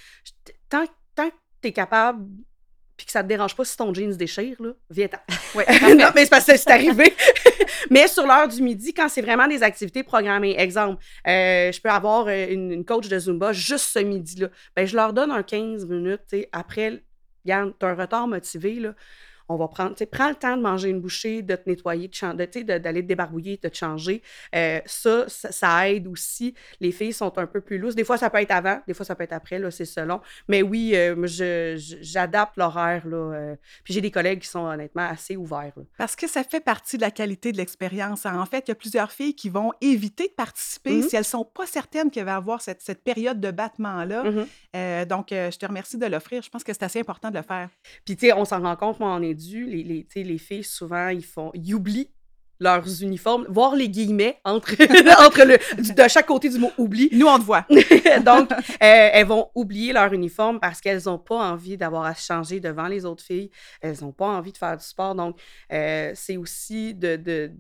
Tant, 0.69 0.85
tant 1.15 1.29
que 1.29 1.35
tu 1.61 1.67
es 1.69 1.71
capable, 1.71 2.25
puis 2.97 3.05
que 3.05 3.11
ça 3.11 3.23
te 3.23 3.27
dérange 3.27 3.55
pas 3.55 3.65
si 3.65 3.75
ton 3.75 3.93
jean 3.93 4.11
se 4.11 4.17
déchire, 4.17 4.55
là, 4.59 4.71
viens-t'en. 4.89 5.17
Ouais, 5.55 5.65
non, 5.95 6.09
mais 6.15 6.23
c'est 6.23 6.29
parce 6.29 6.45
que 6.45 6.57
c'est 6.57 6.71
arrivé. 6.71 7.13
mais 7.91 8.07
sur 8.07 8.25
l'heure 8.25 8.47
du 8.47 8.61
midi, 8.61 8.93
quand 8.93 9.07
c'est 9.07 9.21
vraiment 9.21 9.47
des 9.47 9.61
activités 9.61 10.01
programmées, 10.01 10.55
exemple, 10.57 11.03
euh, 11.27 11.71
je 11.71 11.79
peux 11.79 11.89
avoir 11.89 12.25
euh, 12.27 12.47
une, 12.49 12.71
une 12.71 12.85
coach 12.85 13.07
de 13.07 13.19
Zumba 13.19 13.53
juste 13.53 13.85
ce 13.93 13.99
midi-là. 13.99 14.49
Ben, 14.75 14.87
je 14.87 14.95
leur 14.95 15.13
donne 15.13 15.29
un 15.29 15.43
15 15.43 15.85
minutes, 15.85 16.21
tu 16.27 16.39
sais, 16.39 16.49
après, 16.51 17.03
regarde, 17.45 17.73
t'as 17.77 17.89
un 17.89 17.95
retard 17.95 18.27
motivé, 18.27 18.75
là. 18.75 18.95
On 19.49 19.57
va 19.57 19.67
prendre, 19.67 19.91
tu 19.91 19.99
sais, 19.99 20.05
prends 20.05 20.29
le 20.29 20.35
temps 20.35 20.55
de 20.57 20.61
manger 20.61 20.89
une 20.89 20.99
bouchée, 21.01 21.41
de 21.41 21.55
te 21.55 21.69
nettoyer, 21.69 22.07
de, 22.07 22.13
chan- 22.13 22.33
de, 22.33 22.45
tu 22.45 22.59
sais, 22.59 22.63
de- 22.63 22.77
d'aller 22.77 23.01
te 23.01 23.07
débarbouiller, 23.07 23.59
de 23.61 23.67
te 23.69 23.75
changer. 23.75 24.21
Euh, 24.55 24.79
ça, 24.85 25.25
ça, 25.27 25.51
ça 25.51 25.89
aide 25.89 26.07
aussi. 26.07 26.53
Les 26.79 26.91
filles 26.91 27.13
sont 27.13 27.37
un 27.37 27.45
peu 27.45 27.61
plus 27.61 27.77
lousses. 27.77 27.95
Des 27.95 28.03
fois, 28.03 28.17
ça 28.17 28.29
peut 28.29 28.39
être 28.39 28.51
avant, 28.51 28.79
des 28.87 28.93
fois, 28.93 29.05
ça 29.05 29.15
peut 29.15 29.23
être 29.23 29.33
après, 29.33 29.59
là, 29.59 29.69
c'est 29.71 29.85
selon. 29.85 30.21
Mais 30.47 30.61
oui, 30.61 30.91
euh, 30.95 31.15
j'adapte 32.01 32.57
l'horaire, 32.57 33.07
là. 33.07 33.17
euh, 33.17 33.55
puis 33.83 33.93
j'ai 33.93 34.01
des 34.01 34.11
collègues 34.11 34.39
qui 34.39 34.47
sont 34.47 34.65
honnêtement 34.65 35.07
assez 35.07 35.35
ouverts, 35.35 35.73
là. 35.75 35.83
Parce 35.97 36.15
que 36.15 36.27
ça 36.27 36.43
fait 36.43 36.59
partie 36.59 36.97
de 36.97 37.01
la 37.01 37.11
qualité 37.11 37.51
de 37.51 37.57
l'expérience. 37.57 38.25
En 38.25 38.45
fait, 38.45 38.65
il 38.67 38.69
y 38.69 38.73
a 38.73 38.75
plusieurs 38.75 39.11
filles 39.11 39.35
qui 39.35 39.49
vont 39.49 39.71
éviter 39.81 40.27
de 40.27 40.33
participer 40.33 40.91
Mhm. 40.95 41.01
si 41.09 41.15
elles 41.15 41.23
sont 41.25 41.45
pas 41.45 41.65
certaines 41.65 42.11
qu'elles 42.11 42.25
vont 42.25 42.31
avoir 42.31 42.61
cette, 42.61 42.81
cette 42.81 43.03
période 43.03 43.39
de 43.39 43.51
battement-là. 43.51 44.23
Mhm. 44.23 44.45
Euh, 44.75 45.05
donc, 45.05 45.27
je 45.31 45.57
te 45.57 45.65
remercie 45.65 45.97
de 45.97 46.05
l'offrir. 46.05 46.41
Je 46.41 46.49
pense 46.49 46.63
que 46.63 46.73
c'est 46.73 46.83
assez 46.83 46.99
important 46.99 47.29
de 47.29 47.37
le 47.37 47.43
faire. 47.43 47.69
Puis, 48.05 48.15
tu 48.15 48.27
sais, 48.27 48.33
on 48.33 48.45
s'en 48.45 48.61
rend 48.61 48.75
compte, 48.75 48.99
moi, 48.99 49.09
on 49.15 49.21
est 49.21 49.32
Les, 49.33 50.37
filles, 50.37 50.63
souvent, 50.63 51.09
ils 51.09 51.25
font. 51.25 51.51
Ils 51.53 51.73
oublient 51.73 52.09
leurs 52.59 53.01
uniformes, 53.03 53.45
voir 53.49 53.75
les 53.75 53.89
guillemets 53.89 54.39
entre, 54.45 54.71
entre 55.27 55.43
le, 55.43 55.57
du- 55.83 55.93
de 55.93 56.07
chaque 56.07 56.27
côté 56.27 56.47
du 56.49 56.59
mot 56.59 56.71
oubli. 56.77 57.09
Nous, 57.11 57.25
on 57.27 57.37
te 57.37 57.43
voit. 57.43 57.65
Donc, 58.25 58.51
euh, 58.51 58.57
elles 58.79 59.25
vont 59.25 59.49
oublier 59.53 59.91
leur 59.91 60.13
uniforme 60.13 60.59
parce 60.61 60.79
qu'elles 60.79 61.01
n'ont 61.07 61.17
pas 61.19 61.51
envie 61.51 61.75
d'avoir 61.75 62.05
à 62.05 62.15
se 62.15 62.25
changer 62.25 62.59
devant 62.61 62.87
les 62.87 63.03
autres 63.05 63.23
filles. 63.23 63.49
Elles 63.81 63.97
n'ont 64.01 64.13
pas 64.13 64.27
envie 64.27 64.53
de 64.53 64.57
faire 64.57 64.77
du 64.77 64.85
sport. 64.85 65.13
Donc, 65.15 65.37
euh, 65.73 66.11
c'est 66.15 66.37
aussi 66.37 66.93
de, 66.93 67.17
de- 67.17 67.51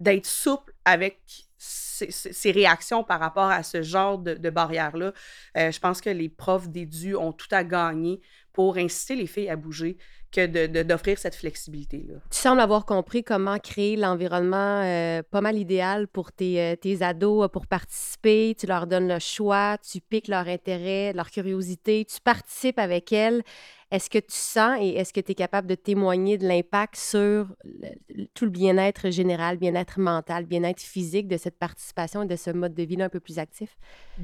d'être 0.00 0.26
souple 0.26 0.74
avec 0.84 1.20
ces, 1.56 2.10
ces- 2.10 2.32
ces 2.32 2.50
réactions 2.50 3.04
par 3.04 3.20
rapport 3.20 3.44
à 3.48 3.62
ce 3.62 3.80
genre 3.82 4.18
de, 4.18 4.34
de 4.34 4.50
barrière-là. 4.50 5.12
Euh, 5.56 5.70
je 5.70 5.78
pense 5.80 6.00
que 6.00 6.10
les 6.10 6.28
profs 6.28 6.68
d'édu 6.68 7.14
ont 7.16 7.32
tout 7.32 7.46
à 7.52 7.64
gagner 7.64 8.20
pour 8.52 8.76
inciter 8.76 9.14
les 9.16 9.26
filles 9.26 9.48
à 9.48 9.56
bouger 9.56 9.96
que 10.34 10.46
de- 10.46 10.66
de- 10.66 10.82
d'offrir 10.82 11.18
cette 11.18 11.36
flexibilité-là. 11.36 12.14
Tu 12.30 12.38
sembles 12.38 12.60
avoir 12.60 12.84
compris 12.86 13.22
comment 13.22 13.58
créer 13.58 13.96
l'environnement 13.96 14.82
euh, 14.82 15.22
pas 15.22 15.40
mal 15.40 15.56
idéal 15.56 16.08
pour 16.08 16.32
tes, 16.32 16.60
euh, 16.60 16.76
tes 16.76 17.02
ados 17.02 17.44
euh, 17.44 17.48
pour 17.48 17.66
participer. 17.66 18.56
Tu 18.58 18.66
leur 18.66 18.86
donnes 18.86 19.08
le 19.08 19.18
choix, 19.20 19.76
tu 19.78 20.00
piques 20.00 20.28
leur 20.28 20.48
intérêt, 20.48 21.12
leur 21.12 21.30
curiosité, 21.30 22.04
tu 22.04 22.20
participes 22.20 22.78
avec 22.78 23.12
elles. 23.12 23.42
Est-ce 23.90 24.10
que 24.10 24.18
tu 24.18 24.34
sens 24.34 24.76
et 24.80 24.88
est-ce 24.96 25.12
que 25.12 25.20
tu 25.20 25.32
es 25.32 25.34
capable 25.36 25.68
de 25.68 25.76
témoigner 25.76 26.36
de 26.36 26.48
l'impact 26.48 26.96
sur 26.96 27.46
le- 27.64 28.26
tout 28.34 28.44
le 28.44 28.50
bien-être 28.50 29.10
général, 29.10 29.56
bien-être 29.56 30.00
mental, 30.00 30.46
bien-être 30.46 30.80
physique 30.80 31.28
de 31.28 31.36
cette 31.36 31.58
participation 31.58 32.22
et 32.24 32.26
de 32.26 32.34
ce 32.34 32.50
mode 32.50 32.74
de 32.74 32.82
vie-là 32.82 33.04
un 33.04 33.08
peu 33.08 33.20
plus 33.20 33.38
actif? 33.38 33.76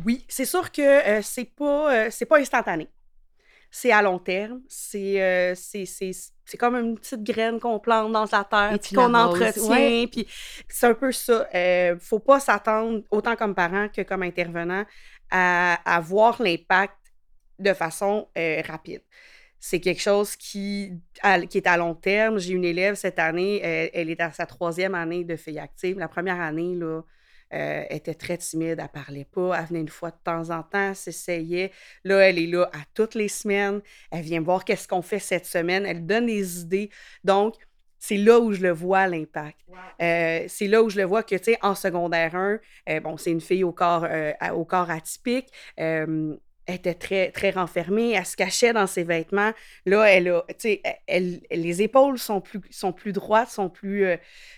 Oui, 0.04 0.24
c'est 0.28 0.44
sûr 0.44 0.72
que 0.72 0.82
euh, 0.82 1.20
c'est 1.22 1.44
pas, 1.44 2.06
euh, 2.06 2.10
pas 2.28 2.40
instantané. 2.40 2.88
C'est 3.70 3.92
à 3.92 4.02
long 4.02 4.18
terme. 4.18 4.60
C'est 4.68 5.22
euh, 5.22 5.54
c'est- 5.54 5.84
comme 6.58 6.74
une 6.74 6.96
petite 6.98 7.22
graine 7.22 7.60
qu'on 7.60 7.78
plante 7.78 8.10
dans 8.12 8.22
la 8.32 8.44
terre, 8.44 8.70
puis 8.78 8.96
qu'on 8.96 9.14
entretient. 9.14 9.62
ouais. 9.70 10.06
Puis 10.10 10.26
c'est 10.68 10.86
un 10.88 10.94
peu 10.94 11.12
ça. 11.12 11.48
Euh, 11.54 11.96
faut 12.00 12.18
pas 12.18 12.40
s'attendre, 12.40 13.02
autant 13.10 13.36
comme 13.36 13.54
parent 13.54 13.88
que 13.88 14.02
comme 14.02 14.22
intervenant, 14.24 14.84
à, 15.30 15.74
à 15.84 16.00
voir 16.00 16.42
l'impact 16.42 16.96
de 17.60 17.72
façon 17.72 18.28
euh, 18.36 18.60
rapide. 18.66 19.02
C'est 19.60 19.78
quelque 19.78 20.00
chose 20.00 20.34
qui, 20.36 20.92
à- 21.22 21.40
qui 21.42 21.58
est 21.58 21.66
à 21.68 21.76
long 21.76 21.94
terme. 21.94 22.38
J'ai 22.38 22.54
une 22.54 22.64
élève 22.64 22.94
cette 22.96 23.18
année, 23.18 23.60
elle, 23.62 23.90
elle 23.92 24.10
est 24.10 24.20
à 24.20 24.32
sa 24.32 24.46
troisième 24.46 24.94
année 24.96 25.22
de 25.22 25.36
fille 25.36 25.58
active. 25.58 25.98
La 25.98 26.08
première 26.08 26.40
année, 26.40 26.74
là, 26.74 27.02
euh, 27.52 27.84
était 27.90 28.14
très 28.14 28.38
timide, 28.38 28.78
elle 28.80 28.88
parlait 28.88 29.24
pas, 29.24 29.58
elle 29.58 29.66
venait 29.66 29.80
une 29.80 29.88
fois 29.88 30.10
de 30.10 30.18
temps 30.22 30.50
en 30.50 30.62
temps, 30.62 30.94
s'essayait. 30.94 31.72
Là, 32.04 32.18
elle 32.18 32.38
est 32.38 32.46
là 32.46 32.70
à 32.72 32.78
toutes 32.94 33.14
les 33.14 33.28
semaines. 33.28 33.80
Elle 34.10 34.22
vient 34.22 34.40
voir 34.40 34.64
qu'est-ce 34.64 34.88
qu'on 34.88 35.02
fait 35.02 35.18
cette 35.18 35.46
semaine? 35.46 35.84
Elle 35.86 36.06
donne 36.06 36.26
des 36.26 36.60
idées. 36.60 36.90
Donc, 37.24 37.56
c'est 38.00 38.16
là 38.16 38.40
où 38.40 38.52
je 38.52 38.62
le 38.62 38.70
vois, 38.70 39.06
l'impact. 39.06 39.58
Euh, 40.00 40.44
c'est 40.48 40.66
là 40.66 40.82
où 40.82 40.88
je 40.88 40.96
le 40.96 41.04
vois 41.04 41.22
que, 41.22 41.36
tu 41.36 41.52
sais, 41.52 41.58
en 41.60 41.74
secondaire 41.74 42.34
1, 42.34 42.58
euh, 42.88 43.00
bon, 43.00 43.18
c'est 43.18 43.30
une 43.30 43.42
fille 43.42 43.62
au 43.62 43.72
corps, 43.72 44.06
euh, 44.08 44.32
au 44.54 44.64
corps 44.64 44.90
atypique. 44.90 45.48
Elle 46.70 46.76
était 46.76 46.94
très, 46.94 47.30
très 47.30 47.50
renfermée, 47.50 48.12
elle 48.12 48.24
se 48.24 48.36
cachait 48.36 48.72
dans 48.72 48.86
ses 48.86 49.04
vêtements. 49.04 49.52
Là, 49.86 50.04
elle 50.04 50.28
a, 50.28 50.44
elle, 51.06 51.40
les 51.50 51.82
épaules 51.82 52.18
sont 52.18 52.40
plus, 52.40 52.60
sont 52.70 52.92
plus 52.92 53.12
droites, 53.12 53.50
sont 53.50 53.68
plus, 53.68 54.04
euh, 54.06 54.16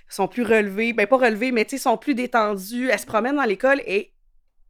sont 0.08 0.28
plus 0.28 0.42
relevées. 0.42 0.92
Ben, 0.92 1.06
pas 1.06 1.16
relevées, 1.16 1.52
mais 1.52 1.66
sont 1.68 1.96
plus 1.96 2.14
détendues. 2.14 2.90
Elle 2.90 2.98
se 2.98 3.06
promène 3.06 3.36
dans 3.36 3.44
l'école 3.44 3.82
et 3.86 4.12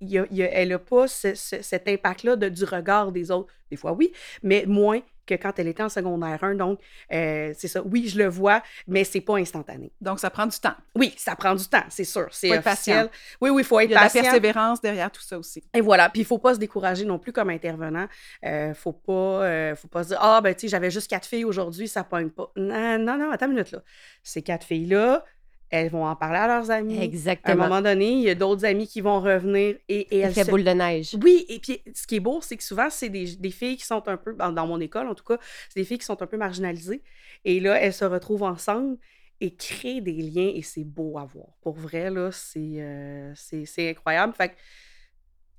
y 0.00 0.18
a- 0.18 0.26
y 0.30 0.42
a- 0.42 0.50
elle 0.52 0.70
n'a 0.70 0.78
pas 0.78 1.06
ce- 1.08 1.34
ce- 1.34 1.62
cet 1.62 1.88
impact-là 1.88 2.36
du 2.36 2.64
regard 2.64 3.12
des 3.12 3.30
autres. 3.30 3.52
Des 3.70 3.76
fois, 3.76 3.92
oui, 3.92 4.12
mais 4.42 4.64
moins 4.66 5.00
que 5.26 5.34
quand 5.34 5.58
elle 5.58 5.68
était 5.68 5.82
en 5.82 5.88
secondaire 5.88 6.42
1. 6.42 6.54
Donc, 6.56 6.80
euh, 7.12 7.52
c'est 7.56 7.68
ça. 7.68 7.82
Oui, 7.84 8.08
je 8.08 8.18
le 8.18 8.28
vois, 8.28 8.62
mais 8.86 9.04
c'est 9.04 9.20
pas 9.20 9.36
instantané. 9.36 9.92
Donc, 10.00 10.20
ça 10.20 10.30
prend 10.30 10.46
du 10.46 10.58
temps. 10.58 10.74
Oui, 10.94 11.14
ça 11.16 11.36
prend 11.36 11.54
du 11.54 11.66
temps, 11.66 11.84
c'est 11.88 12.04
sûr. 12.04 12.26
C'est 12.30 12.50
officiel. 12.50 12.62
patient. 12.62 13.08
Oui, 13.40 13.50
oui, 13.50 13.62
il 13.62 13.64
faut 13.64 13.80
être 13.80 13.90
Il 13.90 13.92
y 13.92 13.94
a 13.94 13.98
de 13.98 14.04
la 14.04 14.08
patient. 14.08 14.22
persévérance 14.22 14.80
derrière 14.80 15.10
tout 15.10 15.22
ça 15.22 15.38
aussi. 15.38 15.62
Et 15.74 15.80
voilà. 15.80 16.08
Puis 16.10 16.20
il 16.22 16.24
faut 16.24 16.38
pas 16.38 16.54
se 16.54 16.58
décourager 16.58 17.04
non 17.04 17.18
plus 17.18 17.32
comme 17.32 17.50
intervenant. 17.50 18.06
Euh, 18.44 18.74
faut 18.74 18.92
pas, 18.92 19.12
euh, 19.12 19.76
faut 19.76 19.88
pas 19.88 20.02
se 20.04 20.08
dire 20.08 20.18
ah 20.20 20.40
ben 20.42 20.54
tu 20.54 20.62
sais 20.62 20.68
j'avais 20.68 20.90
juste 20.90 21.08
quatre 21.08 21.26
filles 21.26 21.44
aujourd'hui, 21.44 21.88
ça 21.88 22.04
pogne 22.04 22.30
pas. 22.30 22.50
Non 22.56 22.98
non 22.98 23.16
non, 23.18 23.30
attends 23.30 23.46
une 23.46 23.52
minute 23.52 23.70
là. 23.72 23.82
Ces 24.22 24.42
quatre 24.42 24.64
filles 24.66 24.86
là, 24.86 25.24
elles 25.72 25.90
vont 25.90 26.06
en 26.06 26.14
parler 26.16 26.38
à 26.38 26.46
leurs 26.46 26.70
amis. 26.70 27.18
À 27.44 27.52
un 27.52 27.54
Exactement. 27.54 27.64
moment 27.68 27.82
donné, 27.82 28.12
il 28.12 28.20
y 28.22 28.30
a 28.30 28.34
d'autres 28.36 28.64
amis 28.64 28.86
qui 28.86 29.00
vont 29.00 29.20
revenir 29.20 29.76
et, 29.88 30.16
et 30.16 30.18
elles 30.20 30.34
se- 30.34 30.50
boule 30.50 30.64
de 30.64 30.70
neige. 30.70 31.16
oui, 31.22 31.44
et 31.48 31.58
puis 31.58 31.82
ce 31.94 32.06
qui 32.06 32.16
est 32.16 32.20
beau, 32.20 32.40
c'est 32.40 32.56
que 32.56 32.62
souvent, 32.62 32.88
c'est 32.90 33.08
des, 33.08 33.36
des 33.36 33.50
filles 33.50 33.76
qui 33.76 33.84
sont 33.86 34.06
un 34.08 34.16
peu, 34.16 34.34
dans, 34.34 34.52
dans 34.52 34.66
mon 34.66 34.80
école 34.80 35.08
en 35.08 35.14
tout 35.14 35.24
cas, 35.24 35.38
c'est 35.68 35.80
des 35.80 35.84
filles 35.84 35.98
qui 35.98 36.04
sont 36.06 36.22
un 36.22 36.26
peu 36.26 36.36
marginalisées. 36.36 37.02
Et 37.44 37.60
là, 37.60 37.80
elles 37.80 37.92
se 37.92 38.04
retrouvent 38.04 38.44
ensemble 38.44 38.96
et 39.40 39.56
créent 39.56 40.00
des 40.00 40.12
liens 40.12 40.52
et 40.54 40.62
c'est 40.62 40.84
beau 40.84 41.18
à 41.18 41.24
voir. 41.24 41.48
Pour 41.62 41.74
vrai, 41.74 42.10
là, 42.10 42.30
c'est 42.32 42.80
euh, 42.80 43.34
incroyable. 43.78 44.34
Fait 44.34 44.50
que, 44.50 44.54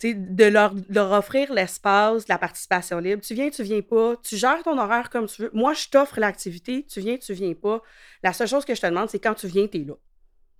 de 0.01 0.45
leur, 0.45 0.73
de 0.73 0.83
leur 0.89 1.11
offrir 1.11 1.53
l'espace, 1.53 2.27
la 2.27 2.37
participation 2.37 2.99
libre. 2.99 3.21
Tu 3.21 3.33
viens, 3.33 3.49
tu 3.49 3.63
viens 3.63 3.81
pas. 3.81 4.15
Tu 4.21 4.35
gères 4.35 4.61
ton 4.63 4.77
horaire 4.77 5.09
comme 5.09 5.27
tu 5.27 5.43
veux. 5.43 5.49
Moi, 5.53 5.73
je 5.73 5.87
t'offre 5.87 6.19
l'activité. 6.19 6.85
Tu 6.91 6.99
viens, 6.99 7.17
tu 7.17 7.33
viens 7.33 7.53
pas. 7.53 7.81
La 8.21 8.33
seule 8.33 8.47
chose 8.47 8.65
que 8.65 8.75
je 8.75 8.81
te 8.81 8.87
demande, 8.87 9.09
c'est 9.09 9.19
quand 9.19 9.33
tu 9.33 9.47
viens, 9.47 9.65
t'es 9.67 9.79
là. 9.79 9.93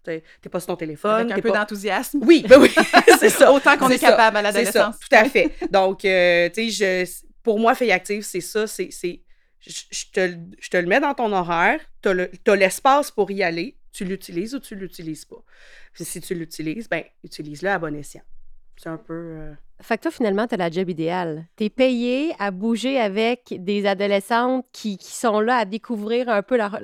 T'es 0.05 0.21
pas 0.49 0.59
sur 0.59 0.67
ton 0.67 0.75
téléphone. 0.75 1.31
Avec 1.31 1.31
un 1.31 1.41
peu 1.41 1.49
pas- 1.51 1.59
d'enthousiasme. 1.59 2.19
Oui, 2.25 2.45
ben 2.47 2.59
oui, 2.61 2.69
c'est 3.19 3.29
ça. 3.29 3.51
Autant 3.51 3.77
qu'on 3.77 3.89
est 3.89 3.99
capable 3.99 4.37
à 4.37 4.41
l'adolescence. 4.41 4.99
tout 4.99 5.07
à 5.15 5.25
fait. 5.25 5.51
Donc, 5.71 6.03
euh, 6.05 6.49
tu 6.49 6.69
sais, 6.71 7.05
je- 7.05 7.25
pour 7.41 7.59
moi, 7.59 7.73
fille 7.75 7.91
active, 7.91 8.21
c'est 8.23 8.41
ça. 8.41 8.67
C'est, 8.67 8.89
je, 9.59 10.05
te, 10.13 10.19
le- 10.19 10.37
je 10.59 10.69
te 10.69 10.77
le 10.77 10.87
mets 10.87 10.99
dans 10.99 11.13
ton 11.13 11.31
horaire. 11.31 11.79
Tu 12.01 12.09
as 12.09 12.55
l'espace 12.55 13.11
pour 13.11 13.31
y 13.31 13.43
aller. 13.43 13.77
Tu 13.93 14.03
l'utilises 14.05 14.55
ou 14.55 14.59
tu 14.59 14.75
l'utilises 14.75 15.23
pas. 15.25 15.41
Puis 15.93 16.03
si 16.05 16.19
tu 16.19 16.33
l'utilises, 16.33 16.89
ben 16.89 17.03
utilise-le 17.23 17.69
à 17.69 17.77
bon 17.79 17.95
escient. 17.95 18.23
C'est 18.77 18.89
un 18.89 18.97
peu... 18.97 19.13
euh, 19.13 19.53
Fait 19.81 19.97
que 19.97 20.03
toi, 20.03 20.11
finalement, 20.11 20.47
tu 20.47 20.55
as 20.55 20.57
la 20.57 20.69
job 20.71 20.89
idéale. 20.89 21.45
Tu 21.57 21.65
es 21.65 21.69
payé 21.69 22.33
à 22.39 22.51
bouger 22.51 22.99
avec 22.99 23.53
des 23.57 23.85
adolescentes 23.85 24.65
qui, 24.71 24.97
qui 24.97 25.11
sont 25.11 25.39
là 25.39 25.57
à 25.57 25.65
découvrir 25.65 26.29
un 26.29 26.41
peu 26.41 26.57
leur. 26.57 26.79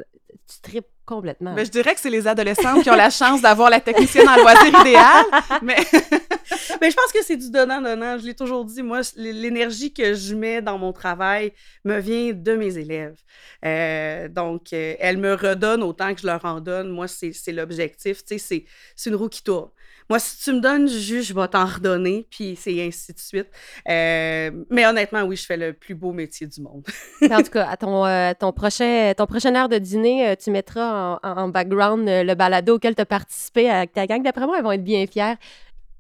Tu 0.47 0.62
tripes 0.62 0.86
complètement. 1.06 1.56
Ben, 1.56 1.65
je 1.65 1.71
dirais 1.71 1.93
que 1.95 1.99
c'est 1.99 2.10
les 2.12 2.28
adolescentes 2.28 2.84
qui 2.84 2.89
ont 2.91 2.95
la 2.95 3.10
chance 3.10 3.41
d'avoir 3.41 3.69
la 3.71 3.80
technicienne 3.82 4.30
en 4.30 4.36
loisir 4.36 4.80
idéal. 4.82 5.25
Mais 5.63 5.78
Mais 6.82 6.91
je 6.91 6.95
pense 6.95 7.12
que 7.12 7.23
c'est 7.23 7.36
du 7.38 7.49
donnant-donnant. 7.52 8.17
Je 8.19 8.25
l'ai 8.25 8.36
toujours 8.36 8.63
dit, 8.65 8.82
moi, 8.84 9.02
l'énergie 9.15 9.91
que 9.93 10.13
je 10.13 10.36
mets 10.36 10.62
dans 10.62 10.78
mon 10.78 10.93
travail 10.93 11.52
me 11.84 11.99
vient 11.99 12.32
de 12.34 12.54
mes 12.56 12.78
élèves. 12.78 13.17
Euh, 13.65 14.28
donc, 14.28 14.71
euh, 14.73 14.95
elles 14.99 15.17
me 15.17 15.34
redonnent 15.34 15.84
autant 15.84 16.13
que 16.13 16.21
je 16.21 16.28
leur 16.28 16.43
en 16.45 16.62
donne. 16.62 16.89
Moi, 16.89 17.08
c'est 17.08 17.34
l'objectif. 17.52 18.23
Tu 18.23 18.36
sais, 18.36 18.38
c'est- 18.38 18.65
c'est 18.95 19.10
une 19.10 19.15
roue 19.15 19.30
qui 19.30 19.43
tourne. 19.43 19.69
Moi, 20.09 20.17
si 20.17 20.43
tu 20.43 20.53
me 20.53 20.59
donnes 20.59 20.87
juste, 20.87 21.29
je 21.29 21.33
vais 21.35 21.47
t'en 21.47 21.65
redonner, 21.65 22.25
puis 22.31 22.57
c'est 22.59 22.83
ainsi 22.83 23.13
de 23.13 23.19
suite. 23.19 23.47
Euh, 23.87 24.49
mais 24.71 24.87
honnêtement, 24.87 25.21
oui, 25.21 25.35
je 25.35 25.45
fais 25.45 25.57
le 25.57 25.73
plus 25.73 25.93
beau 25.93 26.11
métier 26.13 26.47
du 26.47 26.61
monde. 26.61 26.83
En 27.31 27.43
tout 27.43 27.51
cas, 27.51 27.67
à 27.69 27.77
ton, 27.77 28.05
euh, 28.05 28.33
ton, 28.37 28.51
prochain, 28.51 29.13
ton 29.15 29.27
prochain 29.27 29.53
heure 29.55 29.69
de 29.69 29.77
dîner, 29.77 30.29
euh, 30.29 30.35
tu 30.35 30.49
mettras 30.49 31.19
en, 31.21 31.47
background 31.49 32.09
euh, 32.09 32.23
le 32.23 32.33
balado 32.33 32.75
auquel 32.75 32.95
tu 32.95 33.01
as 33.01 33.05
participé 33.05 33.69
avec 33.69 33.93
ta 33.93 34.07
gang. 34.07 34.23
D'après 34.23 34.45
moi, 34.45 34.57
elles 34.57 34.63
vont 34.63 34.71
être 34.71 34.83
bien 34.83 35.05
fières. 35.05 35.37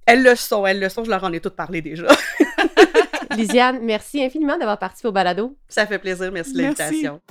Elles 0.07 0.23
le 0.23 0.35
sont, 0.35 0.65
elles 0.65 0.79
le 0.79 0.89
sont. 0.89 1.03
Je 1.03 1.09
leur 1.11 1.23
en 1.23 1.31
ai 1.31 1.39
toutes 1.39 1.55
parlé 1.55 1.81
déjà. 1.81 2.07
Lisiane, 3.37 3.79
merci 3.83 4.23
infiniment 4.23 4.57
d'avoir 4.57 4.79
participé 4.79 5.09
au 5.09 5.11
balado. 5.11 5.55
Ça 5.67 5.85
fait 5.85 5.99
plaisir. 5.99 6.31
Merci 6.31 6.53
de 6.53 6.61
Merci. 6.61 6.81
l'invitation. 6.81 7.21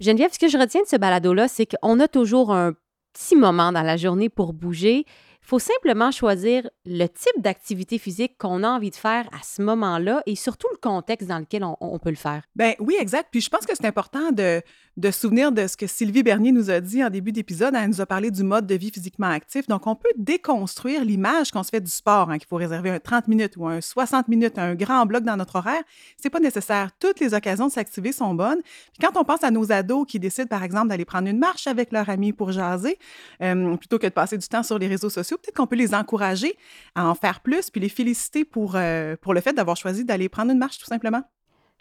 Geneviève, 0.00 0.32
ce 0.32 0.38
que 0.38 0.48
je 0.48 0.56
retiens 0.56 0.80
de 0.82 0.88
ce 0.88 0.96
balado-là, 0.96 1.46
c'est 1.46 1.66
qu'on 1.66 2.00
a 2.00 2.08
toujours 2.08 2.52
un 2.52 2.72
petit 3.12 3.36
moment 3.36 3.70
dans 3.70 3.82
la 3.82 3.98
journée 3.98 4.30
pour 4.30 4.54
bouger. 4.54 5.04
Il 5.42 5.48
faut 5.50 5.58
simplement 5.58 6.10
choisir 6.12 6.68
le 6.86 7.06
type 7.06 7.42
d'activité 7.42 7.98
physique 7.98 8.36
qu'on 8.38 8.62
a 8.62 8.68
envie 8.68 8.90
de 8.90 8.96
faire 8.96 9.28
à 9.32 9.42
ce 9.42 9.62
moment-là 9.62 10.22
et 10.26 10.36
surtout 10.36 10.68
le 10.70 10.76
contexte 10.76 11.28
dans 11.28 11.38
lequel 11.38 11.64
on, 11.64 11.98
peut 11.98 12.10
le 12.10 12.16
faire. 12.16 12.42
Ben 12.54 12.74
oui, 12.78 12.96
exact. 13.00 13.28
Puis 13.32 13.40
je 13.40 13.50
pense 13.50 13.66
que 13.66 13.74
c'est 13.74 13.86
important 13.86 14.30
de, 14.30 14.62
de 14.96 15.10
souvenir 15.10 15.50
de 15.50 15.66
ce 15.66 15.76
que 15.76 15.86
Sylvie 15.86 16.22
Bernier 16.22 16.52
nous 16.52 16.70
a 16.70 16.80
dit 16.80 17.02
en 17.02 17.10
début 17.10 17.32
d'épisode. 17.32 17.74
Elle 17.74 17.88
nous 17.88 18.00
a 18.00 18.06
parlé 18.06 18.30
du 18.30 18.42
mode 18.42 18.66
de 18.66 18.74
vie 18.74 18.90
physiquement 18.90 19.28
actif. 19.28 19.66
Donc, 19.66 19.86
on 19.86 19.96
peut 19.96 20.10
déconstruire 20.16 21.04
l'image 21.04 21.50
qu'on 21.50 21.62
se 21.62 21.70
fait 21.70 21.80
du 21.80 21.90
sport, 21.90 22.30
hein, 22.30 22.38
qu'il 22.38 22.46
faut 22.46 22.56
réserver 22.56 22.90
un 22.90 22.98
30 22.98 23.28
minutes 23.28 23.56
ou 23.56 23.66
un 23.66 23.80
60 23.80 24.28
minutes, 24.28 24.58
un 24.58 24.74
grand 24.74 25.06
bloc 25.06 25.24
dans 25.24 25.36
notre 25.36 25.56
horaire. 25.56 25.82
C'est 26.16 26.30
pas 26.30 26.40
nécessaire. 26.40 26.90
Toutes 26.98 27.18
les 27.18 27.34
occasions 27.34 27.66
de 27.66 27.72
s'activer 27.72 28.12
sont 28.12 28.34
bonnes. 28.34 28.60
Puis 28.62 29.06
quand 29.06 29.18
on 29.18 29.24
pense 29.24 29.42
à 29.42 29.50
nos 29.50 29.72
ados 29.72 30.06
qui 30.06 30.18
décident, 30.18 30.48
par 30.48 30.62
exemple, 30.62 30.88
d'aller 30.88 31.04
prendre 31.04 31.28
une 31.28 31.38
marche 31.38 31.66
avec 31.66 31.92
leur 31.92 32.08
ami 32.08 32.32
pour 32.32 32.52
jaser, 32.52 32.98
euh, 33.42 33.76
plutôt 33.76 33.98
que 33.98 34.06
de 34.06 34.12
passer 34.12 34.36
du 34.38 34.46
temps 34.46 34.62
sur 34.62 34.78
les 34.78 34.86
réseaux 34.86 35.10
sociaux, 35.10 35.29
peut-être 35.36 35.56
qu'on 35.56 35.66
peut 35.66 35.76
les 35.76 35.94
encourager 35.94 36.56
à 36.94 37.08
en 37.08 37.14
faire 37.14 37.40
plus, 37.40 37.70
puis 37.70 37.80
les 37.80 37.88
féliciter 37.88 38.44
pour, 38.44 38.76
euh, 38.76 39.16
pour 39.20 39.34
le 39.34 39.40
fait 39.40 39.52
d'avoir 39.52 39.76
choisi 39.76 40.04
d'aller 40.04 40.28
prendre 40.28 40.52
une 40.52 40.58
marche, 40.58 40.78
tout 40.78 40.86
simplement. 40.86 41.22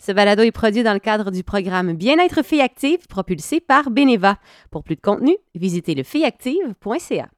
Ce 0.01 0.13
balado 0.13 0.43
est 0.43 0.51
produit 0.51 0.83
dans 0.83 0.93
le 0.93 0.99
cadre 0.99 1.29
du 1.29 1.43
programme 1.43 1.93
Bien-être 1.93 2.43
Fille 2.43 2.61
Active 2.61 3.05
propulsé 3.07 3.59
par 3.59 3.91
Beneva. 3.91 4.37
Pour 4.71 4.83
plus 4.83 4.95
de 4.95 5.01
contenu, 5.01 5.35
visitez 5.55 5.93
lefilleactive.ca. 5.93 7.29